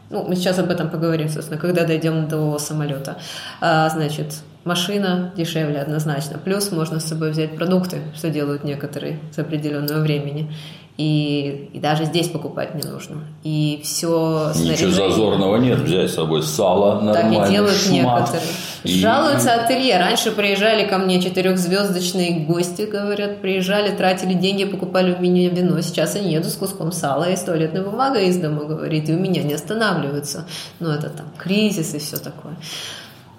ну, 0.09 0.23
мы 0.23 0.35
сейчас 0.35 0.57
об 0.57 0.69
этом 0.69 0.89
поговорим, 0.89 1.27
собственно, 1.27 1.59
когда 1.59 1.85
дойдем 1.85 2.27
до 2.27 2.57
самолета. 2.59 3.17
А, 3.59 3.89
значит, 3.89 4.35
машина 4.63 5.33
дешевле 5.35 5.81
однозначно. 5.81 6.37
Плюс 6.37 6.71
можно 6.71 6.99
с 6.99 7.05
собой 7.05 7.31
взять 7.31 7.55
продукты, 7.55 8.01
что 8.15 8.29
делают 8.29 8.63
некоторые 8.63 9.19
с 9.33 9.39
определенного 9.39 9.99
времени. 9.99 10.53
И, 10.97 11.69
и 11.73 11.79
даже 11.79 12.05
здесь 12.05 12.27
покупать 12.27 12.73
не 12.73 12.81
нужно. 12.81 13.17
И 13.43 13.81
все 13.83 14.51
Ничего 14.55 14.89
зазорного 14.89 15.57
нет. 15.57 15.77
Взять 15.77 16.09
с 16.09 16.15
собой 16.15 16.41
сало 16.41 16.95
так 17.13 17.23
нормально, 17.25 17.45
и 17.45 17.51
делают 17.51 17.77
шмат. 17.77 18.19
некоторые. 18.21 18.49
И- 18.83 18.99
Жалуются 18.99 19.53
ателье. 19.53 19.99
Раньше 19.99 20.31
приезжали 20.31 20.87
ко 20.87 20.97
мне 20.97 21.21
четырехзвездочные 21.21 22.45
гости, 22.47 22.81
говорят, 22.83 23.41
приезжали, 23.41 23.95
тратили 23.95 24.33
деньги, 24.33 24.65
покупали 24.65 25.13
у 25.13 25.19
меня 25.21 25.49
вино. 25.49 25.79
Сейчас 25.81 26.15
они 26.15 26.33
едут 26.33 26.51
с 26.51 26.55
куском 26.55 26.91
сала 26.91 27.29
и 27.29 27.35
с 27.35 27.41
туалетной 27.41 27.83
бумагой 27.83 28.29
из 28.29 28.37
дома, 28.37 28.63
говорит, 28.63 29.07
и 29.07 29.13
у 29.13 29.19
меня 29.19 29.43
не 29.43 29.53
останавливаются. 29.53 30.47
Ну, 30.79 30.89
это 30.89 31.09
там 31.09 31.27
кризис 31.37 31.93
и 31.93 31.99
все 31.99 32.17
такое. 32.17 32.55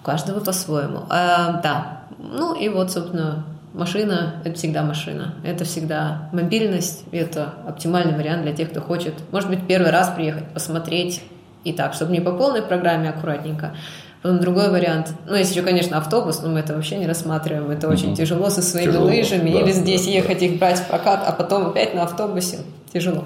У 0.00 0.04
каждого 0.04 0.38
по-своему. 0.38 1.00
А, 1.10 1.60
да. 1.60 2.02
Ну, 2.18 2.54
и 2.54 2.68
вот, 2.68 2.92
собственно, 2.92 3.44
машина– 3.72 4.36
это 4.44 4.56
всегда 4.56 4.82
машина. 4.82 5.34
Это 5.44 5.64
всегда 5.64 6.28
мобильность, 6.32 7.04
это 7.12 7.54
оптимальный 7.66 8.16
вариант 8.16 8.42
для 8.42 8.52
тех, 8.52 8.70
кто 8.70 8.80
хочет, 8.80 9.14
может 9.30 9.48
быть, 9.48 9.66
первый 9.66 9.90
раз 9.90 10.10
приехать, 10.10 10.48
посмотреть, 10.48 11.22
и 11.64 11.72
так, 11.72 11.94
чтобы 11.94 12.12
не 12.12 12.20
по 12.20 12.32
полной 12.32 12.62
программе, 12.62 13.10
аккуратненько. 13.10 13.74
Потом 14.22 14.40
другой 14.40 14.70
вариант, 14.70 15.12
ну, 15.26 15.36
есть 15.36 15.52
еще, 15.52 15.62
конечно, 15.62 15.96
автобус, 15.96 16.40
но 16.42 16.48
мы 16.48 16.60
это 16.60 16.74
вообще 16.74 16.96
не 16.96 17.06
рассматриваем, 17.06 17.70
это 17.70 17.88
очень 17.88 18.16
тяжело 18.16 18.50
со 18.50 18.62
своими 18.62 18.90
Тяжело, 18.90 19.06
лыжами, 19.06 19.52
да, 19.52 19.60
или 19.60 19.72
здесь 19.72 20.06
да, 20.06 20.10
ехать 20.10 20.42
их 20.42 20.58
брать 20.58 20.78
в 20.78 20.88
прокат, 20.88 21.22
а 21.26 21.32
потом 21.32 21.68
опять 21.68 21.94
на 21.94 22.02
автобусе, 22.02 22.58
тяжело. 22.92 23.24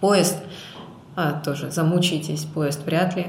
Поезд, 0.00 0.38
а, 1.14 1.40
тоже 1.44 1.70
замучаетесь, 1.70 2.44
поезд 2.44 2.86
вряд 2.86 3.16
ли. 3.16 3.26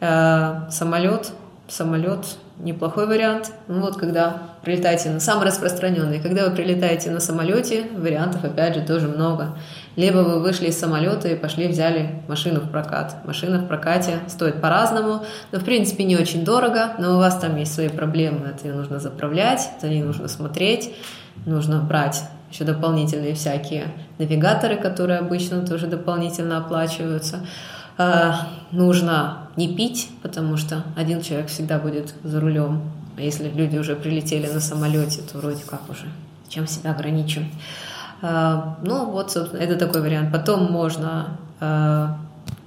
Э, 0.00 0.68
самолет, 0.70 1.32
самолет 1.68 2.36
неплохой 2.58 3.06
вариант. 3.06 3.52
Ну 3.68 3.80
вот 3.80 3.96
когда 3.96 4.42
прилетаете 4.62 5.10
на 5.10 5.20
самый 5.20 5.46
распространенный, 5.46 6.20
когда 6.20 6.48
вы 6.48 6.54
прилетаете 6.54 7.10
на 7.10 7.20
самолете, 7.20 7.86
вариантов 7.96 8.44
опять 8.44 8.74
же 8.74 8.80
тоже 8.82 9.08
много. 9.08 9.56
Либо 9.96 10.18
вы 10.18 10.40
вышли 10.40 10.68
из 10.68 10.78
самолета 10.78 11.28
и 11.28 11.36
пошли 11.36 11.68
взяли 11.68 12.22
машину 12.28 12.60
в 12.60 12.70
прокат. 12.70 13.16
Машина 13.24 13.58
в 13.58 13.66
прокате 13.66 14.20
стоит 14.28 14.60
по-разному, 14.60 15.24
но 15.52 15.58
в 15.58 15.64
принципе 15.64 16.04
не 16.04 16.16
очень 16.16 16.44
дорого, 16.44 16.92
но 16.98 17.14
у 17.14 17.18
вас 17.18 17.38
там 17.38 17.56
есть 17.56 17.74
свои 17.74 17.88
проблемы, 17.88 18.54
это 18.54 18.74
нужно 18.74 18.98
заправлять, 18.98 19.70
за 19.80 19.88
ней 19.88 20.02
нужно 20.02 20.28
смотреть, 20.28 20.94
нужно 21.44 21.80
брать 21.80 22.22
еще 22.50 22.64
дополнительные 22.64 23.34
всякие 23.34 23.88
навигаторы, 24.18 24.76
которые 24.76 25.18
обычно 25.18 25.66
тоже 25.66 25.86
дополнительно 25.86 26.58
оплачиваются. 26.58 27.40
Э, 27.98 28.32
нужно 28.72 29.48
не 29.56 29.74
пить, 29.74 30.10
потому 30.22 30.56
что 30.56 30.84
один 30.96 31.22
человек 31.22 31.48
всегда 31.48 31.78
будет 31.78 32.14
за 32.22 32.40
рулем. 32.40 32.82
А 33.16 33.22
если 33.22 33.48
люди 33.48 33.78
уже 33.78 33.96
прилетели 33.96 34.46
на 34.46 34.60
самолете, 34.60 35.22
то 35.22 35.38
вроде 35.38 35.64
как 35.64 35.88
уже 35.88 36.06
чем 36.48 36.66
себя 36.66 36.92
ограничивать. 36.92 37.48
Э, 38.22 38.60
ну, 38.82 39.10
вот, 39.10 39.32
собственно, 39.32 39.60
это 39.60 39.76
такой 39.76 40.02
вариант. 40.02 40.32
Потом 40.32 40.70
можно 40.70 41.38
э, 41.60 42.08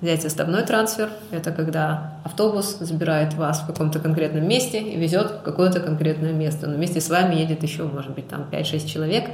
взять 0.02 0.22
составной 0.22 0.64
трансфер. 0.64 1.10
Это 1.32 1.52
когда 1.52 2.14
автобус 2.24 2.78
забирает 2.80 3.34
вас 3.36 3.62
в 3.62 3.68
каком-то 3.68 4.00
конкретном 4.00 4.48
месте 4.48 4.80
и 4.80 4.98
везет 4.98 5.32
в 5.32 5.42
какое-то 5.42 5.80
конкретное 5.80 6.34
место. 6.34 6.68
Но 6.68 6.76
вместе 6.76 7.02
с 7.02 7.10
вами 7.10 7.36
едет 7.36 7.64
еще, 7.64 7.84
может 7.84 8.12
быть, 8.12 8.28
там 8.28 8.46
5-6 8.52 8.88
человек. 8.88 9.30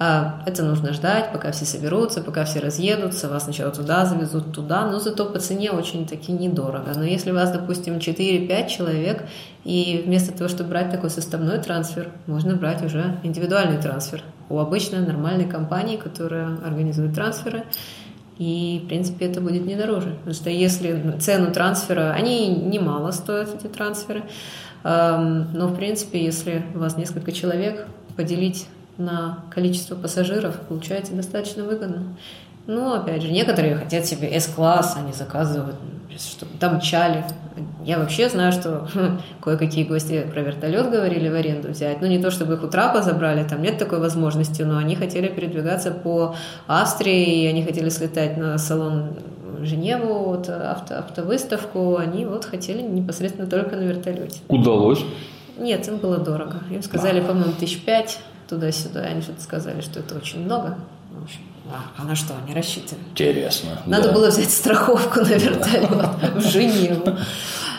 А, 0.00 0.42
Это 0.46 0.62
нужно 0.62 0.92
ждать, 0.92 1.32
пока 1.32 1.50
все 1.50 1.64
соберутся, 1.64 2.22
пока 2.22 2.44
все 2.44 2.60
разъедутся, 2.60 3.28
вас 3.28 3.44
сначала 3.44 3.72
туда 3.72 4.06
завезут, 4.06 4.52
туда, 4.52 4.86
но 4.86 5.00
зато 5.00 5.26
по 5.26 5.40
цене 5.40 5.72
очень-таки 5.72 6.30
недорого. 6.30 6.92
Но 6.94 7.02
если 7.02 7.32
вас, 7.32 7.50
допустим, 7.50 7.96
4-5 7.96 8.68
человек, 8.68 9.24
и 9.64 10.02
вместо 10.06 10.32
того, 10.32 10.48
чтобы 10.48 10.70
брать 10.70 10.90
такой 10.90 11.10
составной 11.10 11.58
трансфер, 11.58 12.10
можно 12.26 12.54
брать 12.54 12.84
уже 12.84 13.18
индивидуальный 13.24 13.82
трансфер 13.82 14.22
у 14.48 14.58
обычной 14.58 15.00
нормальной 15.00 15.46
компании, 15.46 15.96
которая 15.96 16.56
организует 16.64 17.14
трансферы, 17.14 17.64
и, 18.38 18.82
в 18.84 18.86
принципе, 18.86 19.26
это 19.26 19.40
будет 19.40 19.66
не 19.66 19.74
дороже. 19.74 20.10
Потому 20.10 20.34
что 20.34 20.48
если 20.48 21.16
цену 21.18 21.50
трансфера, 21.52 22.12
они 22.12 22.48
немало 22.48 23.10
стоят, 23.10 23.52
эти 23.52 23.66
трансферы, 23.66 24.22
но, 24.84 25.66
в 25.66 25.74
принципе, 25.74 26.24
если 26.24 26.62
у 26.72 26.78
вас 26.78 26.96
несколько 26.96 27.32
человек, 27.32 27.88
поделить 28.16 28.68
на 28.98 29.44
количество 29.50 29.94
пассажиров 29.94 30.56
получается 30.68 31.14
достаточно 31.14 31.64
выгодно. 31.64 32.16
Ну, 32.66 32.92
опять 32.92 33.22
же, 33.22 33.32
некоторые 33.32 33.76
хотят 33.76 34.04
себе 34.04 34.28
S-класс, 34.36 34.96
они 34.98 35.14
заказывают, 35.14 35.76
чтобы 36.18 36.52
там 36.60 36.80
чали. 36.80 37.24
Я 37.82 37.98
вообще 37.98 38.28
знаю, 38.28 38.52
что 38.52 38.86
кое-какие 39.42 39.84
гости 39.84 40.26
про 40.30 40.42
вертолет 40.42 40.90
говорили 40.90 41.30
в 41.30 41.34
аренду 41.34 41.68
взять. 41.68 42.02
Ну, 42.02 42.06
не 42.06 42.18
то, 42.18 42.30
чтобы 42.30 42.54
их 42.54 42.62
у 42.62 42.66
трапа 42.66 43.00
забрали, 43.00 43.42
там 43.44 43.62
нет 43.62 43.78
такой 43.78 44.00
возможности, 44.00 44.62
но 44.62 44.76
они 44.76 44.96
хотели 44.96 45.28
передвигаться 45.28 45.92
по 45.92 46.34
Австрии, 46.66 47.44
и 47.44 47.46
они 47.46 47.64
хотели 47.64 47.88
слетать 47.88 48.36
на 48.36 48.58
салон 48.58 49.16
Женеву, 49.62 50.24
вот, 50.24 50.48
авто, 50.50 50.98
автовыставку, 50.98 51.96
они 51.96 52.26
вот 52.26 52.44
хотели 52.44 52.82
непосредственно 52.82 53.48
только 53.48 53.76
на 53.76 53.82
вертолете. 53.82 54.40
Удалось. 54.48 55.02
Нет, 55.58 55.88
им 55.88 55.96
было 55.96 56.18
дорого. 56.18 56.60
Им 56.70 56.82
сказали, 56.82 57.20
по-моему, 57.20 57.52
тысяч 57.58 57.82
пять 57.82 58.20
туда-сюда. 58.48 59.00
Они 59.00 59.20
что-то 59.22 59.42
сказали, 59.42 59.80
что 59.80 60.00
это 60.00 60.16
очень 60.16 60.44
много. 60.44 60.78
В 61.12 61.22
общем, 61.24 61.40
а, 61.70 62.02
а 62.02 62.04
на 62.04 62.14
что 62.16 62.34
они 62.44 62.54
рассчитывали? 62.54 63.04
Интересно. 63.10 63.70
Надо 63.86 64.08
да. 64.08 64.14
было 64.14 64.28
взять 64.28 64.50
страховку 64.50 65.20
на 65.20 65.34
вертолет 65.34 66.34
в 66.36 66.40
Женеву. 66.40 67.16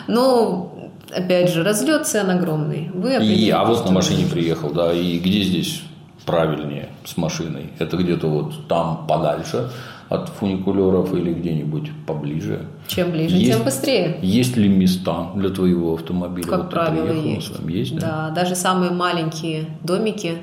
Ну, 0.06 0.90
опять 1.14 1.50
же, 1.52 1.62
разлет 1.62 2.06
цен 2.06 2.30
огромный. 2.30 2.90
Вы 2.94 3.16
И, 3.24 3.50
а 3.50 3.64
вот 3.64 3.84
на 3.84 3.92
машине 3.92 4.26
приехал, 4.26 4.70
да, 4.70 4.92
и 4.92 5.18
где 5.18 5.42
здесь 5.42 5.82
правильнее 6.24 6.88
с 7.04 7.16
машиной? 7.16 7.70
Это 7.78 7.96
где-то 7.96 8.28
вот 8.28 8.66
там 8.68 9.06
подальше 9.06 9.70
от 10.08 10.28
фуникулеров 10.28 11.14
или 11.14 11.32
где-нибудь 11.32 11.90
поближе? 12.06 12.66
Чем 12.88 13.12
ближе, 13.12 13.36
Есть- 13.36 13.52
тем 13.52 13.64
быстрее. 13.64 14.18
Есть 14.22 14.56
ли 14.56 14.68
места 14.68 15.30
для 15.36 15.50
твоего 15.50 15.94
автомобиля? 15.94 16.46
Как 16.48 16.60
Вот 16.62 16.70
правило, 16.70 17.12
есть. 17.12 17.52
есть, 17.68 17.94
да? 17.96 18.28
Да, 18.28 18.30
даже 18.34 18.56
самые 18.56 18.90
маленькие 18.90 19.66
домики, 19.84 20.38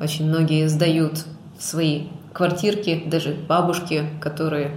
очень 0.00 0.28
многие 0.28 0.68
сдают 0.68 1.24
свои 1.58 2.06
квартирки, 2.32 3.02
даже 3.06 3.34
бабушки, 3.48 4.04
которые 4.20 4.72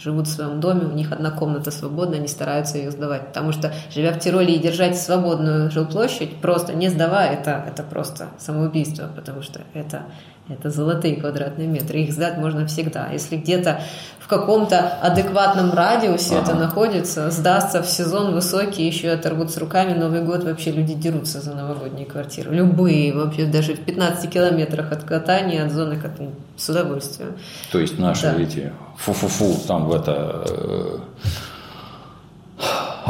живут 0.00 0.26
в 0.26 0.30
своем 0.30 0.60
доме, 0.60 0.86
у 0.86 0.92
них 0.92 1.12
одна 1.12 1.30
комната 1.30 1.70
свободна, 1.70 2.16
они 2.16 2.26
стараются 2.26 2.78
ее 2.78 2.90
сдавать. 2.90 3.28
Потому 3.28 3.52
что, 3.52 3.72
живя 3.94 4.12
в 4.12 4.18
Тироле 4.18 4.54
и 4.54 4.58
держать 4.58 4.98
свободную 4.98 5.70
жилплощадь, 5.70 6.36
просто 6.36 6.72
не 6.72 6.88
сдавая, 6.88 7.34
это, 7.34 7.64
это 7.68 7.82
просто 7.82 8.28
самоубийство, 8.38 9.08
потому 9.14 9.42
что 9.42 9.60
это, 9.74 10.04
это 10.50 10.70
золотые 10.70 11.16
квадратные 11.16 11.66
метры. 11.68 12.00
Их 12.00 12.12
сдать 12.12 12.36
можно 12.38 12.66
всегда. 12.66 13.08
Если 13.12 13.36
где-то 13.36 13.80
в 14.18 14.26
каком-то 14.28 14.78
адекватном 15.00 15.72
радиусе 15.72 16.34
это 16.36 16.52
Ага. 16.52 16.60
находится, 16.60 17.30
сдастся 17.30 17.82
в 17.82 17.86
сезон 17.86 18.32
высокий, 18.34 18.86
еще 18.86 19.10
оторвут 19.10 19.50
с 19.50 19.56
руками, 19.58 19.92
Новый 19.98 20.22
год 20.22 20.44
вообще 20.44 20.70
люди 20.70 20.94
дерутся 20.94 21.40
за 21.40 21.54
новогодние 21.54 22.06
квартиры. 22.06 22.54
Любые, 22.54 23.12
вообще 23.12 23.46
даже 23.46 23.74
в 23.74 23.80
15 23.80 24.30
километрах 24.30 24.92
от 24.92 25.04
катания, 25.04 25.64
от 25.66 25.72
зоны 25.72 25.96
катания, 25.96 26.34
с 26.56 26.68
удовольствием. 26.68 27.36
То 27.72 27.78
есть 27.78 27.98
наши 27.98 28.22
Да. 28.22 28.40
эти 28.40 28.72
фу-фу-фу, 28.98 29.56
там 29.66 29.86
в 29.88 29.94
это 29.94 30.44
э, 30.48 30.98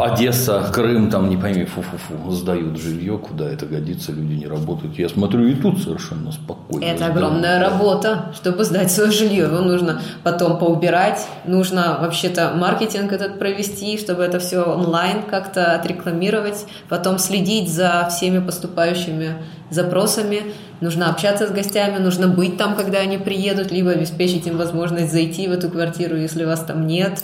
Одесса, 0.00 0.70
Крым, 0.72 1.10
там 1.10 1.28
не 1.28 1.36
пойми, 1.36 1.64
фу-фу-фу, 1.64 2.30
сдают 2.30 2.78
жилье, 2.78 3.18
куда 3.18 3.48
это 3.50 3.66
годится, 3.66 4.12
люди 4.12 4.32
не 4.32 4.46
работают. 4.46 4.98
Я 4.98 5.08
смотрю, 5.08 5.46
и 5.46 5.54
тут 5.54 5.82
совершенно 5.82 6.32
спокойно. 6.32 6.84
Это 6.84 7.06
огромная 7.06 7.60
работа, 7.60 8.32
чтобы 8.34 8.64
сдать 8.64 8.90
свое 8.90 9.10
жилье. 9.10 9.44
Его 9.44 9.58
нужно 9.58 10.00
потом 10.22 10.58
поубирать, 10.58 11.26
нужно 11.44 11.98
вообще-то 12.00 12.52
маркетинг 12.56 13.12
этот 13.12 13.38
провести, 13.38 13.98
чтобы 13.98 14.22
это 14.22 14.38
все 14.38 14.62
онлайн 14.62 15.22
как-то 15.22 15.74
отрекламировать, 15.74 16.66
потом 16.88 17.18
следить 17.18 17.70
за 17.70 18.08
всеми 18.10 18.38
поступающими 18.38 19.34
запросами. 19.70 20.42
Нужно 20.80 21.10
общаться 21.10 21.46
с 21.46 21.50
гостями, 21.50 21.98
нужно 21.98 22.26
быть 22.26 22.56
там, 22.56 22.74
когда 22.74 22.98
они 22.98 23.18
приедут, 23.18 23.70
либо 23.70 23.90
обеспечить 23.90 24.46
им 24.46 24.56
возможность 24.56 25.12
зайти 25.12 25.46
в 25.46 25.52
эту 25.52 25.68
квартиру, 25.68 26.16
если 26.16 26.44
вас 26.44 26.60
там 26.64 26.86
нет. 26.86 27.22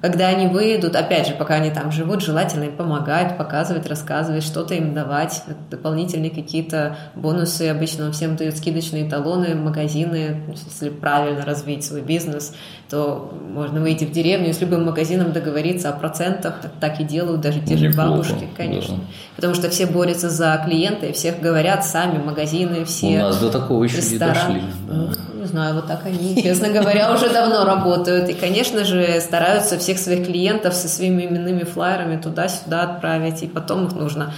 Когда 0.00 0.28
они 0.28 0.46
выйдут, 0.46 0.94
опять 0.94 1.26
же, 1.26 1.34
пока 1.34 1.54
они 1.54 1.70
там 1.70 1.90
живут, 1.90 2.22
желательно 2.22 2.64
им 2.64 2.76
помогать, 2.76 3.36
показывать, 3.36 3.88
рассказывать, 3.88 4.44
что-то 4.44 4.74
им 4.74 4.94
давать, 4.94 5.42
дополнительные 5.70 6.30
какие-то 6.30 6.96
бонусы. 7.16 7.68
Обычно 7.68 8.12
всем 8.12 8.36
дают 8.36 8.56
скидочные 8.56 9.10
талоны, 9.10 9.56
магазины. 9.56 10.40
Если 10.66 10.90
правильно 10.90 11.44
развить 11.44 11.84
свой 11.84 12.02
бизнес, 12.02 12.54
то 12.88 13.36
можно 13.52 13.80
выйти 13.80 14.04
в 14.04 14.12
деревню 14.12 14.50
и 14.50 14.52
с 14.52 14.60
любым 14.60 14.84
магазином 14.84 15.32
договориться 15.32 15.88
о 15.88 15.92
процентах. 15.92 16.60
Так, 16.80 17.00
и 17.00 17.04
делают 17.04 17.40
даже 17.40 17.60
те 17.60 17.76
же 17.76 17.92
бабушки, 17.92 18.46
конечно. 18.56 18.96
да. 18.96 19.02
Потому 19.34 19.54
что 19.54 19.68
все 19.68 19.86
борются 19.86 20.30
за 20.30 20.62
клиента, 20.64 21.06
и 21.06 21.12
всех 21.12 21.40
говорят 21.40 21.84
сами, 21.84 22.22
магазины, 22.22 22.84
все. 22.84 23.18
У 23.18 23.22
нас 23.22 23.38
до 23.38 23.50
такого 23.50 23.82
еще 23.82 23.96
не 23.96 24.02
ресторан. 24.02 24.34
дошли. 24.34 24.62
да. 24.88 25.10
Не 25.38 25.46
знаю, 25.46 25.76
вот 25.76 25.86
так 25.86 26.04
они, 26.04 26.42
честно 26.42 26.68
говоря, 26.68 27.12
уже 27.12 27.30
давно 27.30 27.64
работают. 27.64 28.28
И, 28.28 28.34
конечно 28.34 28.84
же, 28.84 29.20
стараются 29.20 29.78
всех 29.78 29.98
своих 29.98 30.26
клиентов 30.26 30.74
со 30.74 30.88
своими 30.88 31.26
именными 31.26 31.62
флайерами 31.62 32.20
туда-сюда 32.20 32.82
отправить. 32.82 33.44
И 33.44 33.46
потом 33.46 33.86
их 33.86 33.92
нужно 33.92 34.34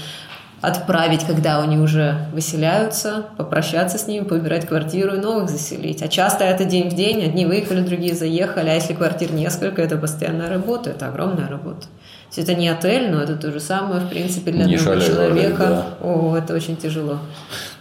отправить, 0.60 1.24
когда 1.24 1.62
они 1.62 1.78
уже 1.78 2.26
выселяются, 2.34 3.24
попрощаться 3.38 3.96
с 3.96 4.06
ними, 4.06 4.24
поубирать 4.24 4.66
квартиру 4.66 5.14
и 5.16 5.20
новых 5.20 5.48
заселить. 5.48 6.02
А 6.02 6.08
часто 6.08 6.44
это 6.44 6.64
день 6.64 6.90
в 6.90 6.94
день, 6.94 7.24
одни 7.24 7.46
выехали, 7.46 7.80
другие 7.80 8.14
заехали, 8.14 8.68
а 8.68 8.74
если 8.74 8.92
квартир 8.92 9.32
несколько, 9.32 9.80
это 9.80 9.96
постоянная 9.96 10.50
работа, 10.50 10.90
это 10.90 11.06
огромная 11.06 11.48
работа. 11.48 11.86
Есть 12.34 12.48
это 12.48 12.54
не 12.58 12.68
отель, 12.68 13.10
но 13.10 13.20
это 13.20 13.34
то 13.36 13.50
же 13.50 13.58
самое, 13.58 14.00
в 14.02 14.08
принципе, 14.08 14.52
для 14.52 14.64
Не 14.64 14.76
одного 14.76 15.00
человека. 15.00 15.58
да. 15.58 15.86
О, 16.06 16.36
это 16.36 16.54
очень 16.54 16.76
тяжело. 16.76 17.18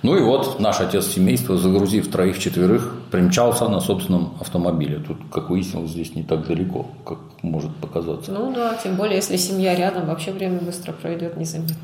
Ну 0.02 0.18
и 0.18 0.22
вот 0.22 0.60
наш 0.60 0.80
отец 0.82 1.06
семейства, 1.06 1.56
загрузив 1.56 2.10
троих-четверых, 2.10 2.96
примчался 3.12 3.68
на 3.68 3.80
собственном 3.80 4.34
автомобиле. 4.42 4.98
Тут, 5.08 5.18
как 5.32 5.52
выяснилось, 5.52 5.92
здесь 5.92 6.16
не 6.16 6.24
так 6.24 6.48
далеко, 6.48 6.88
как 7.06 7.20
может 7.44 7.76
показаться. 7.76 8.32
Ну 8.32 8.52
да, 8.54 8.76
тем 8.84 8.96
более, 8.96 9.18
если 9.18 9.38
семья 9.38 9.76
рядом, 9.76 10.08
вообще 10.08 10.32
время 10.32 10.60
быстро 10.60 10.94
пройдет 10.94 11.38
незаметно. 11.38 11.76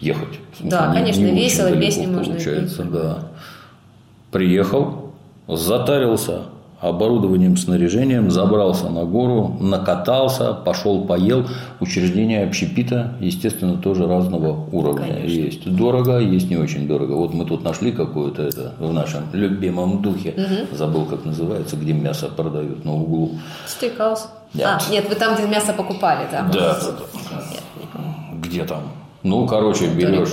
Ехать. 0.00 0.38
Смысле, 0.56 0.70
Да, 0.70 0.86
не- 0.88 0.94
конечно, 0.94 1.20
не 1.20 1.30
весело, 1.32 1.68
далеко 1.68 1.80
песни 1.86 2.06
можно 2.06 2.32
Получается, 2.34 2.82
петь. 2.84 2.92
да. 2.92 3.18
Приехал, 4.30 5.12
затарился 5.46 6.42
оборудованием, 6.88 7.56
снаряжением, 7.56 8.30
забрался 8.30 8.90
на 8.90 9.04
гору, 9.04 9.56
накатался, 9.60 10.52
пошел, 10.52 11.04
поел. 11.04 11.46
Учреждения 11.80 12.44
общепита, 12.44 13.14
естественно, 13.20 13.76
тоже 13.78 14.06
разного 14.06 14.68
уровня 14.70 15.14
Конечно. 15.14 15.26
есть. 15.26 15.76
Дорого, 15.76 16.18
есть 16.18 16.50
не 16.50 16.56
очень 16.56 16.86
дорого. 16.86 17.12
Вот 17.12 17.32
мы 17.32 17.44
тут 17.46 17.64
нашли 17.64 17.92
какое-то 17.92 18.42
это 18.42 18.74
в 18.78 18.92
нашем 18.92 19.22
любимом 19.32 20.02
духе. 20.02 20.34
Забыл, 20.72 21.06
как 21.06 21.24
называется, 21.24 21.76
где 21.76 21.92
мясо 21.92 22.28
продают 22.28 22.84
на 22.84 22.94
углу. 22.94 23.32
Стейкаус. 23.66 24.28
Да. 24.52 24.78
А, 24.78 24.90
нет, 24.90 25.08
вы 25.08 25.14
там, 25.14 25.34
где 25.34 25.46
мясо 25.46 25.72
покупали, 25.72 26.26
да? 26.30 26.48
Да. 26.52 26.78
Где 28.34 28.64
там? 28.64 28.82
Ну, 29.22 29.46
короче, 29.46 29.86
берешь 29.88 30.28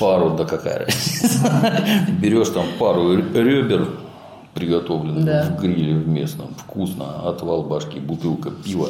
пару, 0.00 0.30
да 0.30 0.44
какая 0.44 0.86
разница. 0.86 1.82
Берешь 2.20 2.48
там 2.48 2.64
пару 2.78 3.14
ребер 3.14 3.88
приготовленных 4.54 5.24
Да. 5.24 5.56
в 5.56 5.60
гриле 5.60 5.94
в 5.94 6.06
местном, 6.08 6.48
вкусно, 6.56 7.28
отвал 7.28 7.62
башки, 7.62 7.98
бутылка 8.00 8.50
пива, 8.50 8.88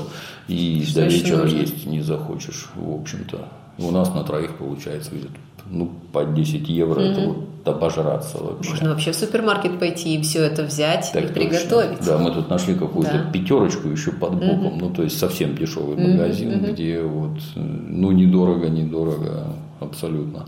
и 0.48 0.84
Что 0.84 1.00
до 1.00 1.06
вечера 1.06 1.36
нужно? 1.42 1.56
есть 1.58 1.86
не 1.86 2.00
захочешь, 2.00 2.68
в 2.74 2.94
общем-то. 3.00 3.48
У 3.78 3.90
нас 3.90 4.12
на 4.14 4.22
троих 4.24 4.56
получается 4.56 5.10
где-то 5.12 5.30
ну, 5.70 5.90
по 6.12 6.24
10 6.24 6.68
евро, 6.68 7.00
это 7.00 7.20
вот 7.20 7.46
обожраться 7.64 8.36
вообще. 8.38 8.70
Можно 8.70 8.90
вообще 8.90 9.12
в 9.12 9.16
супермаркет 9.16 9.78
пойти 9.78 10.16
и 10.16 10.22
все 10.22 10.42
это 10.42 10.64
взять 10.64 11.10
Так 11.12 11.24
и 11.24 11.28
точно. 11.28 11.34
приготовить. 11.40 12.04
Да, 12.04 12.18
мы 12.18 12.32
тут 12.32 12.50
нашли 12.50 12.74
какую-то 12.74 13.12
Да. 13.12 13.30
пятерочку 13.32 13.88
еще 13.88 14.10
под 14.10 14.34
боком, 14.34 14.78
ну 14.78 14.90
то 14.90 15.04
есть 15.04 15.18
совсем 15.18 15.54
дешевый 15.56 15.96
магазин, 15.96 16.64
где 16.72 17.00
вот 17.02 17.38
ну 17.54 18.10
недорого, 18.10 18.68
недорого 18.68 19.46
абсолютно. 19.80 20.44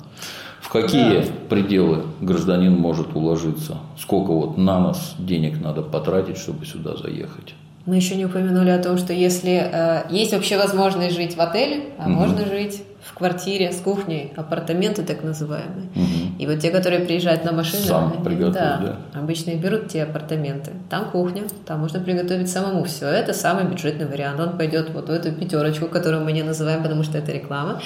В 0.65 0.71
какие 0.71 1.23
пределы 1.51 2.05
гражданин 2.23 2.73
может 2.73 3.15
уложиться? 3.15 3.77
Сколько 4.01 4.33
вот 4.33 4.57
на 4.57 4.81
нас 4.81 5.15
денег 5.19 5.61
надо 5.61 5.83
потратить, 5.83 6.39
чтобы 6.39 6.65
сюда 6.65 6.97
заехать? 6.97 7.55
Мы 7.85 7.97
еще 7.97 8.17
не 8.17 8.25
упомянули 8.25 8.71
о 8.71 8.83
том, 8.83 8.97
что 8.97 9.13
если 9.13 9.61
э, 9.63 10.05
есть 10.09 10.33
вообще 10.33 10.57
возможность 10.57 11.17
жить 11.17 11.37
в 11.37 11.41
отеле, 11.41 11.91
а 11.99 12.09
можно 12.09 12.47
жить 12.47 12.83
в 13.05 13.13
квартире 13.13 13.71
с 13.71 13.81
кухней, 13.81 14.33
апартаменты 14.35 15.03
так 15.03 15.23
называемые. 15.23 15.89
И 16.39 16.47
вот 16.47 16.61
те, 16.61 16.71
которые 16.71 17.05
приезжают 17.05 17.45
на 17.45 17.53
машине, 17.53 17.85
Сам 17.85 18.13
они, 18.13 18.25
приготовь, 18.25 18.55
да, 18.55 18.97
обычно 19.13 19.51
и 19.51 19.57
берут 19.57 19.89
те 19.89 20.05
апартаменты. 20.05 20.73
Там 20.89 21.11
кухня, 21.11 21.43
там 21.67 21.81
можно 21.81 22.01
приготовить 22.01 22.51
самому 22.51 22.85
все. 22.85 23.07
Это 23.07 23.35
самый 23.35 23.65
бюджетный 23.65 24.07
вариант. 24.07 24.41
Он 24.41 24.57
пойдет 24.57 24.91
вот 24.91 25.09
в 25.09 25.13
эту 25.13 25.33
пятерочку, 25.33 25.87
которую 25.87 26.25
мы 26.25 26.33
не 26.33 26.43
называем, 26.43 26.83
потому 26.83 27.03
что 27.03 27.19
это 27.19 27.31
реклама. 27.31 27.81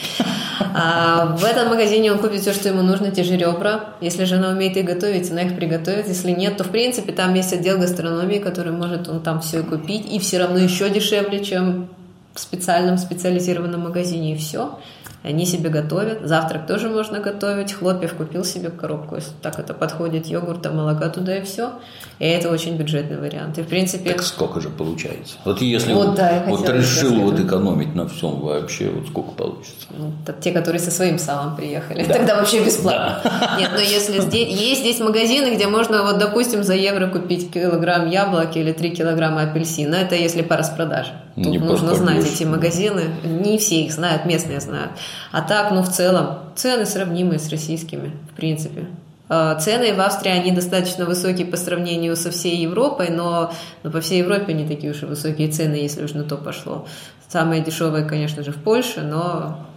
А 0.60 1.36
в 1.36 1.44
этом 1.44 1.68
магазине 1.68 2.12
он 2.12 2.18
купит 2.18 2.40
все, 2.40 2.52
что 2.52 2.68
ему 2.68 2.82
нужно, 2.82 3.10
те 3.10 3.24
же 3.24 3.36
ребра. 3.36 3.94
Если 4.00 4.24
жена 4.24 4.50
умеет 4.50 4.76
их 4.76 4.84
готовить, 4.84 5.30
она 5.32 5.42
их 5.42 5.56
приготовит. 5.56 6.06
Если 6.06 6.30
нет, 6.30 6.56
то 6.56 6.64
в 6.64 6.70
принципе 6.70 7.12
там 7.12 7.34
есть 7.34 7.52
отдел 7.52 7.78
гастрономии, 7.78 8.38
который 8.38 8.72
может 8.72 9.08
он 9.08 9.20
там 9.20 9.40
все 9.40 9.62
купить. 9.64 10.10
И 10.12 10.20
все 10.20 10.38
равно 10.38 10.58
еще 10.58 10.88
дешевле, 10.90 11.44
чем 11.44 11.88
в 12.34 12.40
специальном 12.40 12.98
специализированном 12.98 13.80
магазине. 13.80 14.34
И 14.34 14.38
все. 14.38 14.78
Они 15.22 15.46
себе 15.46 15.68
готовят. 15.68 16.26
Завтрак 16.26 16.66
тоже 16.66 16.88
можно 16.88 17.18
готовить. 17.18 17.72
Хлопьев 17.72 18.14
купил 18.14 18.44
себе 18.44 18.70
коробку. 18.70 19.16
Если 19.16 19.32
так 19.42 19.58
это 19.58 19.74
подходит, 19.74 20.26
йогурта, 20.26 20.70
молока 20.70 21.08
туда 21.08 21.38
и 21.38 21.42
все. 21.42 21.72
И 22.18 22.24
это 22.24 22.50
очень 22.50 22.76
бюджетный 22.76 23.18
вариант. 23.18 23.58
И 23.58 23.62
в 23.62 23.66
принципе... 23.66 24.12
Так 24.12 24.22
сколько 24.22 24.60
же 24.60 24.68
получается? 24.68 25.34
Вот 25.44 25.60
если 25.60 25.92
Вот 25.92 26.08
вот, 26.08 26.16
да, 26.16 26.44
вот 26.46 26.60
хотела 26.60 26.76
решил 26.76 27.08
сказать, 27.08 27.24
вот 27.24 27.36
да. 27.36 27.42
экономить 27.42 27.94
на 27.94 28.08
всем 28.08 28.40
вообще, 28.40 28.90
вот 28.90 29.08
сколько 29.08 29.32
получится? 29.32 29.86
Ну, 29.90 30.12
те, 30.40 30.52
которые 30.52 30.80
со 30.80 30.90
своим 30.90 31.18
салом 31.18 31.56
приехали. 31.56 32.04
Тогда 32.04 32.36
вообще 32.36 32.64
бесплатно. 32.64 33.20
Нет, 33.58 33.70
но 33.72 33.80
если 33.80 34.20
здесь, 34.20 34.48
есть 34.48 34.80
здесь 34.80 35.00
магазины, 35.00 35.54
где 35.54 35.66
можно, 35.66 36.02
вот, 36.02 36.18
допустим, 36.18 36.62
за 36.62 36.74
евро 36.74 37.08
купить 37.08 37.50
килограмм 37.52 38.08
яблок 38.08 38.56
или 38.56 38.72
3 38.72 38.90
килограмма 38.90 39.42
апельсина. 39.42 39.96
Это 39.96 40.14
если 40.14 40.42
по 40.42 40.56
распродаже. 40.56 41.12
Тут 41.42 41.52
Не 41.52 41.58
нужно 41.58 41.94
знать 41.94 42.24
эти 42.24 42.44
магазины. 42.44 43.04
Не 43.24 43.58
все 43.58 43.82
их 43.82 43.92
знают, 43.92 44.24
местные 44.24 44.60
знают. 44.60 44.92
А 45.32 45.42
так, 45.42 45.70
ну, 45.70 45.82
в 45.82 45.88
целом, 45.88 46.40
цены 46.56 46.84
сравнимые 46.86 47.38
с 47.38 47.48
российскими, 47.48 48.12
в 48.32 48.36
принципе. 48.36 48.86
А, 49.28 49.54
Цены 49.56 49.94
в 49.94 50.00
Австрии, 50.00 50.32
они 50.32 50.52
достаточно 50.52 51.04
высокие 51.04 51.46
по 51.46 51.56
сравнению 51.56 52.16
со 52.16 52.30
всей 52.30 52.56
Европой, 52.56 53.10
но, 53.10 53.52
но 53.82 53.90
по 53.90 54.00
всей 54.00 54.20
Европе 54.20 54.54
не 54.54 54.66
такие 54.66 54.92
уж 54.92 55.02
и 55.02 55.06
высокие 55.06 55.48
цены, 55.48 55.74
если 55.74 56.04
уж 56.04 56.12
на 56.12 56.24
то 56.24 56.36
пошло. 56.36 56.86
Самые 57.28 57.62
дешевые, 57.62 58.06
конечно 58.06 58.42
же, 58.42 58.52
в 58.52 58.56
Польше, 58.56 59.02
но 59.02 59.67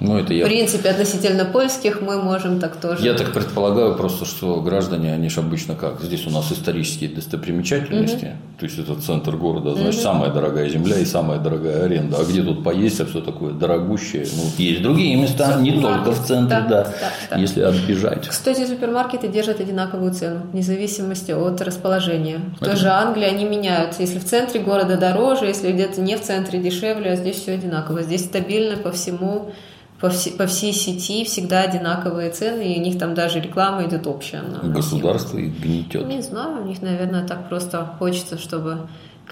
Ну, 0.00 0.16
это 0.18 0.28
в 0.32 0.36
я 0.36 0.46
принципе 0.46 0.88
относительно 0.88 1.44
польских 1.44 2.00
мы 2.00 2.22
можем 2.22 2.58
так 2.58 2.76
тоже. 2.76 3.04
Я 3.04 3.12
так 3.14 3.32
предполагаю 3.32 3.94
просто, 3.96 4.24
что 4.24 4.60
граждане, 4.62 5.12
они 5.12 5.28
же 5.28 5.40
обычно 5.40 5.74
как? 5.74 6.00
Здесь 6.00 6.26
у 6.26 6.30
нас 6.30 6.50
исторические 6.50 7.10
достопримечательности, 7.10 8.36
то 8.58 8.64
есть 8.66 8.78
это 8.78 8.94
центр 9.00 9.36
города, 9.36 9.74
значит, 9.74 10.00
самая 10.00 10.30
дорогая 10.32 10.68
земля 10.68 10.98
и 10.98 11.04
самая 11.04 11.38
дорогая 11.38 11.84
аренда. 11.84 12.18
А 12.18 12.24
где 12.24 12.42
тут 12.42 12.64
поесть, 12.64 13.00
а 13.00 13.06
все 13.06 13.20
такое 13.20 13.52
дорогущее? 13.52 14.26
Ну, 14.34 14.42
есть 14.56 14.82
другие 14.82 15.16
места, 15.16 15.60
не 15.60 15.80
только 15.80 16.12
в 16.12 16.26
центре, 16.26 16.60
Да, 16.60 16.66
да, 16.66 16.84
да, 16.84 17.10
да. 17.30 17.36
если 17.36 17.60
отбежать. 17.62 18.26
Кстати, 18.28 18.66
супермаркеты 18.66 19.28
держат 19.28 19.60
одинаковую 19.60 20.12
цену, 20.14 20.40
вне 20.52 20.62
зависимости 20.62 21.32
от 21.32 21.60
расположения. 21.60 22.40
В 22.56 22.60
той 22.60 22.68
Это- 22.70 22.76
же 22.78 22.88
Англии 22.88 23.24
они 23.26 23.44
меняются. 23.44 24.00
Если 24.02 24.18
в 24.18 24.24
центре 24.24 24.60
города 24.60 24.96
дороже, 24.96 25.46
если 25.46 25.70
где-то 25.72 26.00
не 26.00 26.16
в 26.16 26.22
центре 26.22 26.58
дешевле, 26.58 27.12
а 27.12 27.16
здесь 27.16 27.36
все 27.36 27.52
одинаково. 27.52 28.02
Здесь 28.02 28.24
стабильно 28.24 28.76
по 28.76 28.90
всему, 28.92 29.52
по, 30.00 30.08
все- 30.10 30.30
по 30.32 30.46
всей 30.46 30.72
сети 30.72 31.24
всегда 31.24 31.60
одинаковые 31.62 32.30
цены, 32.30 32.74
и 32.74 32.78
у 32.80 32.82
них 32.82 32.98
там 32.98 33.14
даже 33.14 33.40
реклама 33.40 33.84
идет 33.86 34.06
общая. 34.06 34.42
на- 34.42 34.68
Государство 34.72 35.38
их 35.38 35.60
гнетет. 35.60 36.06
не 36.06 36.22
знаю, 36.22 36.62
у 36.62 36.66
них, 36.66 36.80
наверное, 36.82 37.26
так 37.26 37.48
просто 37.48 37.84
хочется, 37.98 38.38
чтобы 38.38 38.78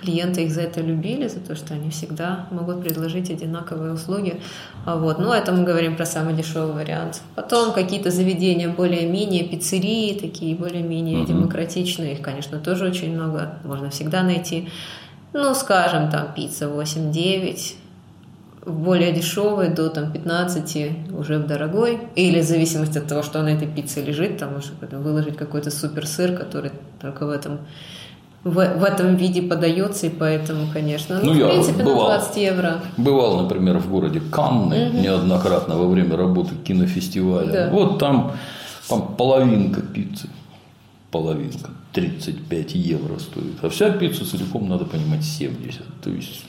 клиенты 0.00 0.44
их 0.44 0.52
за 0.52 0.60
это 0.60 0.80
любили, 0.80 1.26
за 1.26 1.40
то, 1.40 1.56
что 1.56 1.74
они 1.74 1.90
всегда 1.90 2.46
могут 2.52 2.82
предложить 2.84 3.30
одинаковые 3.30 3.92
услуги. 3.94 4.40
А 4.86 4.96
Вот. 4.96 5.18
Ну, 5.18 5.32
это 5.32 5.50
мы 5.52 5.64
говорим 5.64 5.96
про 5.96 6.06
самый 6.06 6.34
дешевый 6.34 6.72
вариант. 6.72 7.20
Потом 7.34 7.72
какие-то 7.72 8.10
заведения 8.12 8.68
более-менее, 8.68 9.42
пиццерии 9.48 10.16
такие 10.16 10.54
более-менее 10.54 11.26
демократичные, 11.26 12.12
их, 12.12 12.22
конечно, 12.22 12.58
тоже 12.58 12.84
очень 12.86 13.12
много, 13.12 13.58
можно 13.64 13.90
всегда 13.90 14.22
найти. 14.22 14.68
Ну, 15.32 15.52
скажем, 15.54 16.10
там 16.10 16.32
пицца 16.32 16.68
8-9, 16.68 17.74
в 18.64 18.72
более 18.72 19.12
дешевой 19.12 19.68
до 19.68 19.88
там, 19.88 20.12
15 20.12 21.12
уже 21.16 21.38
в 21.38 21.46
дорогой. 21.46 21.98
Или 22.16 22.40
в 22.40 22.44
зависимости 22.44 22.98
от 22.98 23.06
того, 23.06 23.22
что 23.22 23.42
на 23.42 23.48
этой 23.48 23.68
пицце 23.68 24.02
лежит, 24.02 24.38
там 24.38 24.60
потом 24.80 25.02
выложить 25.02 25.36
какой-то 25.36 25.70
супер 25.70 26.06
сыр, 26.06 26.36
который 26.36 26.72
только 27.00 27.26
в 27.26 27.30
этом 27.30 27.60
в, 28.44 28.52
в 28.54 28.84
этом 28.84 29.16
виде 29.16 29.42
подается, 29.42 30.06
и 30.06 30.10
поэтому, 30.10 30.66
конечно, 30.72 31.20
ну, 31.22 31.32
Ну, 31.32 31.38
я 31.38 31.46
в 31.46 31.50
принципе, 31.50 31.82
бывал. 31.82 32.08
на 32.08 32.18
20 32.18 32.36
евро. 32.36 32.80
Бывал, 32.96 33.42
например, 33.42 33.78
в 33.78 33.90
городе 33.90 34.20
Канны 34.20 34.90
неоднократно 34.94 35.76
во 35.76 35.88
время 35.88 36.16
работы 36.16 36.54
кинофестиваля. 36.64 37.52
Да. 37.52 37.70
Вот 37.70 37.98
там, 37.98 38.32
там 38.88 39.14
половинка 39.16 39.80
пиццы. 39.80 40.28
Половинка. 41.10 41.70
35 41.92 42.74
евро 42.74 43.18
стоит. 43.18 43.56
А 43.62 43.70
вся 43.70 43.90
пицца 43.90 44.24
целиком, 44.24 44.68
надо 44.68 44.84
понимать, 44.84 45.24
70. 45.24 45.82
То 46.02 46.10
есть 46.10 46.44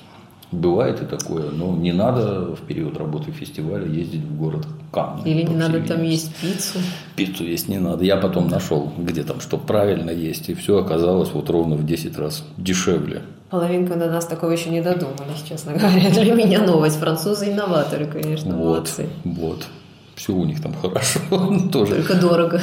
бывает 0.51 1.01
и 1.01 1.05
такое. 1.05 1.49
Но 1.51 1.75
не 1.75 1.91
надо 1.91 2.55
в 2.55 2.61
период 2.61 2.97
работы 2.97 3.31
фестиваля 3.31 3.85
ездить 3.85 4.21
в 4.21 4.37
город 4.37 4.67
Канны. 4.91 5.21
Или 5.25 5.43
не 5.43 5.55
надо 5.55 5.79
там 5.81 6.03
есть 6.03 6.33
пиццу. 6.35 6.79
Пиццу 7.15 7.43
есть 7.43 7.67
не 7.69 7.77
надо. 7.77 8.03
Я 8.03 8.17
потом 8.17 8.47
нашел, 8.47 8.91
где 8.97 9.23
там 9.23 9.39
что 9.41 9.57
правильно 9.57 10.09
есть. 10.09 10.49
И 10.49 10.53
все 10.55 10.77
оказалось 10.79 11.31
вот 11.31 11.49
ровно 11.49 11.75
в 11.75 11.85
10 11.85 12.17
раз 12.17 12.43
дешевле. 12.57 13.21
Половинку 13.49 13.97
до 13.97 14.09
нас 14.11 14.25
такого 14.27 14.51
еще 14.51 14.69
не 14.69 14.81
додумались, 14.81 15.41
честно 15.47 15.73
говоря. 15.73 16.09
Для 16.13 16.33
меня 16.33 16.61
новость. 16.61 16.97
Французы 16.99 17.51
инноваторы, 17.51 18.05
конечно, 18.05 18.55
Вот, 18.55 18.63
молодцы. 18.65 19.09
вот. 19.23 19.67
Все 20.15 20.33
у 20.33 20.43
них 20.45 20.61
там 20.61 20.73
хорошо 20.73 21.19
тоже. 21.71 21.95
Только 21.95 22.15
дорого. 22.15 22.61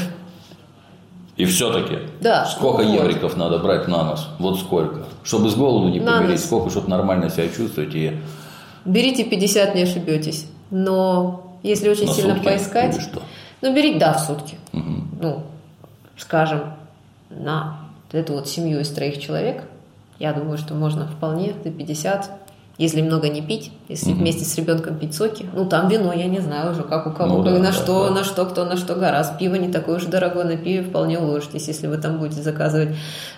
И 1.37 1.45
все-таки, 1.45 1.99
Да, 2.21 2.47
сколько 2.47 2.83
вот. 2.83 2.95
евриков 2.95 3.37
надо 3.37 3.59
брать 3.59 3.89
на 3.89 4.05
нос? 4.05 4.27
Вот 4.39 4.59
сколько? 4.59 5.05
Чтобы 5.23 5.51
с 5.51 5.55
голоду 5.55 5.89
не 5.89 6.01
На 6.01 6.13
помереть, 6.19 6.37
нос. 6.37 6.45
сколько, 6.47 6.71
чтобы 6.71 6.89
нормально 6.89 7.29
себя 7.31 7.49
чувствовать 7.49 7.95
и 7.95 8.19
Берите 8.87 9.25
50, 9.25 9.75
не 9.75 9.83
ошибетесь. 9.83 10.47
Но 10.71 11.59
если 11.63 11.89
очень 11.89 12.07
на 12.07 12.13
сильно 12.15 12.35
сутки 12.35 12.45
поискать... 12.47 13.01
что? 13.01 13.21
Ну, 13.61 13.75
берите, 13.75 13.99
да, 13.99 14.15
в 14.15 14.21
сутки. 14.21 14.57
Мгм. 14.73 15.09
Ну, 15.21 15.43
скажем, 16.17 16.61
на 17.31 17.79
эту 18.13 18.35
вот 18.35 18.49
семью 18.49 18.81
из 18.81 18.89
троих 18.91 19.21
человек, 19.21 19.65
я 20.19 20.33
думаю, 20.33 20.57
что 20.57 20.75
можно 20.75 21.07
вполне 21.09 21.53
за 21.65 21.71
50, 21.71 22.31
если 22.79 23.01
много 23.01 23.29
не 23.29 23.41
пить, 23.41 23.73
если 23.89 24.13
вместе 24.13 24.45
с 24.45 24.55
ребенком 24.57 24.99
пить 24.99 25.15
соки. 25.15 25.47
Ну, 25.55 25.65
там 25.65 25.89
вино, 25.89 26.13
я 26.13 26.27
не 26.27 26.41
знаю 26.41 26.73
уже, 26.73 26.83
как 26.83 27.07
у 27.07 27.11
кого, 27.11 27.39
Ну 27.39 27.43
да, 27.43 27.51
на 27.53 27.59
да, 27.59 27.73
что, 27.73 28.09
да. 28.09 28.15
на 28.17 28.25
что, 28.25 28.45
кто 28.45 28.67
на 28.67 28.77
что 28.77 28.95
гораздо. 28.95 29.39
Пиво 29.39 29.55
не 29.55 29.73
такое 29.73 29.97
уж 29.97 30.05
дорогое, 30.05 30.45
на 30.45 30.57
пиве 30.57 30.83
вполне 30.83 31.19
уложитесь. 31.19 31.69
Если 31.69 31.87
вы 31.87 31.97
там 31.97 32.19
будете 32.19 32.43
заказывать 32.43 32.91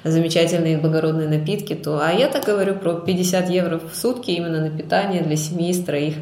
замечательные 0.03 0.79
благородные 0.79 1.29
напитки, 1.29 1.75
то... 1.75 2.01
А 2.05 2.11
я 2.11 2.29
так 2.29 2.45
говорю 2.47 2.75
про 2.75 2.95
50 2.95 3.49
евро 3.49 3.79
в 3.79 3.97
сутки 3.97 4.33
именно 4.33 4.61
на 4.61 4.71
питание 4.71 5.23
для 5.23 5.37
семьи 5.37 5.71
из 5.71 5.85
троих. 5.85 6.17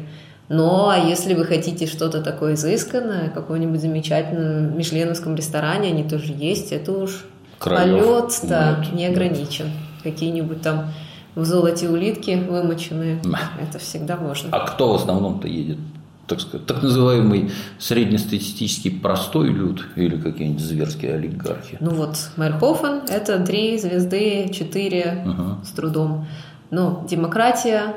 Но 0.49 0.89
а 0.89 0.97
если 0.97 1.33
вы 1.33 1.43
хотите 1.43 1.87
что-то 1.87 2.21
такое 2.21 2.53
изысканное, 2.53 3.31
в 3.31 3.33
каком-нибудь 3.33 3.81
замечательном 3.81 4.77
мишленовском 4.77 5.35
ресторане, 5.35 5.89
они 5.89 6.03
тоже 6.03 6.33
есть, 6.37 6.71
это 6.71 6.91
уж 6.91 7.25
Краев 7.57 8.05
полет 8.05 8.39
да, 8.43 8.77
нет, 8.77 8.93
не 8.93 9.05
ограничен. 9.07 9.71
Какие-нибудь 10.03 10.61
там 10.61 10.93
в 11.37 11.45
золоте 11.45 11.87
улитки 11.87 12.31
вымоченные, 12.49 13.21
это 13.61 13.77
всегда 13.77 14.17
можно. 14.17 14.49
А 14.51 14.65
кто 14.65 14.91
в 14.93 14.95
основном-то 14.95 15.47
едет? 15.47 15.77
Так 16.25 16.41
сказать, 16.41 16.65
так 16.65 16.81
называемый 16.81 17.51
среднестатистический 17.79 18.89
простой 18.89 19.49
люд 19.49 19.85
или 19.95 20.17
какие-нибудь 20.17 20.61
зверские 20.61 21.13
олигархи? 21.13 21.77
Ну 21.79 21.91
вот, 21.91 22.17
Майрхофен– 22.35 23.03
это 23.09 23.39
три 23.45 23.77
звезды, 23.77 24.49
четыре 24.51 25.23
Ага. 25.25 25.59
с 25.63 25.69
трудом. 25.71 26.25
Но 26.71 27.05
демократия, 27.07 27.95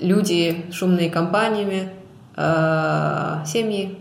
люди 0.00 0.66
шумные 0.72 1.08
компаниями, 1.10 1.90
э, 2.36 3.44
семьи, 3.46 3.96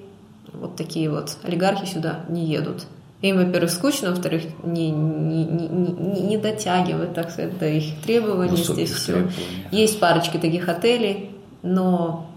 вот 0.52 0.76
такие 0.76 1.10
вот 1.10 1.38
олигархи 1.44 1.86
сюда 1.86 2.22
не 2.28 2.46
едут. 2.48 2.86
Им, 3.24 3.38
во-первых, 3.38 3.72
скучно, 3.72 4.10
во-вторых, 4.10 4.44
не, 4.64 4.92
не, 4.92 5.46
не, 5.46 6.22
не- 6.24 6.38
дотягивает, 6.38 7.14
так 7.14 7.32
сказать, 7.32 7.58
до 7.58 7.70
их 7.70 8.02
требований. 8.06 8.52
Высоких 8.52 8.86
Здесь 8.88 8.92
все. 8.92 9.14
требований. 9.14 9.66
Есть 9.72 10.00
парочки 10.02 10.36
таких 10.38 10.68
отелей, 10.68 11.32
но 11.62 12.30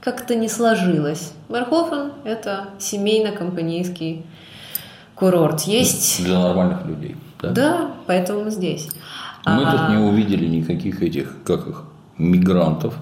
как-то 0.00 0.34
не 0.34 0.48
сложилось. 0.48 1.32
Мерхофен– 1.48 2.10
это 2.24 2.70
семейно-компанейский 2.80 4.26
курорт. 5.14 5.60
Есть 5.62 6.24
Для 6.24 6.40
нормальных 6.40 6.84
людей. 6.84 7.16
Да? 7.40 7.50
да, 7.52 7.90
поэтому 8.08 8.42
мы 8.44 8.50
здесь. 8.50 8.88
Мы 9.46 9.62
А, 9.64 9.70
тут 9.70 9.96
не 9.96 10.02
увидели 10.02 10.46
никаких 10.46 11.00
этих, 11.00 11.36
как 11.44 11.68
их, 11.68 11.84
мигрантов. 12.18 12.94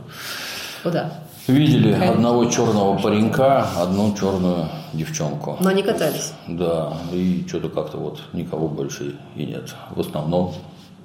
Куда? 0.82 1.14
Видели 1.46 1.92
Конечно. 1.92 2.12
одного 2.14 2.44
черного 2.46 2.98
паренька, 2.98 3.68
одну 3.76 4.14
черную 4.18 4.68
девчонку. 4.92 5.56
Но 5.60 5.70
не 5.70 5.82
катались. 5.82 6.32
Да, 6.48 6.96
и 7.12 7.44
что-то 7.46 7.68
как-то 7.68 7.98
вот 7.98 8.20
никого 8.32 8.66
больше 8.68 9.14
и 9.36 9.44
нет. 9.46 9.74
В 9.94 10.00
основном 10.00 10.54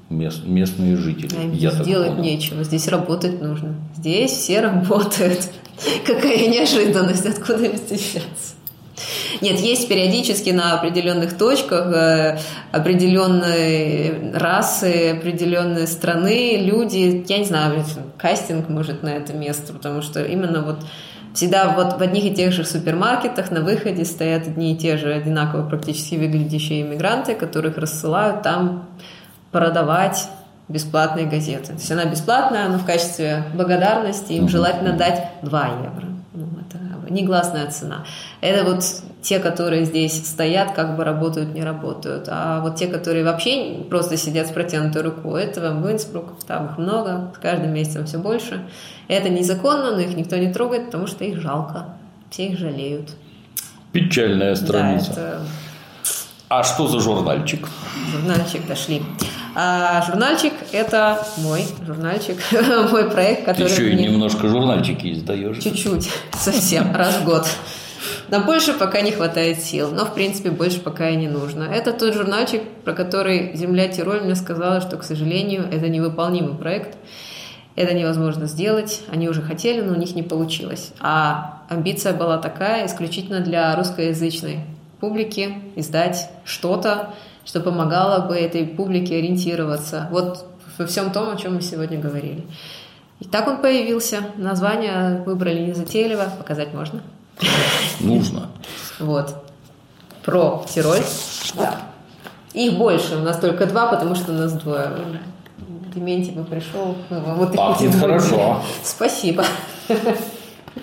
мест- 0.09 0.45
местные 0.45 0.97
жители. 0.97 1.35
А 1.37 1.43
им 1.43 1.51
я 1.51 1.57
здесь 1.69 1.73
так 1.77 1.85
делать 1.85 2.09
понял. 2.09 2.23
нечего. 2.23 2.63
Здесь 2.63 2.87
работать 2.87 3.39
нужно. 3.41 3.75
Здесь 3.97 4.31
все 4.31 4.61
работают. 4.61 5.47
Какая 6.07 6.47
неожиданность, 6.47 7.25
откуда 7.25 7.65
им 7.65 7.77
здесь 7.77 8.01
взяться? 8.11 8.55
Нет, 9.39 9.59
есть 9.59 9.87
периодически 9.87 10.49
на 10.49 10.73
определенных 10.73 11.37
точках 11.37 11.93
э, 11.93 12.39
определенные 12.71 14.33
расы, 14.33 15.17
определенные 15.17 15.87
страны, 15.87 16.57
люди, 16.57 17.23
я 17.27 17.37
не 17.37 17.45
знаю, 17.45 17.83
кастинг 18.17 18.69
может 18.69 19.03
на 19.03 19.09
это 19.09 19.33
место, 19.33 19.73
потому 19.73 20.01
что 20.01 20.23
именно 20.23 20.61
вот 20.61 20.77
всегда 21.33 21.69
вот 21.69 21.97
в 21.97 22.01
одних 22.01 22.25
и 22.25 22.33
тех 22.33 22.51
же 22.51 22.65
супермаркетах 22.65 23.51
на 23.51 23.61
выходе 23.61 24.05
стоят 24.05 24.47
одни 24.47 24.73
и 24.73 24.77
те 24.77 24.97
же 24.97 25.13
одинаково 25.13 25.67
практически 25.67 26.15
выглядящие 26.15 26.81
иммигранты, 26.81 27.35
которых 27.35 27.77
рассылают 27.77 28.41
там 28.41 28.87
продавать 29.51 30.27
бесплатные 30.67 31.25
газеты. 31.25 31.67
То 31.67 31.73
есть 31.73 31.91
она 31.91 32.05
бесплатная, 32.05 32.69
но 32.69 32.77
в 32.77 32.85
качестве 32.85 33.43
благодарности 33.53 34.33
им 34.33 34.47
желательно 34.47 34.93
дать 34.93 35.27
2 35.43 35.67
евро. 35.67 36.07
Ну, 36.33 36.47
это 36.67 36.77
негласная 37.13 37.69
цена. 37.69 38.05
Это 38.41 38.63
вот 38.63 38.83
те, 39.21 39.39
которые 39.39 39.85
здесь 39.85 40.25
стоят, 40.25 40.73
как 40.73 40.97
бы 40.97 41.03
работают, 41.03 41.53
не 41.53 41.63
работают. 41.63 42.25
А 42.27 42.59
вот 42.61 42.75
те, 42.75 42.87
которые 42.87 43.23
вообще 43.23 43.83
просто 43.89 44.17
сидят 44.17 44.47
с 44.47 44.51
протянутой 44.51 45.03
рукой, 45.03 45.43
это 45.43 45.61
вам 45.61 45.87
Винсбрук, 45.87 46.43
там 46.45 46.67
их 46.67 46.77
много, 46.77 47.31
с 47.35 47.37
каждым 47.39 47.73
месяцем 47.73 48.05
все 48.05 48.17
больше. 48.17 48.61
Это 49.07 49.29
незаконно, 49.29 49.91
но 49.91 49.99
их 49.99 50.15
никто 50.15 50.37
не 50.37 50.51
трогает, 50.51 50.85
потому 50.87 51.07
что 51.07 51.23
их 51.23 51.39
жалко. 51.39 51.95
Все 52.29 52.47
их 52.47 52.57
жалеют. 52.57 53.11
Печальная 53.91 54.55
страница. 54.55 55.13
Да, 55.15 55.21
это 55.21 55.41
А 56.49 56.63
что 56.63 56.87
за 56.87 56.99
журнальчик? 56.99 57.67
журнальчик 58.11 58.65
дошли. 58.67 59.03
А 59.53 60.01
журнальчик– 60.03 60.53
это 60.71 61.25
мой 61.37 61.65
журнальчик, 61.85 62.37
мой 62.91 63.09
проект, 63.09 63.45
который... 63.45 63.67
Ты 63.67 63.73
еще 63.73 63.91
и 63.91 63.95
немножко 63.95 64.47
журнальчики 64.47 65.13
издаешь. 65.13 65.57
Чуть-чуть, 65.57 66.09
совсем, 66.33 66.95
раз 66.95 67.17
в 67.17 67.25
год. 67.25 67.45
На 68.29 68.39
больше 68.39 68.73
пока 68.73 69.01
не 69.01 69.11
хватает 69.11 69.61
сил, 69.61 69.91
но, 69.91 70.05
в 70.05 70.13
принципе, 70.13 70.51
больше 70.51 70.79
пока 70.79 71.09
и 71.09 71.17
не 71.17 71.27
нужно. 71.27 71.63
Это 71.63 71.91
тот 71.91 72.13
журнальчик, 72.13 72.61
про 72.85 72.93
который 72.93 73.55
земля 73.55 73.89
Тироль 73.89 74.21
мне 74.21 74.35
сказала, 74.35 74.79
что, 74.79 74.97
к 74.97 75.03
сожалению, 75.03 75.67
это 75.69 75.89
невыполнимый 75.89 76.57
проект. 76.57 76.97
Это 77.75 77.93
невозможно 77.93 78.47
сделать. 78.47 79.01
Они 79.11 79.27
уже 79.29 79.41
хотели, 79.41 79.81
но 79.81 79.93
у 79.93 79.97
них 79.97 80.15
не 80.15 80.23
получилось. 80.23 80.91
А 80.99 81.63
амбиция 81.69 82.13
была 82.13 82.37
такая, 82.37 82.85
исключительно 82.85 83.41
для 83.41 83.75
русскоязычной 83.75 84.61
публики, 84.99 85.55
издать 85.75 86.29
что-то, 86.45 87.13
что 87.45 87.59
помогало 87.59 88.27
бы 88.27 88.35
этой 88.35 88.65
публике 88.65 89.17
ориентироваться. 89.17 90.07
Вот 90.11 90.45
во 90.77 90.85
всем 90.85 91.11
том, 91.11 91.29
о 91.29 91.35
чем 91.37 91.55
мы 91.55 91.61
сегодня 91.61 91.99
говорили. 91.99 92.45
И 93.19 93.25
так 93.25 93.47
он 93.47 93.57
появился. 93.57 94.23
Название 94.37 95.21
выбрали 95.25 95.61
незатейливо. 95.61 96.29
Показать 96.37 96.73
можно? 96.73 97.01
Нужно. 97.99 98.49
Вот. 98.99 99.35
Про 100.23 100.65
Тироль. 100.67 101.03
Да. 101.55 101.81
Их 102.53 102.77
больше, 102.77 103.15
у 103.15 103.21
нас 103.21 103.37
только 103.37 103.65
два, 103.65 103.87
потому 103.87 104.15
что 104.15 104.31
у 104.31 104.35
нас 104.35 104.53
двое. 104.53 104.91
Дементий 105.93 106.31
бы 106.33 106.43
пришел. 106.43 106.95
Вот 107.09 107.55
Пахнет 107.55 107.95
хорошо. 107.95 108.61
Спасибо. 108.83 109.43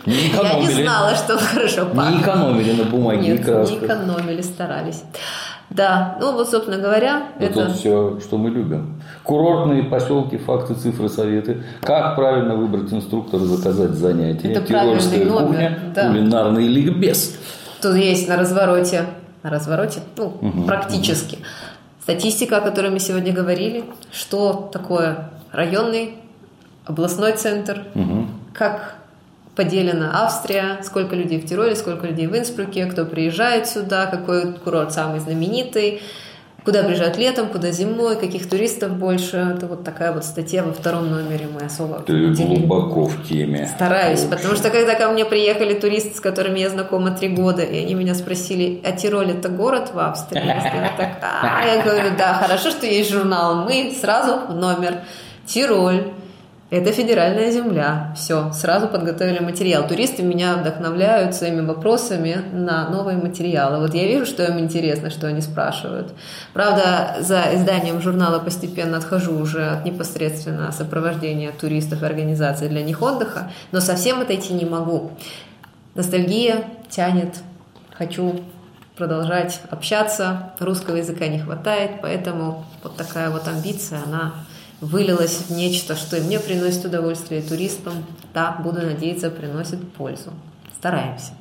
Не 0.06 0.28
экономили. 0.28 0.70
Я 0.70 0.76
не 0.76 0.82
знала, 0.82 1.14
что 1.14 1.34
он 1.34 1.38
хорошо 1.40 1.86
пахнет. 1.86 2.16
Не 2.16 2.22
экономили 2.22 2.72
на 2.72 2.84
бумаге 2.84 3.32
Нет, 3.32 3.46
не 3.46 3.78
экономили, 3.78 4.42
старались. 4.42 5.02
Да, 5.70 6.16
ну 6.18 6.32
вот, 6.32 6.48
собственно 6.48 6.78
говоря, 6.78 7.24
это... 7.38 7.60
это 7.60 7.74
все, 7.74 8.18
что 8.20 8.38
мы 8.38 8.48
любим. 8.48 9.02
Курортные 9.22 9.82
поселки, 9.84 10.38
факты, 10.38 10.74
цифры, 10.74 11.08
советы. 11.10 11.62
Как 11.82 12.16
правильно 12.16 12.54
выбрать 12.54 12.92
инструктора, 12.92 13.40
заказать 13.40 13.90
занятия. 13.90 14.52
Это 14.52 14.62
Тирольская 14.62 15.26
кухня, 15.26 15.78
да. 15.94 16.08
кулинарный 16.08 16.66
ликбез. 16.66 17.38
Тут 17.82 17.96
есть 17.96 18.28
на 18.28 18.36
развороте, 18.36 19.04
на 19.42 19.50
развороте, 19.50 20.00
ну, 20.16 20.38
угу, 20.40 20.62
практически. 20.62 21.36
Угу. 21.36 21.44
Статистика, 22.02 22.56
о 22.56 22.60
которой 22.62 22.90
мы 22.90 22.98
сегодня 22.98 23.34
говорили, 23.34 23.84
что 24.10 24.70
такое 24.72 25.30
районный, 25.52 26.16
областной 26.86 27.32
центр, 27.32 27.84
угу. 27.94 28.26
как 28.54 28.97
поделена 29.58 30.22
Австрия, 30.22 30.78
сколько 30.84 31.16
людей 31.16 31.40
в 31.40 31.44
Тироле, 31.44 31.74
сколько 31.74 32.06
людей 32.06 32.28
в 32.28 32.38
Инспруке, 32.38 32.86
кто 32.86 33.04
приезжает 33.04 33.66
сюда, 33.66 34.06
какой 34.06 34.52
курорт 34.52 34.92
самый 34.92 35.18
знаменитый, 35.18 36.00
куда 36.64 36.84
приезжают 36.84 37.18
летом, 37.18 37.48
куда 37.48 37.72
зимой, 37.72 38.14
каких 38.14 38.48
туристов 38.48 38.92
больше. 38.92 39.36
Это 39.56 39.66
вот 39.66 39.82
такая 39.82 40.12
вот 40.12 40.24
статья 40.24 40.62
во 40.62 40.72
втором 40.72 41.10
номере 41.10 41.48
мы 41.52 41.66
особо 41.66 41.98
Ты 42.06 42.28
глубоко 42.34 43.06
в 43.06 43.28
теме. 43.28 43.68
Стараюсь, 43.74 44.20
потому 44.20 44.54
что 44.54 44.70
когда 44.70 44.94
ко 44.94 45.10
мне 45.10 45.24
приехали 45.24 45.74
туристы, 45.74 46.16
с 46.16 46.20
которыми 46.20 46.60
я 46.60 46.70
знакома 46.70 47.10
три 47.10 47.28
года, 47.28 47.62
и 47.62 47.82
они 47.82 47.94
меня 47.94 48.14
спросили, 48.14 48.80
а 48.84 48.92
Тироль 48.92 49.32
это 49.32 49.48
город 49.48 49.90
в 49.92 49.98
Австрии? 49.98 50.40
Я 50.46 50.92
так, 50.96 51.18
а, 51.20 51.66
я 51.66 51.82
говорю, 51.82 52.10
да, 52.16 52.34
хорошо, 52.34 52.70
что 52.70 52.86
есть 52.86 53.10
журнал. 53.10 53.64
Мы 53.64 53.92
сразу 54.00 54.38
в 54.48 54.54
номер. 54.54 55.00
Тироль, 55.46 56.12
это 56.70 56.92
федеральная 56.92 57.50
земля. 57.50 58.12
Все, 58.14 58.52
сразу 58.52 58.88
подготовили 58.88 59.38
материал. 59.38 59.88
Туристы 59.88 60.22
меня 60.22 60.56
вдохновляют 60.56 61.34
своими 61.34 61.62
вопросами 61.62 62.42
на 62.52 62.90
новые 62.90 63.16
материалы. 63.16 63.78
Вот 63.78 63.94
я 63.94 64.06
вижу, 64.06 64.26
что 64.26 64.44
им 64.44 64.58
интересно, 64.58 65.08
что 65.08 65.28
они 65.28 65.40
спрашивают. 65.40 66.12
Правда, 66.52 67.16
за 67.20 67.54
изданием 67.54 68.02
журнала 68.02 68.38
постепенно 68.38 68.98
отхожу 68.98 69.38
уже 69.38 69.66
от 69.66 69.86
непосредственно 69.86 70.70
сопровождения 70.70 71.52
туристов 71.52 72.02
и 72.02 72.06
организаций 72.06 72.68
для 72.68 72.82
них 72.82 73.00
отдыха, 73.00 73.50
но 73.72 73.80
совсем 73.80 74.20
отойти 74.20 74.52
не 74.52 74.66
могу. 74.66 75.12
Ностальгия 75.94 76.64
тянет. 76.90 77.36
Хочу 77.96 78.40
продолжать 78.94 79.60
общаться. 79.70 80.50
Русского 80.58 80.96
языка 80.96 81.28
не 81.28 81.38
хватает, 81.38 81.92
поэтому 82.02 82.66
вот 82.82 82.96
такая 82.96 83.30
вот 83.30 83.48
амбиция, 83.48 84.00
она 84.06 84.34
вылилось 84.80 85.46
в 85.48 85.50
нечто, 85.50 85.96
что 85.96 86.16
и 86.16 86.20
мне 86.20 86.38
приносит 86.38 86.84
удовольствие, 86.84 87.40
и 87.40 87.48
туристам, 87.48 87.94
да, 88.34 88.58
буду 88.62 88.80
надеяться, 88.82 89.30
приносит 89.30 89.92
пользу. 89.92 90.30
Стараемся. 90.76 91.32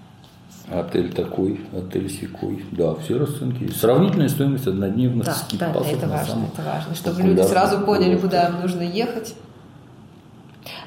Отель 0.70 1.14
такой, 1.14 1.62
отель 1.74 2.10
секой. 2.10 2.66
Да, 2.72 2.96
все 2.96 3.18
расценки. 3.18 3.72
Сравнительная 3.72 4.28
стоимость 4.28 4.68
однодневных 4.68 5.26
да, 5.26 5.34
скид 5.34 5.60
да, 5.60 5.72
да, 5.72 5.80
это 5.80 6.08
важно, 6.08 6.46
это 6.54 6.62
важно, 6.62 6.96
чтобы 6.96 7.22
люди 7.22 7.42
сразу 7.44 7.80
поняли, 7.82 8.18
куда 8.18 8.48
им 8.48 8.62
нужно 8.62 8.82
ехать. 8.82 9.36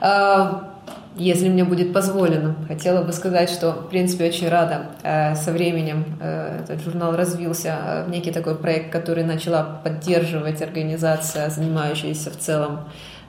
А, 0.03 0.70
если 1.17 1.49
мне 1.49 1.65
будет 1.65 1.93
позволено. 1.93 2.55
Хотела 2.69 3.03
бы 3.03 3.13
сказать, 3.13 3.51
что, 3.51 3.73
в 3.73 3.89
принципе, 3.89 4.29
очень 4.29 4.49
рада. 4.49 4.87
Э, 5.03 5.35
со 5.35 5.53
временем 5.53 6.05
э, 6.21 6.61
этот 6.63 6.83
журнал 6.83 7.17
развился 7.17 7.79
э, 7.83 8.05
в 8.05 8.11
некий 8.11 8.31
такой 8.31 8.55
проект, 8.55 8.93
который 8.93 9.25
начала 9.25 9.63
поддерживать 9.63 10.63
организация, 10.63 11.51
занимающаяся 11.51 12.31
в 12.31 12.37
целом 12.37 12.81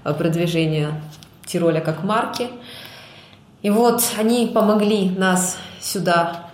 продвижением 0.03 1.01
Тироля 1.45 1.81
как 1.81 2.03
марки. 2.03 2.47
И 3.61 3.69
вот 3.69 4.03
они 4.17 4.51
помогли 4.53 5.09
нас 5.09 5.57
сюда 5.79 6.49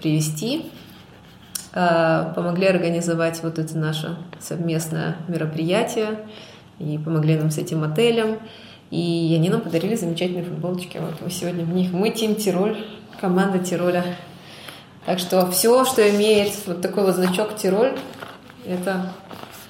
привести, 0.00 0.72
помогли 1.72 2.66
организовать 2.66 3.40
вот 3.44 3.60
это 3.60 3.78
наше 3.78 4.16
совместное 4.40 5.16
мероприятие 5.28 6.18
и 6.80 6.98
помогли 6.98 7.36
нам 7.36 7.50
с 7.50 7.58
этим 7.58 7.84
отелем. 7.84 8.38
И 8.90 9.34
они 9.36 9.50
нам 9.50 9.60
подарили 9.60 9.96
замечательные 9.96 10.44
футболочки. 10.44 10.98
Вот 10.98 11.14
мы 11.20 11.30
сегодня 11.30 11.64
в 11.64 11.72
них. 11.74 11.92
Мы 11.92 12.10
Тим 12.10 12.36
Тироль, 12.36 12.76
команда 13.20 13.58
Тироля. 13.58 14.04
Так 15.04 15.18
что 15.18 15.50
все, 15.50 15.84
что 15.84 16.08
имеет 16.10 16.52
вот 16.66 16.80
такой 16.80 17.04
вот 17.04 17.14
значок 17.14 17.56
Тироль, 17.56 17.92
это, 18.66 19.12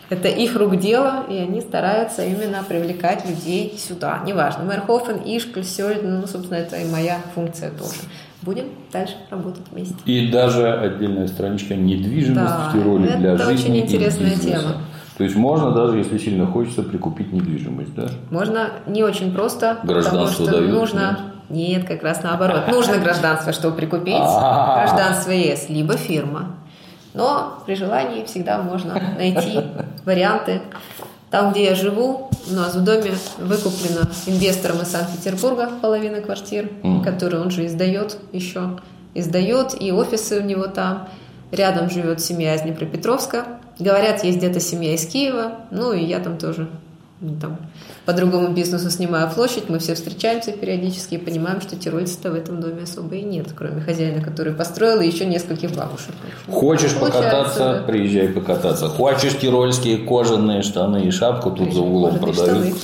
это 0.08 0.28
их 0.28 0.56
рук 0.56 0.78
дело, 0.78 1.24
и 1.28 1.36
они 1.36 1.60
стараются 1.60 2.24
именно 2.24 2.64
привлекать 2.66 3.28
людей 3.28 3.76
сюда. 3.78 4.22
Неважно, 4.26 4.62
Мерхофен, 4.62 5.20
Ишкль, 5.24 5.62
Сёльден, 5.62 6.20
ну, 6.20 6.26
собственно, 6.26 6.58
это 6.58 6.76
и 6.76 6.90
моя 6.90 7.18
функция 7.34 7.70
тоже. 7.70 8.00
Будем 8.42 8.66
дальше 8.92 9.14
работать 9.30 9.62
вместе. 9.70 9.94
И 10.04 10.30
даже 10.30 10.72
отдельная 10.72 11.26
страничка 11.26 11.74
недвижимость 11.74 12.46
да, 12.46 12.70
в 12.70 12.72
Тироле 12.72 13.16
для 13.16 13.36
жизни. 13.36 13.44
Это 13.44 13.48
очень 13.48 13.76
интересная 13.78 14.36
тема. 14.36 14.82
То 15.16 15.24
есть 15.24 15.36
можно 15.36 15.70
даже, 15.70 15.98
если 15.98 16.18
сильно 16.18 16.46
хочется, 16.46 16.82
прикупить 16.82 17.32
недвижимость, 17.32 17.94
да? 17.94 18.08
Можно 18.30 18.70
не 18.86 19.02
очень 19.02 19.32
просто, 19.32 19.78
Гражданство 19.82 20.10
потому 20.10 20.28
что 20.28 20.46
дают, 20.46 20.70
нужно... 20.70 21.18
Нет, 21.48 21.86
как 21.86 22.02
раз 22.02 22.22
наоборот. 22.22 22.66
Нужно 22.68 22.98
гражданство, 22.98 23.52
чтобы 23.52 23.76
прикупить. 23.76 24.14
Гражданство 24.16 25.30
ЕС, 25.30 25.68
либо 25.68 25.96
фирма. 25.96 26.56
Но 27.14 27.62
при 27.64 27.76
желании 27.76 28.24
всегда 28.24 28.60
можно 28.60 29.00
найти 29.16 29.60
варианты. 30.04 30.60
Там, 31.30 31.52
где 31.52 31.64
я 31.64 31.74
живу, 31.74 32.30
у 32.50 32.54
нас 32.54 32.74
в 32.74 32.84
доме 32.84 33.12
выкуплено 33.38 34.02
инвестором 34.26 34.82
из 34.82 34.88
Санкт-Петербурга 34.88 35.70
половина 35.80 36.20
квартир, 36.20 36.68
mm. 36.82 37.04
которые 37.04 37.42
он 37.42 37.50
же 37.50 37.66
издает 37.66 38.18
еще. 38.32 38.78
Издает, 39.14 39.80
и 39.80 39.92
офисы 39.92 40.40
у 40.40 40.44
него 40.44 40.66
там. 40.66 41.08
Рядом 41.50 41.90
живет 41.90 42.20
семья 42.20 42.54
из 42.54 42.62
Днепропетровска, 42.62 43.60
Говорят, 43.78 44.24
есть 44.24 44.38
где-то 44.38 44.58
семья 44.58 44.94
из 44.94 45.06
Киева, 45.06 45.52
ну 45.70 45.92
и 45.92 46.02
я 46.02 46.18
там 46.20 46.38
тоже 46.38 46.68
ну, 47.20 47.34
там, 47.40 47.56
по 48.04 48.12
другому 48.12 48.52
бизнесу 48.52 48.90
снимаю 48.90 49.30
площадь, 49.30 49.70
мы 49.70 49.78
все 49.78 49.94
встречаемся 49.94 50.52
периодически 50.52 51.14
и 51.14 51.18
понимаем, 51.18 51.62
что 51.62 51.74
тирольца-то 51.74 52.30
в 52.30 52.34
этом 52.34 52.60
доме 52.60 52.82
особо 52.82 53.14
и 53.14 53.22
нет, 53.22 53.48
кроме 53.56 53.80
хозяина, 53.80 54.22
который 54.22 54.52
построил, 54.52 55.00
и 55.00 55.06
еще 55.06 55.24
нескольких 55.24 55.70
бабушек. 55.74 56.14
Хочешь 56.46 56.94
покататься, 56.94 57.58
да. 57.58 57.82
приезжай 57.86 58.28
покататься. 58.28 58.88
Хочешь 58.88 59.38
тирольские 59.38 59.98
кожаные 59.98 60.60
штаны 60.60 61.06
и 61.06 61.10
шапку, 61.10 61.50
тут 61.52 61.72
за 61.72 61.80
углом 61.80 62.18
продают. 62.18 62.66
Штаны. 62.66 62.74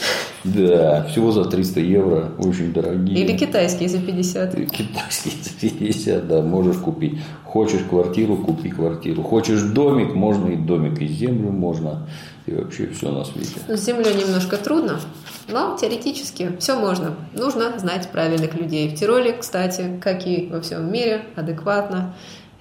Да, 0.44 1.04
всего 1.04 1.30
за 1.30 1.44
300 1.44 1.80
евро, 1.80 2.32
очень 2.38 2.72
дорогие. 2.72 3.18
Или 3.18 3.36
китайские 3.36 3.88
за 3.88 3.98
50. 3.98 4.54
Китайские 4.70 5.34
за 5.40 5.50
50, 5.60 6.26
да, 6.26 6.42
можешь 6.42 6.78
купить. 6.78 7.20
Хочешь 7.44 7.82
квартиру, 7.88 8.36
купи 8.36 8.70
квартиру. 8.70 9.22
Хочешь 9.22 9.60
домик, 9.60 10.14
можно 10.14 10.48
и 10.48 10.56
домик, 10.56 11.00
и 11.00 11.06
землю 11.06 11.52
можно 11.52 12.08
и 12.46 12.52
вообще 12.54 12.88
все 12.88 13.10
на 13.10 13.24
свете. 13.24 13.60
С 13.68 13.80
землей 13.80 14.14
немножко 14.14 14.56
трудно, 14.56 15.00
но 15.48 15.76
теоретически 15.76 16.56
все 16.58 16.76
можно. 16.78 17.14
Нужно 17.34 17.78
знать 17.78 18.10
правильных 18.10 18.54
людей. 18.54 18.88
В 18.88 18.98
Тироле, 18.98 19.32
кстати, 19.32 19.98
как 20.02 20.26
и 20.26 20.48
во 20.50 20.60
всем 20.60 20.90
мире, 20.92 21.24
адекватно 21.36 22.14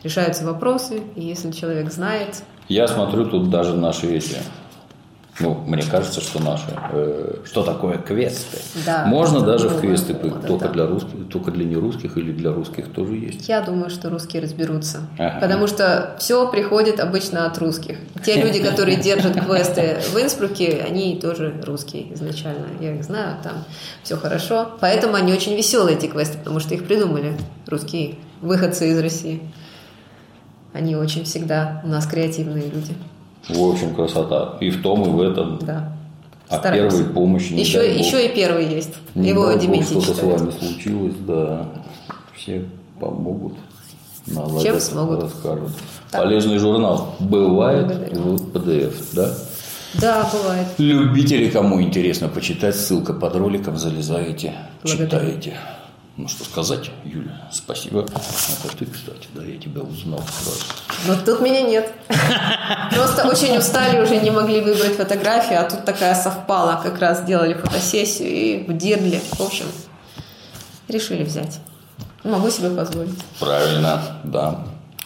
решаются 0.04 0.46
вопросы, 0.46 1.02
и 1.16 1.22
если 1.22 1.52
человек 1.52 1.92
знает... 1.92 2.44
Я 2.68 2.88
смотрю 2.88 3.26
тут 3.26 3.50
даже 3.50 3.76
наши 3.76 4.08
эти 4.08 4.38
Ну, 5.42 5.64
мне 5.66 5.84
кажется, 5.84 6.22
что 6.22 6.42
наши. 6.42 6.66
Э, 6.92 7.36
что 7.46 7.64
такое 7.64 7.98
квесты? 7.98 8.58
Да, 8.86 9.06
Можно 9.06 9.42
даже 9.42 9.70
в 9.70 9.80
квесты 9.80 10.14
мода, 10.14 10.48
только 10.48 10.68
да. 10.68 10.74
для 10.74 10.86
русских, 10.88 11.30
только 11.32 11.52
для 11.52 11.66
нерусских 11.66 12.18
или 12.18 12.32
для 12.32 12.52
русских 12.52 12.92
тоже 12.92 13.16
есть. 13.16 13.48
Я 13.50 13.62
думаю, 13.62 13.90
что 13.90 14.10
русские 14.10 14.42
разберутся. 14.42 15.00
Ага. 15.18 15.40
Потому 15.42 15.68
что 15.68 16.16
все 16.20 16.50
приходит 16.50 17.00
обычно 17.00 17.46
от 17.46 17.58
русских. 17.58 17.98
Те 18.26 18.42
люди, 18.42 18.62
которые 18.62 18.98
держат 18.98 19.34
квесты 19.34 19.98
в 20.14 20.18
Инсбруке, 20.18 20.86
они 20.88 21.20
тоже 21.20 21.62
русские 21.66 22.14
изначально. 22.14 22.68
Я 22.80 22.96
их 22.96 23.04
знаю, 23.04 23.38
там 23.44 23.64
все 24.04 24.18
хорошо. 24.18 24.72
Поэтому 24.80 25.16
они 25.16 25.34
очень 25.34 25.56
веселые, 25.56 25.98
эти 25.98 26.06
квесты, 26.08 26.38
потому 26.38 26.60
что 26.60 26.74
их 26.74 26.86
придумали 26.86 27.38
русские 27.68 28.16
выходцы 28.42 28.92
из 28.92 29.00
России. 29.00 29.42
Они 30.74 30.96
очень 30.96 31.26
всегда 31.26 31.82
у 31.84 31.88
нас 31.88 32.06
креативные 32.06 32.70
люди. 32.70 32.94
В 33.50 33.62
общем, 33.72 33.96
красота. 33.96 34.58
И 34.62 34.70
в 34.70 34.82
том, 34.82 35.04
и 35.04 35.10
в 35.10 35.22
этом. 35.22 35.60
Да. 35.62 35.94
А 36.50 36.58
Стараемся. 36.58 36.98
первой 36.98 37.14
помощи 37.14 37.54
не 37.54 37.62
Еще, 37.62 37.80
дай 37.80 37.98
бог. 37.98 38.06
еще 38.06 38.26
и 38.26 38.36
первый 38.36 38.66
есть. 38.68 38.94
Не 39.16 39.30
Его 39.30 39.52
Дементий 39.54 40.02
что-то 40.02 40.14
с 40.20 40.22
вами 40.24 40.52
случилось, 40.52 41.16
да. 41.26 41.66
Все 42.36 42.66
помогут. 43.00 43.54
наладят, 44.28 44.64
Чем 44.64 44.80
смогут. 44.80 45.24
Расскажут. 45.24 45.70
Так. 46.12 46.24
Полезный 46.24 46.58
журнал. 46.60 47.16
Бывает 47.20 47.88
Благодарю. 47.88 48.36
в 48.38 48.52
PDF, 48.52 48.94
да? 49.14 49.34
Да, 49.96 50.30
бывает. 50.32 50.68
Любители, 50.78 51.50
кому 51.50 51.82
интересно 51.82 52.28
почитать, 52.30 52.76
ссылка 52.76 53.14
под 53.14 53.36
роликом, 53.36 53.78
залезаете, 53.78 54.54
Благодарю. 54.84 55.10
читаете. 55.10 55.58
Ну 56.18 56.28
что 56.28 56.44
сказать, 56.44 56.92
Юля, 57.06 57.50
спасибо. 57.52 58.02
Это 58.02 58.78
ты, 58.78 58.86
кстати, 58.86 59.28
да, 59.34 59.44
я 59.44 59.58
тебя 59.58 59.82
узнал 59.82 60.20
сразу. 60.20 60.66
Но 61.08 61.16
тут 61.26 61.42
меня 61.42 61.62
нет. 61.62 61.92
Просто 62.94 63.28
очень 63.28 63.58
устали, 63.58 64.02
уже 64.02 64.18
не 64.18 64.30
могли 64.30 64.62
выбрать 64.62 64.98
фотографию, 64.98 65.62
а 65.62 65.70
тут 65.70 65.86
такая 65.86 66.14
совпала. 66.16 66.82
Как 66.84 67.00
раз 67.00 67.24
делали 67.24 67.54
фотосессию 67.54 68.30
и 68.30 68.64
в 68.68 68.78
Дирдле. 68.78 69.22
В 69.32 69.42
общем, 69.42 69.66
решили 70.90 71.24
взять. 71.24 71.60
Могу 72.24 72.50
себе 72.50 72.70
позволить. 72.70 73.18
Правильно, 73.40 74.02
да. 74.24 74.60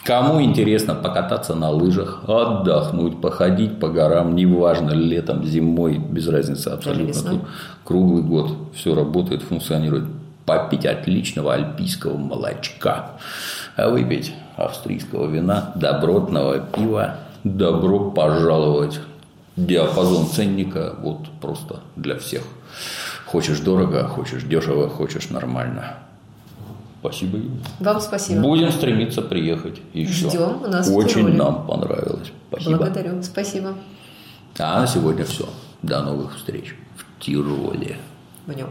Кому 0.04 0.42
интересно 0.42 0.94
покататься 0.94 1.54
на 1.54 1.70
лыжах, 1.70 2.22
отдохнуть, 2.28 3.20
походить 3.20 3.80
по 3.80 3.88
горам, 3.88 4.36
неважно, 4.36 4.90
летом, 4.90 5.44
зимой, 5.44 5.98
без 5.98 6.28
разницы 6.28 6.68
абсолютно. 6.68 7.44
круглый 7.84 8.22
год 8.22 8.52
все 8.74 8.94
работает, 8.94 9.42
функционирует. 9.42 10.04
Попить 10.46 10.86
отличного 10.86 11.54
альпийского 11.54 12.16
молочка, 12.16 13.10
а 13.76 13.90
выпить 13.90 14.32
австрийского 14.56 15.26
вина, 15.26 15.72
добротного 15.74 16.60
пива, 16.60 17.16
добро 17.44 18.10
пожаловать. 18.10 19.00
Диапазон 19.56 20.26
ценника 20.26 20.94
вот 21.00 21.28
просто 21.40 21.80
для 21.96 22.16
всех. 22.18 22.42
Хочешь 23.24 23.58
дорого, 23.60 24.06
хочешь 24.06 24.44
дешево, 24.44 24.88
хочешь 24.88 25.30
нормально. 25.30 25.96
Спасибо, 27.00 27.38
Юля. 27.38 27.50
Вам 27.80 28.00
спасибо. 28.00 28.40
Будем 28.40 28.70
стремиться 28.70 29.22
приехать 29.22 29.80
еще. 29.92 30.28
Ждем, 30.28 30.62
у 30.62 30.68
нас 30.68 30.88
Очень 30.88 31.34
нам 31.36 31.66
понравилось. 31.66 32.32
Спасибо. 32.48 32.76
Благодарю. 32.76 33.22
Спасибо. 33.22 33.74
А 34.58 34.80
на 34.80 34.86
сегодня 34.86 35.24
все. 35.24 35.48
До 35.82 36.02
новых 36.02 36.36
встреч 36.36 36.74
в 36.96 37.24
Тироле. 37.24 37.96
В 38.46 38.52
нем. 38.52 38.70